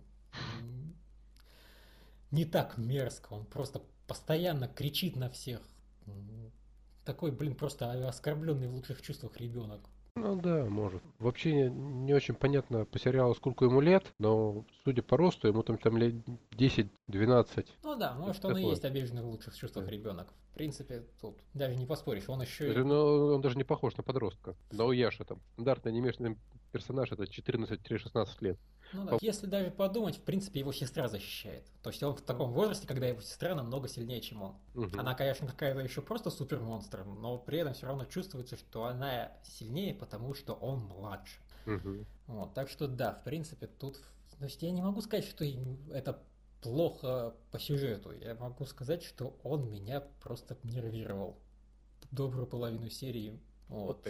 не 2.35 2.45
так 2.45 2.76
мерзко, 2.76 3.32
он 3.32 3.47
просто 3.47 3.80
постоянно 4.07 4.68
кричит 4.68 5.16
на 5.16 5.30
всех. 5.30 5.61
Такой, 7.05 7.30
блин, 7.30 7.55
просто 7.55 8.09
оскорбленный 8.09 8.68
в 8.68 8.74
лучших 8.74 9.01
чувствах 9.03 9.37
ребенок. 9.39 9.80
Ну 10.16 10.41
да, 10.41 10.64
может. 10.66 11.03
Вообще 11.18 11.68
не 11.70 12.14
очень 12.14 12.35
понятно 12.35 12.85
по 12.85 12.99
сериалу, 13.01 13.35
сколько 13.35 13.64
ему 13.64 13.80
лет, 13.80 14.12
но 14.18 14.64
судя 14.85 15.03
по 15.03 15.16
росту, 15.16 15.49
ему 15.49 15.64
там, 15.64 15.76
там 15.76 15.97
лет 15.97 16.14
10-12. 16.53 17.66
Ну 17.82 17.97
да, 17.97 18.14
может 18.14 18.45
он 18.45 18.57
и 18.57 18.62
есть 18.62 18.85
обиженный 18.85 19.22
в 19.22 19.26
лучших 19.26 19.57
чувствах 19.57 19.87
да. 19.87 19.91
ребенок. 19.91 20.32
В 20.53 20.55
принципе, 20.55 21.03
тут 21.20 21.41
даже 21.53 21.74
не 21.74 21.85
поспоришь, 21.85 22.28
он 22.28 22.41
еще... 22.43 22.72
И... 22.72 22.76
Ну, 22.76 23.35
он 23.35 23.41
даже 23.41 23.57
не 23.57 23.64
похож 23.64 23.97
на 23.97 24.05
подростка. 24.05 24.55
На 24.70 24.85
Уяша 24.85 25.24
там. 25.24 25.41
Стандартный 25.55 25.91
анимешный 25.91 26.39
персонаж 26.70 27.11
это 27.11 27.24
14-16 27.24 28.28
лет. 28.41 28.59
Ну 28.93 29.05
да, 29.05 29.18
если 29.20 29.47
даже 29.47 29.70
подумать, 29.70 30.16
в 30.18 30.22
принципе, 30.22 30.61
его 30.61 30.72
сестра 30.72 31.09
защищает. 31.09 31.64
То 31.82 31.91
есть 31.91 32.03
он 32.03 32.14
в 32.14 32.20
таком 32.20 32.53
возрасте, 32.53 32.87
когда 32.87 33.07
его 33.07 33.20
сестра 33.20 33.55
намного 33.55 33.89
сильнее, 33.89 34.20
чем 34.20 34.43
он. 34.43 34.57
Угу. 34.74 34.99
Она, 34.99 35.14
конечно, 35.14 35.47
какая-то 35.47 35.80
еще 35.80 36.03
просто 36.03 36.30
супер 36.30 36.61
монстр, 36.61 37.05
но 37.05 37.39
при 37.39 37.59
этом 37.59 37.74
все 37.74 37.87
равно 37.87 38.05
чувствуется, 38.05 38.57
что 38.57 38.85
она 38.85 39.32
сильнее, 39.43 39.95
потому 39.95 40.35
что 40.35 40.55
он 40.55 40.80
младше. 40.80 41.41
Угу. 41.66 42.05
Вот, 42.26 42.55
так 42.55 42.68
что 42.68 42.87
да, 42.87 43.14
в 43.14 43.24
принципе, 43.24 43.66
тут... 43.66 43.99
То 44.39 44.45
есть 44.45 44.62
я 44.62 44.70
не 44.70 44.82
могу 44.82 45.01
сказать, 45.01 45.24
что 45.24 45.45
это 45.93 46.22
плохо 46.61 47.35
по 47.51 47.59
сюжету. 47.59 48.12
Я 48.12 48.35
могу 48.35 48.64
сказать, 48.64 49.03
что 49.03 49.37
он 49.43 49.70
меня 49.70 50.01
просто 50.22 50.57
нервировал 50.62 51.39
добрую 52.11 52.47
половину 52.47 52.89
серии. 52.89 53.39
Вот. 53.68 54.07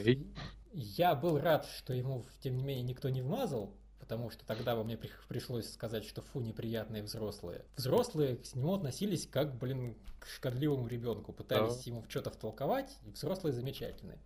Я 0.72 1.14
был 1.14 1.38
рад, 1.38 1.66
что 1.66 1.92
ему, 1.94 2.24
тем 2.40 2.56
не 2.56 2.64
менее, 2.64 2.82
никто 2.84 3.08
не 3.08 3.22
вмазал, 3.22 3.74
потому 4.04 4.28
что 4.28 4.44
тогда 4.44 4.76
бы 4.76 4.84
мне 4.84 4.98
пришлось 5.28 5.72
сказать, 5.72 6.04
что 6.04 6.20
фу, 6.20 6.40
неприятные 6.40 7.02
взрослые. 7.02 7.64
Взрослые 7.76 8.36
к 8.36 8.54
нему 8.54 8.74
относились 8.74 9.26
как, 9.26 9.54
блин, 9.56 9.96
к 10.20 10.26
шкодливому 10.26 10.86
ребенку, 10.88 11.32
пытались 11.32 11.76
да. 11.76 11.82
ему 11.86 12.02
в 12.02 12.10
что-то 12.10 12.30
втолковать, 12.30 12.98
и 13.06 13.10
взрослые 13.10 13.54
замечательные. 13.54 14.18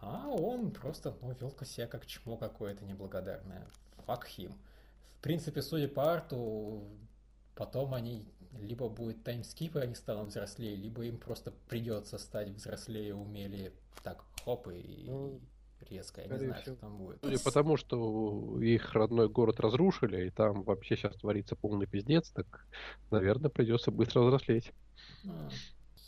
А 0.00 0.28
он 0.28 0.70
просто, 0.70 1.14
ну, 1.20 1.36
вел 1.38 1.54
себя 1.66 1.86
как 1.86 2.06
чмо 2.06 2.38
какое-то 2.38 2.86
неблагодарное. 2.86 3.66
Fuck 4.06 4.22
him. 4.38 4.54
В 5.18 5.20
принципе, 5.20 5.60
судя 5.60 5.88
по 5.88 6.14
арту, 6.14 6.82
потом 7.54 7.92
они 7.92 8.24
либо 8.58 8.88
будет 8.88 9.22
таймскип, 9.22 9.76
и 9.76 9.80
они 9.80 9.96
станут 9.96 10.30
взрослее, 10.30 10.74
либо 10.76 11.04
им 11.04 11.18
просто 11.18 11.52
придется 11.68 12.16
стать 12.16 12.48
взрослее, 12.48 13.14
умели 13.14 13.74
так, 14.02 14.24
хоп, 14.44 14.68
и, 14.68 15.04
ну, 15.08 15.40
резко. 15.82 16.20
Я 16.20 16.28
не 16.28 16.38
знаю, 16.38 16.54
всего. 16.54 16.74
что 16.74 16.80
там 16.80 16.96
будет. 16.98 17.18
Судя 17.22 17.38
потому, 17.38 17.76
что 17.76 18.60
их 18.60 18.92
родной 18.92 19.28
город 19.28 19.60
разрушили, 19.60 20.26
и 20.26 20.30
там 20.30 20.62
вообще 20.62 20.96
сейчас 20.96 21.16
творится 21.16 21.56
полный 21.56 21.86
пиздец, 21.86 22.30
так, 22.30 22.66
наверное, 23.10 23.50
придется 23.50 23.90
быстро 23.90 24.20
взрослеть. 24.20 24.72
А. 25.26 25.48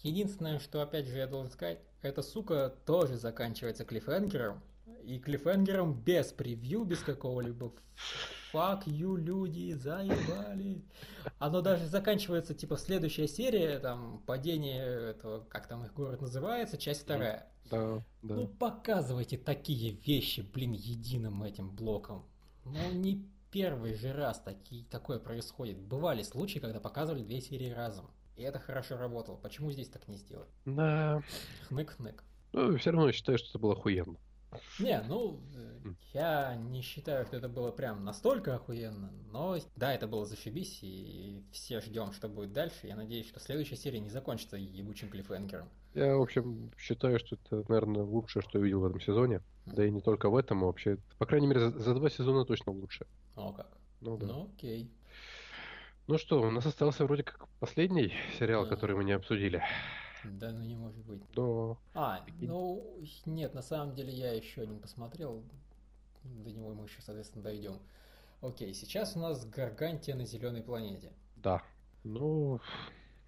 Единственное, 0.03 0.59
что, 0.59 0.81
опять 0.81 1.07
же, 1.07 1.19
я 1.19 1.27
должен 1.27 1.51
сказать, 1.51 1.81
эта 2.03 2.23
сука 2.23 2.75
тоже 2.87 3.17
заканчивается 3.17 3.85
клиффхенгером. 3.85 4.63
И 5.05 5.19
клиффхенгером 5.19 5.95
без 5.95 6.33
превью, 6.33 6.85
без 6.85 7.01
какого-либо 7.01 7.73
fuck 8.53 8.85
you, 8.85 9.17
люди, 9.17 9.73
заебали. 9.73 10.85
Оно 11.39 11.61
даже 11.61 11.87
заканчивается, 11.87 12.55
типа, 12.55 12.77
следующая 12.77 13.29
серия, 13.29 13.79
там, 13.79 14.23
падение 14.27 15.11
этого, 15.11 15.45
как 15.45 15.67
там 15.67 15.85
их 15.85 15.95
город 15.95 16.21
называется, 16.21 16.79
часть 16.79 17.03
вторая. 17.03 17.51
Да, 17.71 18.03
да. 18.23 18.35
Ну, 18.35 18.49
показывайте 18.49 19.39
такие 19.39 19.93
вещи, 19.93 20.41
блин, 20.41 20.73
единым 20.73 21.43
этим 21.43 21.71
блоком. 21.71 22.27
Ну, 22.65 22.93
не 22.93 23.25
первый 23.51 23.95
же 23.95 24.13
раз 24.13 24.41
такие, 24.41 24.85
такое 24.87 25.19
происходит. 25.19 25.79
Бывали 25.79 26.23
случаи, 26.23 26.59
когда 26.59 26.81
показывали 26.81 27.23
две 27.23 27.41
серии 27.41 27.71
разом. 27.71 28.11
И 28.37 28.43
это 28.43 28.59
хорошо 28.59 28.97
работало. 28.97 29.37
Почему 29.37 29.71
здесь 29.71 29.89
так 29.89 30.09
не 30.09 30.17
сделать? 30.17 30.49
Да. 30.65 31.23
Хнык-хнык. 31.69 32.23
Ну, 32.53 32.77
все 32.79 32.91
равно 32.91 33.13
считаю, 33.13 33.39
что 33.39 33.49
это 33.51 33.59
было 33.59 33.75
охуенно. 33.75 34.17
Не, 34.79 35.01
ну, 35.03 35.41
я 36.13 36.57
не 36.57 36.83
считаю, 36.83 37.25
что 37.27 37.37
это 37.37 37.49
было 37.49 37.71
прям 37.71 38.05
настолько 38.05 38.57
охуенно, 38.57 39.13
но 39.31 39.59
да, 39.77 39.95
это 39.95 40.09
было 40.09 40.27
зашибись, 40.27 40.81
и 40.83 41.43
все 41.53 41.81
ждем, 41.81 42.13
что 42.13 42.29
будет 42.29 42.53
дальше. 42.53 42.87
Я 42.87 42.97
надеюсь, 42.97 43.29
что 43.29 43.39
следующая 43.41 43.77
серия 43.77 44.01
не 44.01 44.11
закончится 44.11 44.57
ебучим 44.57 45.09
клиффхенгером. 45.09 45.69
Я, 45.95 46.17
в 46.17 46.23
общем, 46.23 46.71
считаю, 46.79 47.19
что 47.19 47.37
это, 47.37 47.65
наверное, 47.69 48.03
лучшее, 48.03 48.43
что 48.43 48.59
я 48.59 48.65
видел 48.65 48.81
в 48.81 48.87
этом 48.87 49.01
сезоне. 49.01 49.43
Mm. 49.67 49.75
Да 49.75 49.87
и 49.87 49.91
не 49.91 50.01
только 50.01 50.31
в 50.31 50.37
этом, 50.37 50.63
а 50.63 50.67
вообще, 50.67 50.99
по 51.19 51.27
крайней 51.27 51.47
мере, 51.47 51.61
за, 51.61 51.79
за 51.79 51.95
два 51.95 52.11
сезона 52.11 52.45
точно 52.45 52.73
лучше. 52.73 53.07
О, 53.37 53.53
как. 53.53 53.69
Ну, 54.01 54.17
да. 54.17 54.27
ну 54.27 54.51
окей. 54.55 54.91
Ну 56.07 56.19
что, 56.19 56.43
у 56.43 56.51
нас 56.51 56.67
остался 56.67 57.05
вроде 57.05 57.23
как 57.23 57.47
последний 57.61 58.13
сериал, 58.39 58.65
да. 58.65 58.71
который 58.71 58.97
мы 58.97 59.05
не 59.05 59.13
обсудили. 59.13 59.63
Да, 60.25 60.53
ну 60.53 60.63
не 60.63 60.77
может 60.77 61.05
быть. 61.05 61.23
Да. 61.35 61.77
А, 61.95 62.25
ну 62.41 62.83
нет, 63.27 63.55
на 63.55 63.63
самом 63.63 63.95
деле 63.95 64.13
я 64.13 64.33
еще 64.33 64.67
не 64.67 64.79
посмотрел. 64.79 65.43
До 66.25 66.51
него 66.51 66.75
мы 66.75 66.85
еще, 66.85 67.01
соответственно, 67.01 67.45
дойдем. 67.45 67.79
Окей, 68.43 68.73
сейчас 68.75 69.17
у 69.17 69.21
нас 69.21 69.45
Гаргантия 69.47 70.15
на 70.15 70.25
зеленой 70.25 70.63
планете. 70.63 71.13
Да. 71.37 71.63
Ну, 72.05 72.61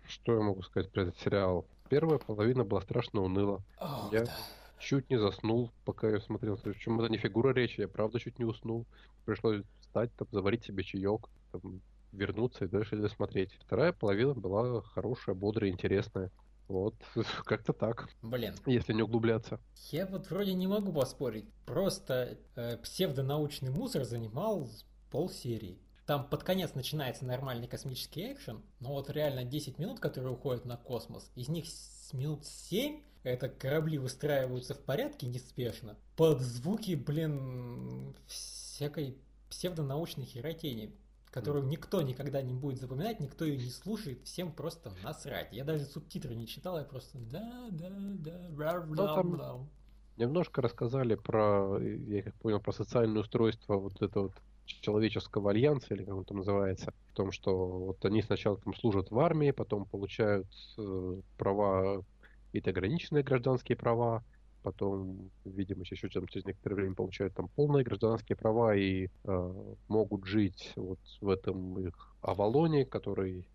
что 0.07 0.35
я 0.35 0.41
могу 0.41 0.63
сказать 0.63 0.91
про 0.91 1.03
этот 1.03 1.19
сериал? 1.19 1.67
Первая 1.89 2.19
половина 2.19 2.65
была 2.65 2.81
страшно 2.81 3.23
уныла. 3.23 3.63
О, 3.79 4.09
я 4.13 4.25
да. 4.25 4.37
чуть 4.79 5.11
не 5.11 5.19
заснул, 5.19 5.71
пока 5.85 6.09
я 6.09 6.21
смотрел. 6.21 6.57
Причем 6.57 7.01
это 7.01 7.11
не 7.11 7.19
фигура 7.19 7.53
речи, 7.53 7.81
я 7.81 7.89
правда 7.89 8.19
чуть 8.19 8.39
не 8.39 8.47
уснул. 8.47 8.87
Пришлось 9.27 9.63
встать, 9.81 10.11
там, 10.17 10.27
заварить 10.33 10.65
себе 10.65 10.83
чаек, 10.83 11.29
там, 11.53 11.83
вернуться 12.13 12.65
и 12.65 12.69
дальше 12.69 12.97
досмотреть. 12.97 13.53
Вторая 13.61 13.93
половина 13.93 14.35
была 14.35 14.81
хорошая, 14.81 15.35
бодрая, 15.35 15.71
интересная. 15.71 16.31
Вот, 16.73 16.95
как-то 17.45 17.75
так. 17.75 18.09
Блин. 18.23 18.55
Если 18.65 18.95
не 18.95 19.03
углубляться. 19.03 19.61
Я 19.91 20.07
вот 20.07 20.31
вроде 20.31 20.55
не 20.55 20.67
могу 20.67 20.91
поспорить. 20.91 21.45
Просто 21.67 22.39
э, 22.57 22.79
псевдонаучный 22.79 23.71
мусор 23.71 24.05
занимал 24.05 24.71
полсерии. 25.11 25.79
Там 26.07 26.27
под 26.27 26.45
конец 26.45 26.75
начинается 26.75 27.27
нормальный 27.27 27.69
космический 27.69 28.33
экшен, 28.33 28.63
но 28.81 28.95
вот 28.95 29.11
реально 29.11 29.45
10 29.45 29.79
минут, 29.79 30.01
которые 30.01 30.33
уходят 30.33 30.65
на 30.65 30.79
космос, 30.79 31.31
из 31.35 31.49
них 31.49 31.67
минут 32.13 32.47
7 32.47 33.03
это 33.23 33.49
корабли 33.49 33.99
выстраиваются 33.99 34.75
в 34.75 34.81
порядке 34.81 35.27
неспешно, 35.27 35.97
под 36.17 36.41
звуки, 36.41 36.95
блин, 36.95 38.17
всякой 38.27 39.17
псевдонаучной 39.49 40.25
херотени 40.25 40.97
которую 41.33 41.67
никто 41.67 42.03
никогда 42.03 42.43
не 42.43 42.53
будет 42.53 42.79
запоминать, 42.79 43.19
никто 43.19 43.45
ее 43.47 43.57
не 43.57 43.71
слушает, 43.71 44.23
всем 44.23 44.53
просто 44.53 44.93
насрать. 45.03 45.49
Я 45.51 45.65
даже 45.65 45.85
субтитры 45.87 46.35
не 46.35 46.47
читал, 46.47 46.79
я 46.79 46.85
просто 46.85 47.19
да, 47.19 47.69
да, 47.71 47.89
да, 47.91 48.49
бла, 48.51 48.81
бла, 48.83 49.23
бла. 49.23 49.67
Немножко 50.19 50.61
рассказали 50.61 51.15
про, 51.15 51.79
я 51.81 52.23
как 52.23 52.35
понял, 52.35 52.61
про 52.61 52.73
социальное 52.73 53.23
устройство 53.23 53.77
вот 53.77 54.03
этого 54.03 54.25
вот 54.25 54.35
человеческого 54.67 55.51
альянса, 55.51 55.95
или 55.95 56.05
как 56.05 56.15
он 56.15 56.25
там 56.25 56.37
называется, 56.37 56.93
в 57.11 57.17
том, 57.17 57.33
что 57.33 57.57
вот 57.57 58.05
они 58.05 58.21
сначала 58.23 58.59
там 58.59 58.75
служат 58.75 59.11
в 59.11 59.19
армии, 59.19 59.53
потом 59.53 59.87
получают 59.87 60.47
э, 60.77 61.21
права, 61.39 62.05
какие-то 62.47 62.71
ограниченные 62.71 63.25
гражданские 63.25 63.77
права, 63.77 64.23
потом, 64.63 65.31
видимо, 65.45 65.83
еще 65.89 66.09
там 66.09 66.27
через 66.27 66.47
некоторое 66.47 66.77
время 66.77 66.95
получают 66.95 67.35
там 67.35 67.49
полные 67.49 67.85
гражданские 67.85 68.37
права 68.37 68.75
и 68.75 69.09
э, 69.25 69.65
могут 69.89 70.25
жить 70.27 70.73
вот 70.77 71.01
в 71.21 71.29
этом 71.29 71.79
их 71.79 72.15
Авалоне, 72.23 72.85
который 72.85 73.47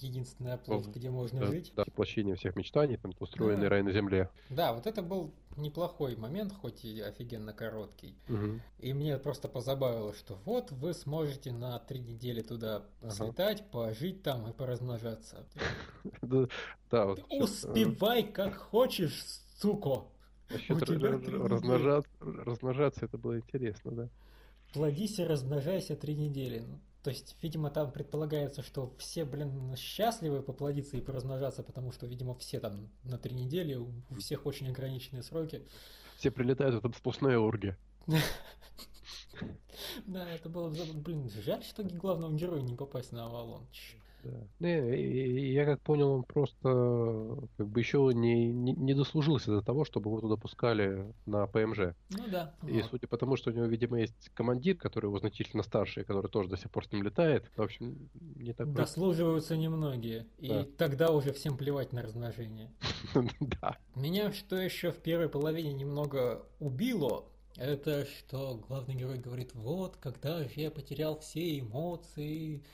единственная 0.00 0.56
плоть, 0.56 0.86
где 0.86 1.10
можно 1.10 1.40
да, 1.40 1.46
жить. 1.46 1.72
Да, 1.76 1.84
воплощение 1.86 2.34
всех 2.36 2.56
мечтаний, 2.56 2.96
там 2.96 3.12
устроенный 3.18 3.64
да. 3.64 3.70
рай 3.70 3.82
на 3.82 3.92
земле. 3.92 4.30
Да, 4.50 4.72
вот 4.72 4.86
это 4.86 5.02
был 5.02 5.32
неплохой 5.56 6.16
момент, 6.16 6.52
хоть 6.52 6.84
и 6.84 7.00
офигенно 7.00 7.52
короткий. 7.52 8.16
Угу. 8.28 8.60
И 8.80 8.92
мне 8.92 9.18
просто 9.18 9.48
позабавило, 9.48 10.14
что 10.14 10.38
вот 10.44 10.72
вы 10.72 10.94
сможете 10.94 11.52
на 11.52 11.78
три 11.78 12.00
недели 12.00 12.42
туда 12.42 12.84
ага. 13.00 13.10
слетать, 13.10 13.70
пожить 13.70 14.22
там 14.22 14.48
и 14.48 14.52
поразмножаться. 14.52 15.44
Да, 16.90 17.06
вот. 17.06 17.24
Успевай 17.30 18.22
как 18.22 18.54
хочешь, 18.56 19.24
сука. 20.58 20.86
Размножаться 22.44 23.04
это 23.04 23.18
было 23.18 23.38
интересно, 23.38 23.90
да. 23.92 24.08
Плодись 24.72 25.18
и 25.18 25.24
размножайся 25.24 25.94
три 25.96 26.14
недели. 26.14 26.60
Ну, 26.60 26.80
то 27.04 27.10
есть, 27.10 27.36
видимо, 27.42 27.70
там 27.70 27.92
предполагается, 27.92 28.62
что 28.62 28.92
все, 28.98 29.24
блин, 29.24 29.76
счастливы 29.76 30.42
поплодиться 30.42 30.96
и 30.96 31.02
поразмножаться, 31.02 31.62
потому 31.62 31.92
что, 31.92 32.06
видимо, 32.06 32.34
все 32.34 32.60
там 32.60 32.88
на 33.04 33.18
три 33.18 33.34
недели, 33.34 33.74
у 33.74 33.92
всех 34.18 34.46
очень 34.46 34.68
ограниченные 34.68 35.22
сроки. 35.22 35.62
Все 36.16 36.30
прилетают, 36.30 36.82
это 36.82 36.96
сплошная 36.96 37.38
оргия. 37.38 37.76
Да, 40.06 40.30
это 40.30 40.48
было, 40.48 40.70
блин, 40.70 41.28
жаль, 41.44 41.62
что 41.64 41.82
главному 41.82 42.36
герою 42.36 42.62
не 42.62 42.76
попасть 42.76 43.10
на 43.10 43.26
Авалон. 43.26 43.66
Да. 44.24 44.46
Не, 44.60 45.52
я 45.52 45.64
как 45.64 45.80
понял, 45.82 46.10
он 46.10 46.24
просто 46.24 47.48
как 47.56 47.68
бы 47.68 47.80
еще 47.80 48.10
не, 48.14 48.52
не, 48.52 48.72
не 48.72 48.94
дослужился 48.94 49.50
до 49.50 49.62
того, 49.62 49.84
чтобы 49.84 50.10
его 50.10 50.20
туда 50.20 50.36
пускали 50.36 51.12
на 51.26 51.46
ПМЖ. 51.46 51.94
Ну 52.10 52.24
да. 52.30 52.54
И 52.66 52.80
вот. 52.80 52.86
судя 52.90 53.06
по 53.06 53.18
тому, 53.18 53.36
что 53.36 53.50
у 53.50 53.54
него, 53.54 53.66
видимо, 53.66 54.00
есть 54.00 54.30
командир, 54.34 54.76
который 54.76 55.06
его 55.06 55.18
значительно 55.18 55.62
старше, 55.62 56.00
и 56.00 56.04
который 56.04 56.30
тоже 56.30 56.48
до 56.48 56.56
сих 56.56 56.70
пор 56.70 56.86
с 56.86 56.92
ним 56.92 57.02
летает, 57.02 57.50
в 57.56 57.62
общем, 57.62 58.08
не 58.14 58.52
так 58.52 58.72
Дослуживаются 58.72 59.56
немногие. 59.56 60.26
И 60.38 60.48
да. 60.48 60.66
тогда 60.78 61.10
уже 61.10 61.32
всем 61.32 61.56
плевать 61.56 61.92
на 61.92 62.02
размножение. 62.02 62.72
Да. 63.60 63.76
Меня 63.94 64.32
что 64.32 64.56
еще 64.56 64.90
в 64.90 64.96
первой 64.96 65.28
половине 65.28 65.72
немного 65.72 66.46
убило, 66.58 67.24
это 67.56 68.04
что 68.06 68.60
главный 68.66 68.94
герой 68.94 69.18
говорит, 69.18 69.54
вот, 69.54 69.96
когда 69.96 70.42
же 70.42 70.50
я 70.56 70.70
потерял 70.70 71.18
все 71.20 71.60
эмоции, 71.60 72.64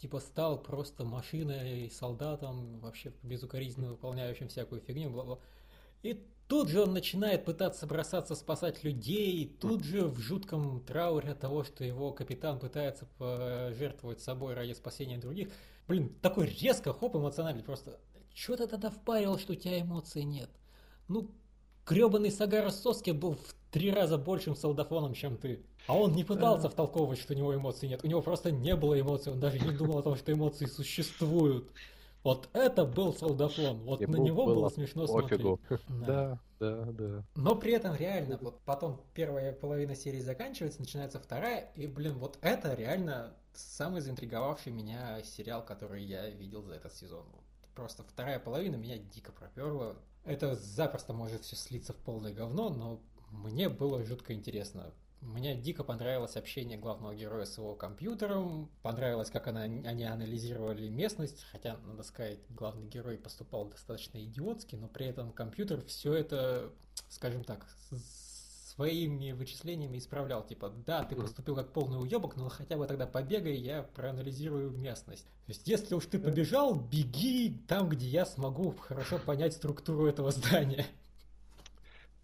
типа 0.00 0.20
стал 0.20 0.62
просто 0.62 1.04
машиной, 1.04 1.90
солдатом, 1.90 2.78
вообще 2.80 3.12
безукоризненно 3.22 3.90
выполняющим 3.90 4.48
всякую 4.48 4.80
фигню, 4.80 5.10
бла-бла. 5.10 5.38
И 6.02 6.24
тут 6.46 6.68
же 6.68 6.82
он 6.82 6.92
начинает 6.92 7.44
пытаться 7.44 7.86
бросаться 7.86 8.34
спасать 8.34 8.84
людей, 8.84 9.56
тут 9.60 9.84
же 9.84 10.06
в 10.06 10.18
жутком 10.18 10.80
трауре 10.84 11.32
от 11.32 11.40
того, 11.40 11.64
что 11.64 11.84
его 11.84 12.12
капитан 12.12 12.58
пытается 12.58 13.06
пожертвовать 13.18 14.20
собой 14.20 14.54
ради 14.54 14.72
спасения 14.72 15.18
других. 15.18 15.50
Блин, 15.88 16.14
такой 16.20 16.46
резко, 16.46 16.92
хоп, 16.92 17.16
эмоциональный, 17.16 17.62
просто 17.62 17.98
что 18.34 18.56
ты 18.56 18.68
тогда 18.68 18.90
впарил, 18.90 19.36
что 19.36 19.54
у 19.54 19.56
тебя 19.56 19.80
эмоций 19.80 20.22
нет? 20.22 20.48
Ну, 21.08 21.28
гребаный 21.84 22.30
Сагара 22.30 22.70
Соски 22.70 23.10
был 23.10 23.34
в 23.34 23.54
три 23.72 23.90
раза 23.90 24.16
большим 24.16 24.54
солдафоном, 24.54 25.14
чем 25.14 25.36
ты. 25.36 25.66
А 25.86 25.96
он 25.96 26.12
не 26.12 26.24
пытался 26.24 26.68
втолковывать, 26.68 27.18
что 27.18 27.34
у 27.34 27.36
него 27.36 27.54
эмоций 27.54 27.88
нет. 27.88 28.00
У 28.04 28.06
него 28.06 28.20
просто 28.20 28.50
не 28.50 28.76
было 28.76 29.00
эмоций. 29.00 29.32
Он 29.32 29.40
даже 29.40 29.58
не 29.58 29.72
думал 29.72 29.98
о 29.98 30.02
том, 30.02 30.16
что 30.16 30.32
эмоции 30.32 30.66
существуют. 30.66 31.70
Вот 32.24 32.48
это 32.52 32.84
был 32.84 33.14
солдафон. 33.14 33.78
Вот 33.84 34.00
Ему 34.00 34.12
на 34.14 34.16
него 34.18 34.44
было, 34.44 34.54
было 34.56 34.68
смешно 34.68 35.06
пофигу. 35.06 35.60
смотреть. 35.66 35.86
Да. 36.06 36.38
да, 36.58 36.84
да, 36.92 37.24
Но 37.36 37.54
при 37.54 37.72
этом 37.72 37.94
реально, 37.94 38.38
вот 38.40 38.60
потом 38.64 39.00
первая 39.14 39.52
половина 39.52 39.94
серии 39.94 40.20
заканчивается, 40.20 40.80
начинается 40.80 41.20
вторая, 41.20 41.70
и, 41.76 41.86
блин, 41.86 42.18
вот 42.18 42.38
это 42.42 42.74
реально 42.74 43.34
самый 43.54 44.00
заинтриговавший 44.00 44.72
меня 44.72 45.22
сериал, 45.22 45.64
который 45.64 46.02
я 46.04 46.28
видел 46.28 46.62
за 46.62 46.74
этот 46.74 46.92
сезон. 46.94 47.24
Просто 47.74 48.02
вторая 48.02 48.40
половина 48.40 48.76
меня 48.76 48.98
дико 48.98 49.32
проперла. 49.32 49.94
Это 50.24 50.56
запросто 50.56 51.12
может 51.12 51.44
все 51.44 51.56
слиться 51.56 51.92
в 51.92 51.96
полное 51.96 52.34
говно, 52.34 52.68
но 52.70 53.00
мне 53.30 53.68
было 53.68 54.02
жутко 54.02 54.34
интересно 54.34 54.92
мне 55.20 55.56
дико 55.56 55.84
понравилось 55.84 56.36
общение 56.36 56.78
главного 56.78 57.14
героя 57.14 57.44
с 57.44 57.58
его 57.58 57.74
компьютером, 57.74 58.70
понравилось, 58.82 59.30
как 59.30 59.48
она, 59.48 59.62
они 59.62 60.04
анализировали 60.04 60.88
местность, 60.88 61.44
хотя, 61.50 61.76
надо 61.86 62.02
сказать, 62.02 62.38
главный 62.50 62.86
герой 62.86 63.18
поступал 63.18 63.66
достаточно 63.66 64.22
идиотски, 64.22 64.76
но 64.76 64.88
при 64.88 65.06
этом 65.06 65.32
компьютер 65.32 65.82
все 65.84 66.14
это, 66.14 66.72
скажем 67.08 67.44
так, 67.44 67.66
своими 68.78 69.32
вычислениями 69.32 69.98
исправлял. 69.98 70.46
Типа, 70.46 70.72
да, 70.86 71.02
ты 71.02 71.16
поступил 71.16 71.56
как 71.56 71.72
полный 71.72 72.00
уебок, 72.00 72.36
но 72.36 72.48
хотя 72.48 72.76
бы 72.76 72.86
тогда 72.86 73.08
побегай, 73.08 73.56
я 73.56 73.82
проанализирую 73.82 74.70
местность. 74.70 75.24
То 75.24 75.52
есть, 75.52 75.66
если 75.66 75.96
уж 75.96 76.06
ты 76.06 76.20
побежал, 76.20 76.76
беги 76.76 77.60
там, 77.66 77.88
где 77.88 78.06
я 78.06 78.24
смогу 78.24 78.76
хорошо 78.78 79.18
понять 79.18 79.54
структуру 79.54 80.06
этого 80.06 80.30
здания. 80.30 80.86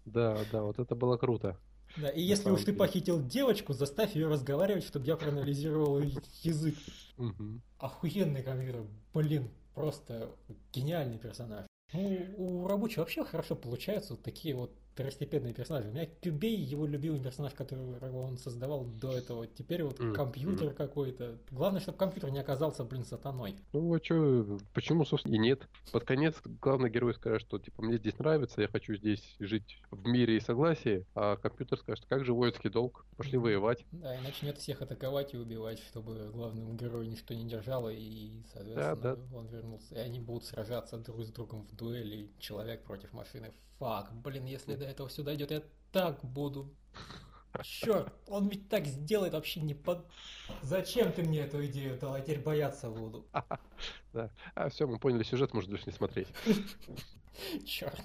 Да, 0.05 0.37
да, 0.51 0.61
вот 0.61 0.79
это 0.79 0.95
было 0.95 1.17
круто. 1.17 1.57
Да, 1.97 2.09
и 2.09 2.21
если 2.21 2.49
уж 2.49 2.63
ты 2.63 2.73
похитил 2.73 3.25
девочку, 3.25 3.73
заставь 3.73 4.15
ее 4.15 4.27
разговаривать, 4.27 4.83
чтобы 4.83 5.05
я 5.05 5.15
проанализировал 5.15 5.99
язык. 5.99 6.75
Охуенный 7.79 8.43
компьютер, 8.43 8.83
блин, 9.13 9.49
просто 9.73 10.35
гениальный 10.73 11.17
персонаж. 11.17 11.65
Ну, 11.93 12.33
у 12.37 12.67
рабочего 12.67 13.01
вообще 13.01 13.23
хорошо 13.23 13.55
получаются 13.55 14.13
вот 14.13 14.23
такие 14.23 14.55
вот 14.55 14.71
второстепенные 14.95 15.53
персонажи. 15.53 15.89
У 15.89 15.91
меня 15.91 16.05
Кюбей, 16.05 16.55
его 16.55 16.85
любимый 16.85 17.19
персонаж, 17.19 17.53
которого 17.53 18.21
он 18.21 18.37
создавал 18.37 18.85
до 18.85 19.11
этого. 19.11 19.45
Теперь 19.45 19.83
вот 19.83 19.97
компьютер 20.15 20.73
какой-то. 20.73 21.37
Главное, 21.51 21.81
чтобы 21.81 21.97
компьютер 21.97 22.31
не 22.31 22.39
оказался, 22.39 22.85
блин, 22.85 23.03
сатаной. 23.03 23.57
Ну, 23.73 23.93
а 23.93 23.99
что, 24.01 24.57
почему, 24.73 25.03
собственно, 25.03 25.35
и 25.35 25.39
нет? 25.39 25.67
Под 25.91 26.05
конец 26.05 26.35
главный 26.61 26.89
герой 26.89 27.13
скажет, 27.13 27.41
что, 27.41 27.59
типа, 27.59 27.83
мне 27.83 27.97
здесь 27.97 28.17
нравится, 28.19 28.61
я 28.61 28.69
хочу 28.69 28.95
здесь 28.95 29.35
жить 29.39 29.81
в 29.91 30.07
мире 30.07 30.37
и 30.37 30.39
согласии, 30.39 31.05
а 31.13 31.35
компьютер 31.35 31.77
скажет, 31.77 32.05
как 32.07 32.23
же 32.23 32.33
воинский 32.33 32.69
долг, 32.69 33.05
пошли 33.17 33.37
воевать. 33.37 33.85
Да, 33.91 34.15
и 34.15 34.21
начнет 34.21 34.57
всех 34.57 34.81
атаковать 34.81 35.33
и 35.33 35.37
убивать, 35.37 35.79
чтобы 35.79 36.29
главному 36.31 36.73
герою 36.73 37.09
ничто 37.09 37.33
не 37.33 37.43
держало, 37.43 37.89
и, 37.89 38.43
соответственно, 38.53 38.95
да, 38.95 39.15
да. 39.15 39.37
он 39.37 39.47
вернулся. 39.47 39.95
И 39.95 39.97
они 39.97 40.21
будут 40.21 40.45
сражаться 40.45 40.97
друг 40.97 41.21
с 41.25 41.31
другом 41.31 41.63
в 41.63 41.75
дуэли, 41.75 42.31
человек 42.39 42.83
против 42.85 43.11
машины 43.11 43.51
фак, 43.79 44.13
блин, 44.13 44.45
если 44.45 44.75
до 44.75 44.85
этого 44.85 45.09
все 45.09 45.23
дойдет, 45.23 45.51
я 45.51 45.63
так 45.91 46.23
буду. 46.23 46.73
Черт, 47.63 48.13
он 48.27 48.49
ведь 48.49 48.67
так 48.69 48.85
сделает 48.85 49.33
вообще 49.33 49.61
не 49.61 49.73
под... 49.73 50.05
Зачем 50.61 51.11
ты 51.11 51.23
мне 51.23 51.41
эту 51.41 51.65
идею 51.67 51.97
дал? 51.97 52.15
Я 52.15 52.21
теперь 52.21 52.41
бояться 52.41 52.89
буду. 52.89 53.25
Да. 54.13 54.31
А 54.53 54.69
все, 54.69 54.87
мы 54.87 54.97
поняли 54.97 55.23
сюжет, 55.23 55.53
может 55.53 55.69
больше 55.69 55.87
не 55.87 55.91
смотреть. 55.91 56.29
Черт. 57.65 58.01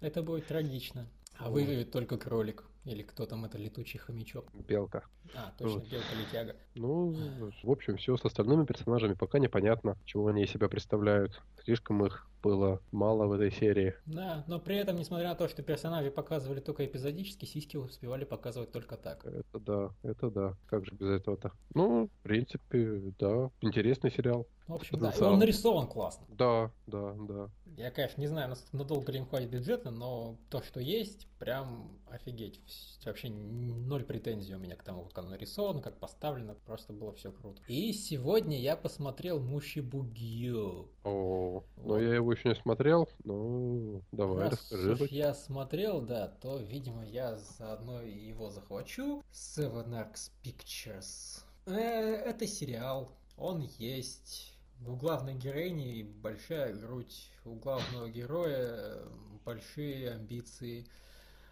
Это 0.00 0.22
будет 0.22 0.46
трагично. 0.46 1.08
А 1.38 1.48
выживет 1.48 1.90
только 1.90 2.18
кролик. 2.18 2.64
Или 2.84 3.02
кто 3.02 3.24
там 3.24 3.44
это, 3.44 3.56
летучий 3.56 3.98
хомячок? 3.98 4.52
Белка. 4.52 5.04
А, 5.34 5.52
точно, 5.56 5.78
вот. 5.78 5.88
белка-летяга. 5.88 6.56
Ну, 6.74 7.14
в 7.62 7.70
общем, 7.70 7.96
все 7.96 8.16
с 8.16 8.24
остальными 8.24 8.66
персонажами 8.66 9.14
пока 9.14 9.38
непонятно, 9.38 9.96
чего 10.04 10.28
они 10.28 10.42
из 10.42 10.50
себя 10.50 10.68
представляют. 10.68 11.40
Слишком 11.64 12.04
их 12.04 12.28
было 12.42 12.80
мало 12.90 13.26
в 13.26 13.32
этой 13.32 13.52
серии. 13.52 13.94
Да, 14.06 14.44
но 14.48 14.58
при 14.58 14.76
этом, 14.76 14.96
несмотря 14.96 15.28
на 15.28 15.34
то, 15.34 15.48
что 15.48 15.62
персонажи 15.62 16.10
показывали 16.10 16.60
только 16.60 16.84
эпизодически, 16.84 17.44
сиськи 17.44 17.76
успевали 17.76 18.24
показывать 18.24 18.72
только 18.72 18.96
так. 18.96 19.24
Это 19.24 19.58
да, 19.60 19.90
это 20.02 20.30
да. 20.30 20.56
Как 20.66 20.84
же 20.84 20.92
без 20.94 21.08
этого-то? 21.08 21.52
Ну, 21.74 22.08
в 22.08 22.22
принципе, 22.22 23.12
да. 23.18 23.50
Интересный 23.60 24.10
сериал. 24.10 24.46
В 24.66 24.74
общем, 24.74 24.98
да, 24.98 25.10
и 25.10 25.22
он 25.22 25.38
нарисован 25.38 25.86
классно. 25.86 26.24
Да, 26.28 26.70
да, 26.86 27.14
да. 27.28 27.50
Я, 27.76 27.90
конечно, 27.90 28.20
не 28.20 28.26
знаю, 28.26 28.54
надолго 28.72 29.10
ли 29.12 29.18
им 29.18 29.26
хватит 29.26 29.50
бюджета, 29.50 29.90
но 29.90 30.36
то, 30.50 30.62
что 30.62 30.78
есть, 30.78 31.26
прям 31.38 31.98
офигеть. 32.10 32.60
Вообще 33.04 33.28
ноль 33.30 34.04
претензий 34.04 34.54
у 34.54 34.58
меня 34.58 34.76
к 34.76 34.82
тому, 34.82 35.04
как 35.04 35.18
оно 35.18 35.30
нарисовано, 35.30 35.80
как 35.80 35.98
поставлено. 35.98 36.54
Просто 36.66 36.92
было 36.92 37.12
все 37.12 37.32
круто. 37.32 37.62
И 37.66 37.92
сегодня 37.92 38.58
я 38.60 38.76
посмотрел 38.76 39.40
Муши 39.40 39.82
Бугио. 39.82 40.86
О, 41.02 41.52
вот. 41.52 41.64
но 41.76 41.98
я 41.98 42.14
его 42.14 42.31
еще 42.32 42.48
не 42.48 42.54
смотрел. 42.54 43.08
Ну, 43.24 44.02
давай, 44.12 44.48
Раз 44.48 44.72
расскажи. 44.72 45.06
я 45.10 45.34
смотрел, 45.34 46.00
да, 46.00 46.28
то, 46.28 46.58
видимо, 46.58 47.04
я 47.04 47.36
заодно 47.36 48.02
его 48.02 48.50
захвачу. 48.50 49.22
Seven 49.32 49.88
Arcs 49.90 50.30
Pictures. 50.42 51.44
Э, 51.66 51.72
это 51.72 52.46
сериал. 52.46 53.12
Он 53.36 53.60
есть 53.78 54.56
у 54.86 54.96
главной 54.96 55.34
героини 55.34 56.02
большая 56.02 56.74
грудь, 56.74 57.30
у 57.44 57.54
главного 57.54 58.08
героя 58.08 58.98
большие 59.44 60.12
амбиции. 60.12 60.86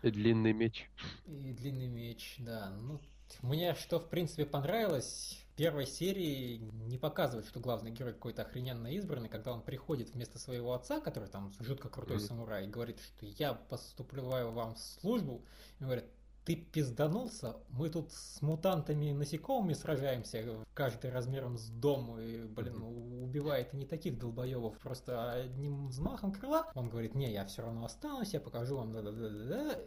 И 0.02 0.10
длинный 0.10 0.52
меч. 0.52 0.90
И 1.26 1.52
длинный 1.52 1.88
меч, 1.88 2.36
да. 2.38 2.70
Ну, 2.80 3.00
мне 3.42 3.74
что, 3.74 4.00
в 4.00 4.08
принципе, 4.08 4.46
понравилось, 4.46 5.38
первой 5.60 5.84
серии 5.84 6.56
не 6.88 6.96
показывают, 6.96 7.46
что 7.46 7.60
главный 7.60 7.90
герой 7.90 8.14
какой-то 8.14 8.40
охрененно 8.40 8.86
избранный, 8.94 9.28
когда 9.28 9.52
он 9.52 9.60
приходит 9.60 10.08
вместо 10.14 10.38
своего 10.38 10.72
отца, 10.72 11.00
который 11.00 11.28
там 11.28 11.52
жутко 11.60 11.90
крутой 11.90 12.16
mm-hmm. 12.16 12.26
самурай, 12.26 12.64
и 12.64 12.70
говорит, 12.70 12.98
что 12.98 13.26
я 13.26 13.52
поступаю 13.52 14.52
вам 14.52 14.74
в 14.74 14.78
службу, 14.78 15.44
и 15.78 15.84
говорит, 15.84 16.06
ты 16.46 16.56
пизданулся, 16.56 17.58
мы 17.68 17.90
тут 17.90 18.10
с 18.10 18.40
мутантами 18.40 19.12
насекомыми 19.12 19.74
сражаемся, 19.74 20.64
каждый 20.72 21.10
размером 21.10 21.58
с 21.58 21.68
дом, 21.68 22.18
и, 22.18 22.46
блин, 22.46 22.82
убивает 22.82 23.74
и 23.74 23.76
не 23.76 23.84
таких 23.84 24.18
долбоевов, 24.18 24.78
просто 24.78 25.32
одним 25.32 25.88
взмахом 25.88 26.32
крыла. 26.32 26.72
Он 26.74 26.88
говорит, 26.88 27.14
не, 27.14 27.30
я 27.30 27.44
все 27.44 27.60
равно 27.60 27.84
останусь, 27.84 28.32
я 28.32 28.40
покажу 28.40 28.78
вам, 28.78 28.94
да-да-да-да, 28.94 29.78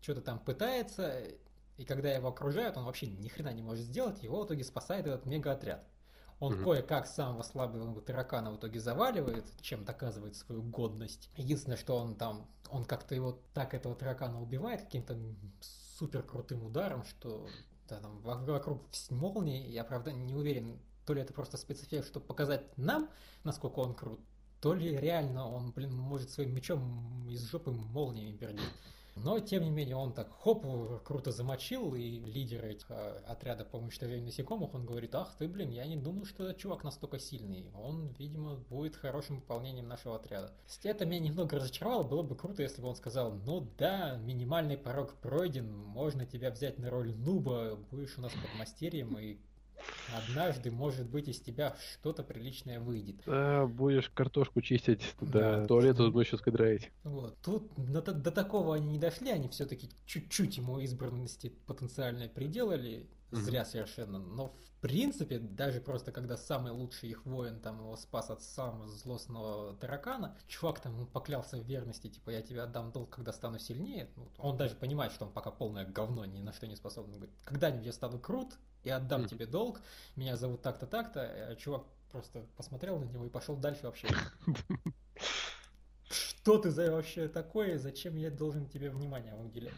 что-то 0.00 0.20
там 0.20 0.40
пытается, 0.40 1.22
и 1.82 1.84
когда 1.84 2.12
его 2.12 2.28
окружают, 2.28 2.76
он 2.76 2.84
вообще 2.84 3.08
ни 3.08 3.26
хрена 3.26 3.52
не 3.52 3.60
может 3.60 3.84
сделать, 3.84 4.22
его 4.22 4.40
в 4.40 4.46
итоге 4.46 4.62
спасает 4.62 5.04
этот 5.04 5.26
мега-отряд. 5.26 5.84
Он 6.38 6.54
угу. 6.54 6.62
кое-как 6.62 7.08
самого 7.08 7.42
слабого 7.42 8.00
таракана 8.00 8.52
в 8.52 8.56
итоге 8.56 8.78
заваливает, 8.78 9.44
чем 9.60 9.84
доказывает 9.84 10.36
свою 10.36 10.62
годность. 10.62 11.28
Единственное, 11.36 11.76
что 11.76 11.96
он 11.96 12.14
там, 12.14 12.48
он 12.70 12.84
как-то 12.84 13.16
его 13.16 13.40
так 13.52 13.74
этого 13.74 13.96
таракана 13.96 14.40
убивает 14.40 14.82
каким-то 14.82 15.18
супер 15.98 16.22
крутым 16.22 16.64
ударом, 16.64 17.04
что 17.04 17.48
да, 17.88 17.98
там 17.98 18.20
вокруг 18.20 18.82
молнии, 19.10 19.68
я 19.68 19.82
правда 19.82 20.12
не 20.12 20.36
уверен, 20.36 20.78
то 21.04 21.14
ли 21.14 21.20
это 21.20 21.32
просто 21.32 21.56
спецэффект, 21.56 22.06
чтобы 22.06 22.26
показать 22.26 22.78
нам, 22.78 23.10
насколько 23.42 23.80
он 23.80 23.94
крут, 23.94 24.20
то 24.60 24.72
ли 24.72 24.96
реально 24.96 25.48
он, 25.48 25.72
блин, 25.72 25.92
может 25.92 26.30
своим 26.30 26.54
мечом 26.54 27.28
из 27.28 27.42
жопы 27.42 27.72
молниями 27.72 28.36
пердеть. 28.36 28.70
Но, 29.14 29.40
тем 29.40 29.64
не 29.64 29.70
менее, 29.70 29.96
он 29.96 30.12
так 30.12 30.32
хоп, 30.32 30.64
круто 31.04 31.32
замочил, 31.32 31.94
и 31.94 32.20
лидер 32.20 32.64
э, 32.64 33.22
отряда 33.26 33.64
по 33.64 33.76
уничтожению 33.76 34.24
насекомых, 34.24 34.74
он 34.74 34.86
говорит, 34.86 35.14
ах 35.14 35.34
ты, 35.38 35.48
блин, 35.48 35.70
я 35.70 35.86
не 35.86 35.96
думал, 35.96 36.24
что 36.24 36.44
этот 36.44 36.58
чувак 36.58 36.82
настолько 36.82 37.18
сильный. 37.18 37.70
Он, 37.74 38.08
видимо, 38.18 38.56
будет 38.56 38.96
хорошим 38.96 39.36
выполнением 39.36 39.86
нашего 39.86 40.16
отряда. 40.16 40.52
Это 40.82 41.04
меня 41.04 41.20
немного 41.20 41.56
разочаровало, 41.56 42.04
было 42.04 42.22
бы 42.22 42.34
круто, 42.34 42.62
если 42.62 42.80
бы 42.80 42.88
он 42.88 42.96
сказал, 42.96 43.32
ну 43.32 43.68
да, 43.76 44.16
минимальный 44.16 44.78
порог 44.78 45.14
пройден, 45.16 45.70
можно 45.70 46.24
тебя 46.24 46.50
взять 46.50 46.78
на 46.78 46.88
роль 46.88 47.14
нуба, 47.14 47.76
будешь 47.90 48.16
у 48.16 48.22
нас 48.22 48.32
под 48.32 48.58
мастерьем, 48.58 49.18
и 49.18 49.38
Однажды, 50.14 50.70
может 50.70 51.08
быть, 51.08 51.28
из 51.28 51.40
тебя 51.40 51.76
что-то 51.92 52.22
приличное 52.22 52.80
выйдет. 52.80 53.22
Да, 53.26 53.66
будешь 53.66 54.10
картошку 54.10 54.60
чистить, 54.60 55.14
да, 55.20 55.60
да 55.60 55.66
туалет 55.66 55.96
тут 55.96 56.12
будешь 56.12 56.32
еще 56.32 56.50
драить. 56.50 56.90
Вот. 57.04 57.38
Тут 57.42 57.72
до, 57.76 58.02
до 58.02 58.30
такого 58.30 58.74
они 58.74 58.92
не 58.92 58.98
дошли, 58.98 59.30
они 59.30 59.48
все-таки 59.48 59.88
чуть-чуть 60.06 60.58
ему 60.58 60.78
избранности 60.80 61.52
потенциально 61.66 62.28
приделали, 62.28 63.08
зря 63.30 63.64
совершенно. 63.64 64.18
Но 64.18 64.48
в 64.48 64.71
принципе, 64.82 65.38
даже 65.38 65.80
просто 65.80 66.10
когда 66.10 66.36
самый 66.36 66.72
лучший 66.72 67.08
их 67.08 67.24
воин 67.24 67.60
там 67.60 67.78
его 67.78 67.96
спас 67.96 68.30
от 68.30 68.42
самого 68.42 68.88
злостного 68.88 69.76
таракана, 69.76 70.36
чувак 70.48 70.80
там 70.80 71.06
поклялся 71.06 71.56
в 71.56 71.64
верности, 71.64 72.08
типа 72.08 72.30
я 72.30 72.42
тебе 72.42 72.62
отдам 72.62 72.90
долг, 72.90 73.10
когда 73.10 73.32
стану 73.32 73.60
сильнее. 73.60 74.10
Ну, 74.16 74.28
он 74.38 74.56
даже 74.56 74.74
понимает, 74.74 75.12
что 75.12 75.24
он 75.24 75.32
пока 75.32 75.52
полное 75.52 75.86
говно, 75.86 76.24
ни 76.24 76.40
на 76.40 76.52
что 76.52 76.66
не 76.66 76.74
способен. 76.74 77.12
Он 77.12 77.18
говорит, 77.18 77.34
когда-нибудь 77.44 77.86
я 77.86 77.92
стану 77.92 78.18
крут, 78.18 78.54
и 78.82 78.90
отдам 78.90 79.26
тебе 79.26 79.46
долг, 79.46 79.80
меня 80.16 80.36
зовут 80.36 80.62
так-то, 80.62 80.86
так-то, 80.86 81.20
а 81.22 81.54
чувак 81.54 81.84
просто 82.10 82.44
посмотрел 82.56 82.98
на 82.98 83.04
него 83.04 83.24
и 83.24 83.30
пошел 83.30 83.56
дальше 83.56 83.84
вообще. 83.84 84.08
Что 86.10 86.58
ты 86.58 86.72
за 86.72 86.90
вообще 86.90 87.28
такое, 87.28 87.78
зачем 87.78 88.16
я 88.16 88.30
должен 88.30 88.66
тебе 88.66 88.90
внимание 88.90 89.36
уделять? 89.36 89.72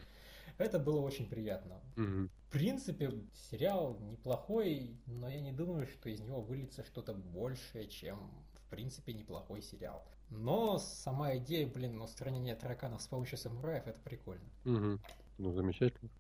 Это 0.58 0.78
было 0.78 1.00
очень 1.00 1.28
приятно. 1.28 1.80
В 1.96 2.50
принципе, 2.50 3.12
сериал 3.50 3.98
неплохой, 4.00 4.96
но 5.06 5.28
я 5.28 5.40
не 5.40 5.52
думаю, 5.52 5.86
что 5.86 6.08
из 6.08 6.20
него 6.20 6.40
выльется 6.40 6.84
что-то 6.84 7.12
большее, 7.14 7.88
чем, 7.88 8.30
в 8.54 8.70
принципе, 8.70 9.12
неплохой 9.12 9.60
сериал. 9.62 10.06
Но 10.30 10.78
сама 10.78 11.36
идея, 11.36 11.66
блин, 11.66 12.00
устранения 12.00 12.54
тараканов 12.54 13.02
с 13.02 13.08
помощью 13.08 13.38
самураев, 13.38 13.86
это 13.86 13.98
прикольно. 14.00 14.48
Угу. 14.64 15.00
Ну, 15.38 15.52
замечательно. 15.52 16.10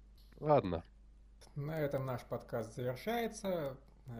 Ладно, 0.40 0.84
на 1.54 1.80
этом 1.80 2.04
наш 2.04 2.22
подкаст 2.24 2.74
завершается. 2.74 3.76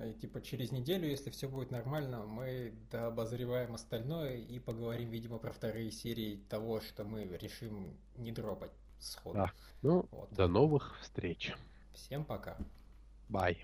И 0.06 0.14
типа 0.14 0.40
через 0.40 0.72
неделю, 0.72 1.06
если 1.06 1.28
все 1.28 1.46
будет 1.46 1.70
нормально, 1.70 2.24
мы 2.24 2.72
дообозреваем 2.90 3.74
остальное 3.74 4.36
и 4.36 4.58
поговорим, 4.58 5.10
видимо, 5.10 5.38
про 5.38 5.52
вторые 5.52 5.90
серии 5.90 6.36
того, 6.48 6.80
что 6.80 7.04
мы 7.04 7.24
решим 7.24 7.94
не 8.16 8.32
дропать 8.32 8.70
сходу. 9.04 9.36
Да. 9.36 9.52
Ну, 9.82 10.06
вот. 10.10 10.32
до 10.32 10.48
новых 10.48 10.98
встреч. 11.00 11.52
Всем 11.92 12.24
пока. 12.24 12.56
Bye. 13.28 13.58